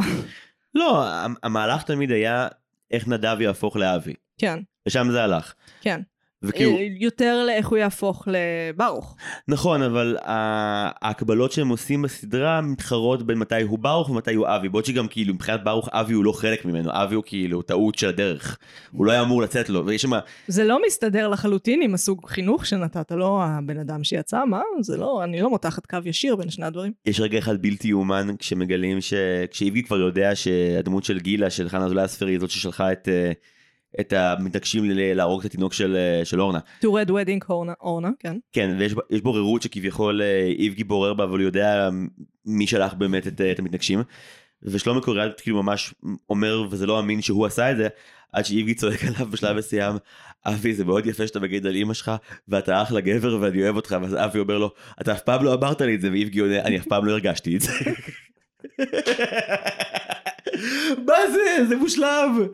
לא, 0.74 1.04
המהלך 1.42 1.82
תמיד 1.82 2.10
היה 2.10 2.48
איך 2.92 3.08
נדב 3.08 3.36
יהפוך 3.40 3.76
לאבי. 3.76 4.14
כן. 4.38 4.58
ושם 4.88 5.08
זה 5.10 5.22
הלך. 5.22 5.54
כן. 5.80 6.00
וכאילו, 6.42 6.76
אה, 6.76 6.86
יותר 6.98 7.44
לאיך 7.46 7.68
הוא 7.68 7.78
יהפוך 7.78 8.28
לברוך. 8.28 9.16
נכון, 9.48 9.82
אבל 9.82 10.16
ההקבלות 10.22 11.52
שהם 11.52 11.68
עושים 11.68 12.02
בסדרה 12.02 12.60
מתחרות 12.60 13.22
בין 13.22 13.38
מתי 13.38 13.62
הוא 13.62 13.78
ברוך 13.78 14.10
ומתי 14.10 14.34
הוא 14.34 14.46
אבי. 14.48 14.68
בעוד 14.68 14.84
שגם 14.84 15.08
כאילו 15.08 15.34
מבחינת 15.34 15.64
ברוך 15.64 15.88
אבי 15.92 16.14
הוא 16.14 16.24
לא 16.24 16.32
חלק 16.32 16.64
ממנו, 16.64 16.90
אבי 16.92 17.14
הוא 17.14 17.24
כאילו 17.26 17.62
טעות 17.62 17.94
של 17.94 18.08
הדרך. 18.08 18.58
הוא 18.92 19.06
לא 19.06 19.12
היה 19.12 19.22
אמור 19.22 19.42
לצאת 19.42 19.68
לו, 19.68 19.86
ויש 19.86 20.02
שם... 20.02 20.12
זה 20.48 20.64
לא 20.64 20.78
מסתדר 20.86 21.28
לחלוטין 21.28 21.82
עם 21.82 21.94
הסוג 21.94 22.26
חינוך 22.26 22.66
שנתת, 22.66 23.12
לא 23.12 23.42
הבן 23.44 23.78
אדם 23.78 24.04
שיצא, 24.04 24.44
מה? 24.44 24.60
זה 24.80 24.96
לא, 24.96 25.24
אני 25.24 25.40
לא 25.40 25.50
מותחת 25.50 25.86
קו 25.86 25.98
ישיר 26.04 26.36
בין 26.36 26.50
שני 26.50 26.66
הדברים. 26.66 26.92
יש 27.06 27.20
רגע 27.20 27.38
אחד 27.38 27.62
בלתי 27.62 27.88
יאומן 27.88 28.26
כשמגלים 28.38 29.00
ש... 29.00 29.14
כשאיבי 29.50 29.82
כבר 29.82 29.98
יודע 29.98 30.34
שהדמות 30.34 31.04
של 31.04 31.18
גילה, 31.18 31.50
של 31.50 31.68
חנה 31.68 31.84
אזולאי 31.84 32.04
הספרי, 32.04 32.38
זאת 32.38 32.50
ששלחה 32.50 32.92
את... 32.92 33.08
אה, 33.98 34.00
את 34.00 34.12
המתעקשים 34.12 34.84
להרוג 34.94 35.40
את 35.40 35.46
התינוק 35.46 35.72
של, 35.72 35.96
אה, 35.96 36.24
של 36.24 36.40
אורנה. 36.40 36.58
To 36.84 36.86
red 36.86 37.08
wedding 37.08 37.46
אורנה, 37.48 37.72
אורנה, 37.80 38.10
כן. 38.18 38.36
כן, 38.52 38.76
ויש 38.78 38.94
יש 39.10 39.20
בוררות 39.20 39.62
שכביכול 39.62 40.22
אה, 40.22 40.52
איבגי 40.58 40.84
בורר 40.84 41.14
בה, 41.14 41.24
אבל 41.24 41.38
הוא 41.38 41.46
יודע 41.46 41.88
מי 42.46 42.66
שלח 42.66 42.94
באמת 42.94 43.26
את, 43.26 43.40
את 43.40 43.58
המתנגשים. 43.58 44.02
ושלומי 44.62 45.00
קוריאל 45.00 45.32
כאילו 45.36 45.62
ממש 45.62 45.94
אומר, 46.30 46.64
וזה 46.70 46.86
לא 46.86 47.00
אמין 47.00 47.22
שהוא 47.22 47.46
עשה 47.46 47.70
את 47.70 47.76
זה, 47.76 47.88
עד 48.32 48.44
שאיבגי 48.44 48.74
צועק 48.74 49.04
עליו 49.04 49.26
בשלב 49.26 49.56
מסוים, 49.56 49.96
אבי 50.46 50.74
זה 50.74 50.84
מאוד 50.84 51.06
יפה 51.06 51.26
שאתה 51.26 51.40
מגיד 51.40 51.66
על 51.66 51.76
אמא 51.76 51.94
שלך, 51.94 52.12
ואתה 52.48 52.82
אחלה 52.82 53.00
גבר 53.00 53.38
ואני 53.40 53.62
אוהב 53.62 53.76
אותך, 53.76 53.96
ואז 54.02 54.14
אבי 54.14 54.38
אומר 54.38 54.58
לו, 54.58 54.70
אתה 55.00 55.12
אף 55.12 55.22
פעם 55.22 55.44
לא 55.44 55.54
אמרת 55.54 55.80
לי 55.80 55.94
את 55.94 56.00
זה, 56.00 56.10
ואיבגי 56.10 56.40
עונה, 56.40 56.60
אני 56.60 56.78
אף 56.78 56.86
פעם 56.86 57.04
לא 57.04 57.12
הרגשתי 57.12 57.56
את 57.56 57.60
זה. 57.60 57.72
מה 61.06 61.14
זה? 61.32 61.66
זה 61.68 61.76
מושלם! 61.76 62.46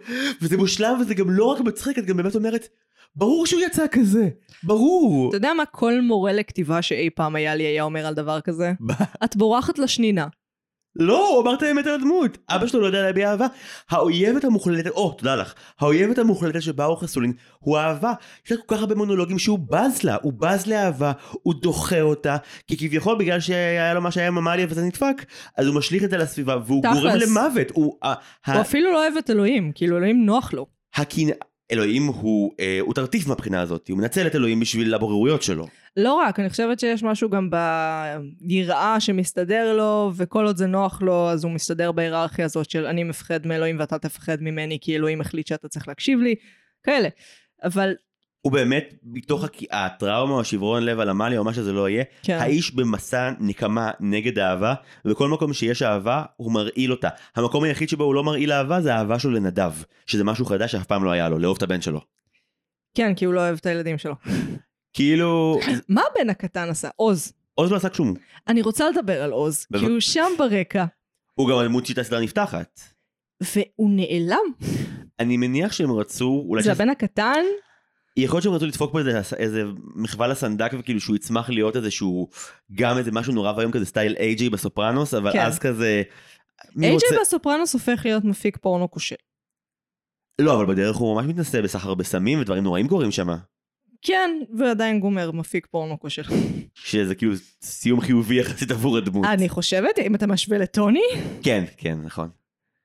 וזה 0.43 0.57
מושלם 0.57 0.99
וזה 1.01 1.15
גם 1.15 1.31
לא 1.31 1.45
רק 1.45 1.61
מצחיק, 1.61 1.99
את 1.99 2.07
גם 2.07 2.17
באמת 2.17 2.35
אומרת, 2.35 2.69
ברור 3.17 3.47
שהוא 3.47 3.61
יצא 3.61 3.87
כזה, 3.91 4.29
ברור. 4.63 5.29
אתה 5.29 5.37
יודע 5.37 5.55
מה 5.55 5.67
כל 5.67 6.01
מורה 6.01 6.33
לכתיבה 6.33 6.83
שאי 6.83 7.11
פעם 7.11 7.37
היה 7.37 7.55
לי 7.55 7.65
היה 7.65 7.83
אומר 7.83 8.07
על 8.07 8.15
דבר 8.15 8.41
כזה? 8.41 8.73
מה? 8.81 8.95
את 9.25 9.37
בורחת 9.37 9.79
לשנינה. 9.79 10.27
לא, 10.99 11.29
הוא 11.29 11.43
אמר 11.43 11.55
את 11.55 11.63
האמת 11.63 11.87
על 11.87 11.95
הדמות. 11.95 12.39
אבא 12.49 12.67
שלו 12.67 12.81
לא 12.81 12.87
יודע 12.87 13.03
להביע 13.03 13.31
אהבה. 13.31 13.47
האויבת 13.91 14.45
המוחלטת, 14.45 14.87
או, 14.91 15.13
תודה 15.19 15.37
לך. 15.37 15.55
האויבת 15.81 16.19
המוחלטת 16.19 16.63
של 16.63 16.73
ברוך 16.73 17.05
אסולין 17.05 17.33
הוא 17.59 17.79
אהבה. 17.79 18.13
יש 18.47 18.53
לה 18.53 18.59
כל 18.67 18.75
כך 18.75 18.81
הרבה 18.81 18.95
מונולוגים 18.95 19.39
שהוא 19.39 19.59
בז 19.71 20.03
לה, 20.03 20.17
הוא 20.23 20.33
בז 20.39 20.67
לאהבה, 20.67 21.13
הוא 21.43 21.55
דוחה 21.63 22.01
אותה, 22.01 22.37
כי 22.67 22.77
כביכול 22.77 23.19
בגלל 23.19 23.41
שהיה 23.41 23.95
לו 23.95 24.01
מה 24.01 24.11
שהיה 24.11 24.27
עם 24.27 24.39
עמליה 24.39 24.67
וזה 24.69 24.83
נדפק, 24.83 25.25
אז 25.57 25.67
הוא 25.67 25.75
משליך 25.75 26.05
את 26.05 26.11
זה 26.11 26.17
לסביבה, 26.17 26.57
והוא 26.67 26.83
תכלס. 26.83 26.99
גורם 26.99 27.17
למוות. 27.17 27.67
הוא, 27.73 27.85
הוא 27.85 27.95
ה- 28.47 28.61
אפילו 28.61 28.93
לא 28.93 29.03
אוהב 29.05 29.17
את 29.17 29.31
אלוהים, 29.31 29.73
כאילו 29.75 29.97
אלוהים 29.97 30.27
נוח 30.27 30.53
לו. 30.53 30.67
הקנאה, 30.95 31.35
אלוהים 31.73 32.07
הוא, 32.07 32.53
אה, 32.61 32.79
הוא 32.81 32.95
תרטיף 32.95 33.27
מהבחינה 33.27 33.61
הזאת, 33.61 33.89
הוא 33.89 33.99
מנצל 33.99 34.27
את 34.27 34.35
אלוהים 34.35 34.61
בשביל 34.61 34.95
הבוררויות 34.95 35.43
שלו. 35.43 35.67
לא 35.97 36.15
רק, 36.15 36.41
אני 36.41 36.51
חושבת 36.51 36.81
שיש 36.81 37.03
משהו 37.03 37.31
גם 37.31 37.51
ביראה 38.41 39.01
שמסתדר 39.01 39.77
לו, 39.77 40.13
וכל 40.17 40.47
עוד 40.47 40.57
זה 40.57 40.67
נוח 40.67 41.03
לו, 41.03 41.31
אז 41.31 41.45
הוא 41.45 41.53
מסתדר 41.53 41.93
בהיררכיה 41.93 42.45
הזאת 42.45 42.71
של 42.71 42.87
אני 42.87 43.05
מפחד 43.05 43.47
מאלוהים 43.47 43.79
ואתה 43.79 43.99
תפחד 43.99 44.43
ממני, 44.43 44.79
כי 44.81 44.97
אלוהים 44.97 45.21
החליט 45.21 45.47
שאתה 45.47 45.69
צריך 45.69 45.89
להקשיב 45.89 46.19
לי, 46.21 46.35
כאלה. 46.83 47.09
אבל 47.65 47.95
הוא 48.41 48.53
באמת, 48.53 48.95
מתוך 49.03 49.45
הק- 49.45 49.63
הטראומה 49.71 50.35
או 50.35 50.45
שברון 50.45 50.83
לב 50.85 51.01
על 51.01 51.09
עמליה 51.09 51.39
או 51.39 51.45
מה 51.45 51.55
שזה 51.55 51.73
לא 51.73 51.89
יהיה, 51.89 52.05
כן, 52.23 52.39
האיש 52.39 52.75
במסע 52.75 53.31
נקמה 53.41 53.91
נגד 54.01 54.39
אהבה, 54.39 54.75
ובכל 55.05 55.29
מקום 55.29 55.53
שיש 55.53 55.83
אהבה, 55.83 56.23
הוא 56.37 56.53
מרעיל 56.53 56.91
אותה. 56.93 57.09
המקום 57.37 57.65
היחיד 57.65 57.89
שבו 57.89 58.05
הוא 58.05 58.15
לא 58.15 58.25
מרעיל 58.25 58.53
אהבה 58.53 58.81
זה 58.81 58.95
האהבה 58.95 59.19
שלו 59.19 59.31
לנדב, 59.31 59.73
שזה 60.07 60.25
משהו 60.25 60.45
חדש 60.45 60.73
שאף 60.73 60.85
פעם 60.87 61.05
לא 61.05 61.11
היה 61.11 61.29
לו, 61.29 61.39
לאהוב 61.39 61.57
את 61.57 61.63
הבן 61.63 61.81
שלו. 61.81 62.01
כן, 62.95 63.15
כי 63.15 63.25
הוא 63.25 63.35
לא 63.35 63.41
אוהב 63.41 63.57
את 63.61 63.67
הילדים 63.67 63.99
שלו. 63.99 64.15
כאילו, 64.93 65.59
מה 65.89 66.03
הבן 66.13 66.31
הקטן 66.31 66.69
עשה? 66.69 66.89
עוז. 66.97 67.33
עוז 67.55 67.71
לא 67.73 67.77
עשה 67.77 67.89
כלום. 67.89 68.15
אני 68.49 68.63
רוצה 68.63 68.91
לדבר 68.91 69.23
על 69.23 69.31
עוז, 69.33 69.67
כי 69.79 69.85
הוא 69.85 70.01
שם 70.01 70.31
ברקע, 70.39 70.85
הוא 71.35 71.49
גם 71.51 71.59
הדמות 71.59 71.87
שאיתה 71.87 72.01
הסדרה 72.01 72.21
נפתחת. 72.21 72.81
והוא 73.41 73.91
נעלם. 73.91 74.45
אני 75.21 75.37
מניח 75.37 75.73
שהם 75.73 75.93
רצו, 75.93 76.45
אולי... 76.49 76.63
זה 76.63 76.73
הבן 76.73 76.89
הקטן, 76.91 77.43
יכול 78.17 78.37
להיות 78.37 78.43
שהם 78.45 78.53
רצו 78.53 78.67
לדפוק 78.67 78.93
פה 78.93 78.99
איזה, 78.99 79.21
איזה 79.37 79.63
מחווה 79.95 80.27
לסנדק 80.27 80.71
וכאילו 80.79 81.01
שהוא 81.01 81.17
יצמח 81.17 81.51
להיות 81.51 81.77
איזה 81.77 81.91
שהוא 81.91 82.29
גם 82.75 82.99
איזה 82.99 83.11
משהו 83.13 83.33
נורא 83.33 83.53
ואיום 83.57 83.73
כזה 83.73 83.87
סטייל 83.87 84.17
איי-ג'יי 84.19 84.51
בסופרנוס, 84.51 85.15
אבל 85.15 85.33
כן. 85.33 85.47
אז 85.47 85.59
כזה... 85.59 86.03
מי 86.75 86.87
אייג'יי 86.87 87.09
רוצה- 87.11 87.21
בסופרנוס 87.21 87.73
הופך 87.73 88.01
להיות 88.05 88.25
מפיק 88.25 88.57
פורנו 88.57 88.91
כושל. 88.91 89.17
לא, 90.41 90.55
אבל 90.57 90.67
בדרך 90.67 90.97
הוא 90.97 91.15
ממש 91.15 91.27
מתנסה 91.27 91.63
בסחר 91.63 91.95
בסמים 91.95 92.41
ודברים 92.41 92.65
נוראים 92.65 92.89
קורים 92.89 93.11
שם. 93.11 93.29
כן, 94.03 94.31
ועדיין 94.59 95.01
גומר 95.01 95.31
מפיק 95.31 95.67
פורנו 95.71 96.01
כושל. 96.01 96.23
שזה 96.75 97.15
כאילו 97.15 97.33
סיום 97.63 98.01
חיובי 98.01 98.41
יחסית 98.41 98.71
עבור 98.71 98.97
הדמות. 98.97 99.25
אני 99.27 99.49
חושבת, 99.49 99.99
אם 99.99 100.15
אתה 100.15 100.27
משווה 100.27 100.59
לטוני, 100.59 101.01
כן, 101.43 101.65
כן, 101.77 101.99
נכון. 102.05 102.29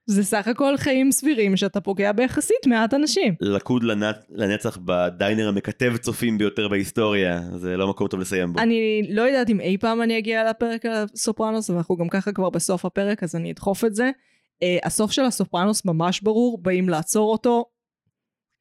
זה 0.06 0.24
סך 0.24 0.48
הכל 0.48 0.76
חיים 0.76 1.12
סבירים 1.12 1.56
שאתה 1.56 1.80
פוגע 1.80 2.12
ביחסית 2.12 2.66
מעט 2.66 2.94
אנשים. 2.94 3.34
לקוד 3.40 3.82
לנ- 3.84 4.02
לנצח 4.30 4.78
בדיינר 4.84 5.48
המקטב 5.48 5.96
צופים 5.96 6.38
ביותר 6.38 6.68
בהיסטוריה, 6.68 7.40
זה 7.56 7.76
לא 7.76 7.88
מקום 7.88 8.08
טוב 8.08 8.20
לסיים 8.20 8.52
בו. 8.52 8.60
אני 8.60 9.02
לא 9.10 9.22
יודעת 9.22 9.50
אם 9.50 9.60
אי 9.60 9.78
פעם 9.78 10.02
אני 10.02 10.18
אגיע 10.18 10.50
לפרק 10.50 10.86
על 10.86 10.92
הסופרנוס, 10.92 11.70
אבל 11.70 11.78
אנחנו 11.78 11.96
גם 11.96 12.08
ככה 12.08 12.32
כבר 12.32 12.50
בסוף 12.50 12.84
הפרק, 12.84 13.22
אז 13.22 13.36
אני 13.36 13.52
אדחוף 13.52 13.84
את 13.84 13.94
זה. 13.94 14.10
Uh, 14.54 14.66
הסוף 14.86 15.10
של 15.12 15.22
הסופרנוס 15.24 15.84
ממש 15.84 16.20
ברור, 16.20 16.58
באים 16.62 16.88
לעצור 16.88 17.32
אותו. 17.32 17.64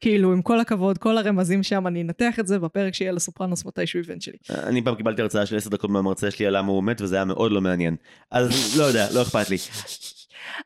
כאילו, 0.03 0.33
עם 0.33 0.41
כל 0.41 0.59
הכבוד, 0.59 0.97
כל 0.97 1.17
הרמזים 1.17 1.63
שם, 1.63 1.87
אני 1.87 2.01
אנתח 2.01 2.39
את 2.39 2.47
זה 2.47 2.59
בפרק 2.59 2.93
שיהיה 2.93 3.11
לסופרנוס 3.11 3.65
מתישהו 3.65 3.97
event 3.99 4.21
שלי. 4.21 4.37
אני 4.49 4.81
פעם 4.81 4.95
קיבלתי 4.95 5.21
הרצאה 5.21 5.45
של 5.45 5.57
10 5.57 5.69
דקות 5.69 5.89
מהמרצה 5.89 6.31
שלי 6.31 6.45
על 6.45 6.57
למה 6.57 6.67
הוא 6.71 6.83
מת 6.83 7.01
וזה 7.01 7.15
היה 7.15 7.25
מאוד 7.25 7.51
לא 7.51 7.61
מעניין. 7.61 7.95
אז 8.31 8.77
לא 8.79 8.83
יודע, 8.83 9.07
לא 9.13 9.21
אכפת 9.21 9.49
לי. 9.49 9.57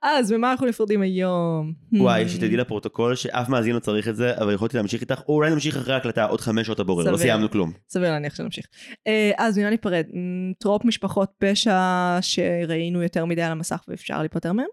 אז 0.01 0.31
במה 0.31 0.51
אנחנו 0.51 0.67
נפרדים 0.67 1.01
היום? 1.01 1.73
וואי, 1.93 2.25
Hmm. 2.25 2.27
שתדעי 2.27 2.57
לפרוטוקול 2.57 3.15
שאף 3.15 3.49
מאזין 3.49 3.75
לא 3.75 3.79
צריך 3.79 4.07
את 4.07 4.15
זה, 4.15 4.37
אבל 4.37 4.53
יכולתי 4.53 4.77
להמשיך 4.77 5.01
איתך, 5.01 5.21
או 5.27 5.35
אולי 5.35 5.51
נמשיך 5.51 5.77
אחרי 5.77 5.93
ההקלטה 5.93 6.25
עוד 6.25 6.41
חמש 6.41 6.67
שעות 6.67 6.79
הבורר, 6.79 7.11
לא. 7.11 7.17
סיימנו 7.17 7.51
כלום. 7.51 7.71
סביר 7.89 8.09
להניח 8.11 8.35
שנמשיך. 8.35 8.65
אה, 9.07 9.31
אז 9.37 9.57
ממה 9.57 9.69
ניפרד? 9.69 10.05
מ, 10.13 10.53
trope 10.53 10.85
משפחות 10.85 11.29
פשע 11.37 11.79
שראינו 12.21 13.03
יותר 13.03 13.25
מדי 13.25 13.41
על 13.41 13.51
המסך 13.51 13.83
ואפשר 13.87 14.19
להיפטר 14.19 14.53
מהם? 14.53 14.67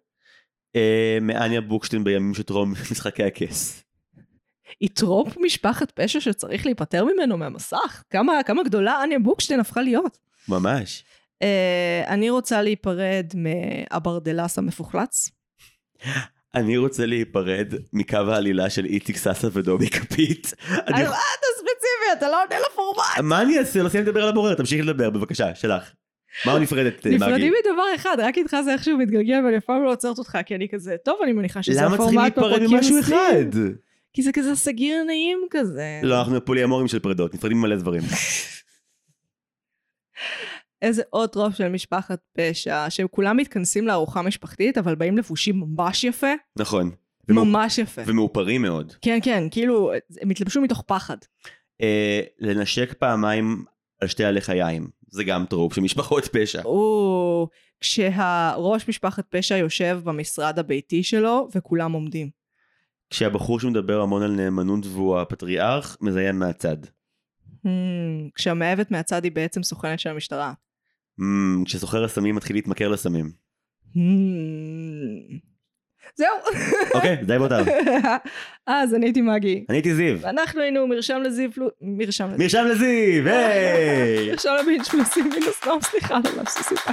אה, 0.76 1.18
אניה 1.20 1.60
בוקשטיין 1.60 2.04
בימים 2.04 2.34
שטרום 2.34 2.72
משחקי 2.90 3.24
הכס. 3.24 3.83
היא 4.80 4.88
trope 4.94 5.36
משפחת 5.40 5.90
פשע 5.90 6.20
שצריך 6.20 6.66
להיפטר 6.66 7.04
ממנו 7.04 7.36
מהמסך? 7.36 8.02
כמה, 8.10 8.42
כמה 8.46 8.62
גדולה 8.62 9.02
אניה 9.04 9.18
בוקשטיין 9.18 9.60
הפכה 9.60 9.82
להיות? 9.82 10.18
ממש. 10.48 11.04
Uh, 11.44 11.46
אני 12.08 12.30
רוצה 12.30 12.62
להיפרד 12.62 13.26
מהברדלס 13.34 14.58
המפוחלץ. 14.58 15.30
אני 16.54 16.76
רוצה 16.76 17.06
להיפרד 17.06 17.74
מקו 17.92 18.16
העלילה 18.16 18.70
של 18.70 18.84
איציק 18.84 19.16
ססה 19.16 19.48
ודובי 19.52 19.90
כפית. 19.90 20.54
אני 20.68 20.78
אבל 20.80 21.02
מה 21.02 21.16
אתה 21.38 21.46
ספציפי? 21.56 22.18
אתה 22.18 22.28
לא 22.28 22.42
עונה 22.42 22.56
לפורמט. 22.70 23.06
מה 23.22 23.42
אני 23.42 23.58
אעשה? 23.58 23.82
לא 23.82 23.88
סיימתי 23.88 24.10
לדבר 24.10 24.22
על 24.22 24.28
הבורר, 24.28 24.54
תמשיכי 24.54 24.82
לדבר 24.82 25.10
בבקשה, 25.10 25.54
שלך. 25.54 25.92
מה 26.46 26.58
נפרדת, 26.58 27.06
אה, 27.06 27.10
מרגי? 27.10 27.24
נפרדים 27.24 27.52
מדבר 27.64 27.82
אחד, 27.94 28.16
רק 28.18 28.38
איתך 28.38 28.56
זה 28.64 28.72
איכשהו 28.72 28.98
מתגלגל 28.98 29.44
ואני 29.44 29.56
אף 29.56 29.64
פעם 29.64 29.84
לא 29.84 29.92
עוצרת 29.92 30.18
אותך, 30.18 30.38
כי 30.46 30.54
אני 30.54 30.68
כזה, 30.68 30.96
טוב, 31.04 31.18
אני 31.22 31.32
מניחה 31.32 31.62
שזה 31.62 31.82
למה 31.82 31.94
הפורמט 31.94 32.34
צריכים 32.34 32.52
להיפרד 32.52 32.62
ממשהו 32.62 32.96
עושים." 32.96 32.98
אחד? 32.98 33.58
כי 34.14 34.22
זה 34.22 34.32
כזה 34.32 34.56
סגיר 34.56 35.04
נעים 35.04 35.38
כזה. 35.50 36.00
לא, 36.02 36.20
אנחנו 36.20 36.44
פוליאמורים 36.44 36.88
של 36.88 36.98
פרדות, 36.98 37.34
נפרדים 37.34 37.58
ממלא 37.58 37.76
דברים. 37.76 38.02
איזה 40.82 41.02
עוד 41.10 41.30
טרוף 41.30 41.54
של 41.54 41.68
משפחת 41.68 42.20
פשע, 42.36 42.86
שהם 42.90 43.06
כולם 43.10 43.36
מתכנסים 43.36 43.86
לארוחה 43.86 44.22
משפחתית, 44.22 44.78
אבל 44.78 44.94
באים 44.94 45.18
לבושים 45.18 45.60
ממש 45.60 46.04
יפה. 46.04 46.32
נכון. 46.58 46.90
ממש 47.28 47.78
יפה. 47.78 48.02
ומאופרים 48.06 48.62
מאוד. 48.62 48.92
כן, 49.02 49.18
כן, 49.22 49.44
כאילו, 49.50 49.92
הם 50.20 50.30
התלבשו 50.30 50.60
מתוך 50.60 50.82
פחד. 50.86 51.16
אה, 51.80 52.20
לנשק 52.38 52.94
פעמיים 52.98 53.64
על 54.00 54.08
שתי 54.08 54.24
עלי 54.24 54.40
חיים, 54.40 54.88
זה 55.10 55.24
גם 55.24 55.44
טרופ 55.46 55.74
של 55.74 55.80
משפחות 55.80 56.24
פשע. 56.32 56.62
או, 56.64 57.48
כשהראש 57.80 58.88
משפחת 58.88 59.26
פשע 59.28 59.56
יושב 59.56 60.00
במשרד 60.04 60.58
הביתי 60.58 61.02
שלו, 61.02 61.48
וכולם 61.54 61.92
עומדים. 61.92 62.43
כשהבחור 63.14 63.60
שמדבר 63.60 64.00
המון 64.00 64.22
על 64.22 64.30
נאמנות 64.30 64.86
והוא 64.86 65.18
הפטריארך, 65.18 65.96
מזיין 66.00 66.38
מהצד. 66.38 66.76
Hmm, 67.64 67.68
כשהמאהבת 68.34 68.90
מהצד 68.90 69.24
היא 69.24 69.32
בעצם 69.32 69.62
סוכנת 69.62 69.98
של 69.98 70.10
המשטרה. 70.10 70.52
Mm, 71.20 71.64
כשסוחר 71.64 72.04
הסמים 72.04 72.34
מתחיל 72.34 72.56
להתמכר 72.56 72.88
לסמים. 72.88 73.30
Hmm. 73.94 73.98
זהו. 76.16 76.28
אוקיי, 76.94 77.16
די 77.16 77.38
בוטל. 77.38 77.62
אז 78.66 78.94
אני 78.94 79.06
הייתי 79.06 79.20
מגי. 79.20 79.64
אני 79.68 79.76
הייתי 79.76 79.94
זיו. 79.94 80.20
ואנחנו 80.20 80.60
היינו 80.60 80.86
מרשם 80.86 81.22
לזיו 81.22 81.52
פלוס... 81.52 81.70
מרשם 81.80 82.24
לזיו. 82.24 82.38
מרשם 82.38 82.64
לזיו, 82.64 83.28
היי! 83.28 84.30
מרשם 84.30 84.50
לבינץ' 84.62 84.88
פלוסים 84.88 85.28
מינוס 85.28 85.64
נום, 85.66 85.80
סליחה, 85.80 86.14
לא 86.14 86.30
להפסיס 86.36 86.72
אותה. 86.72 86.92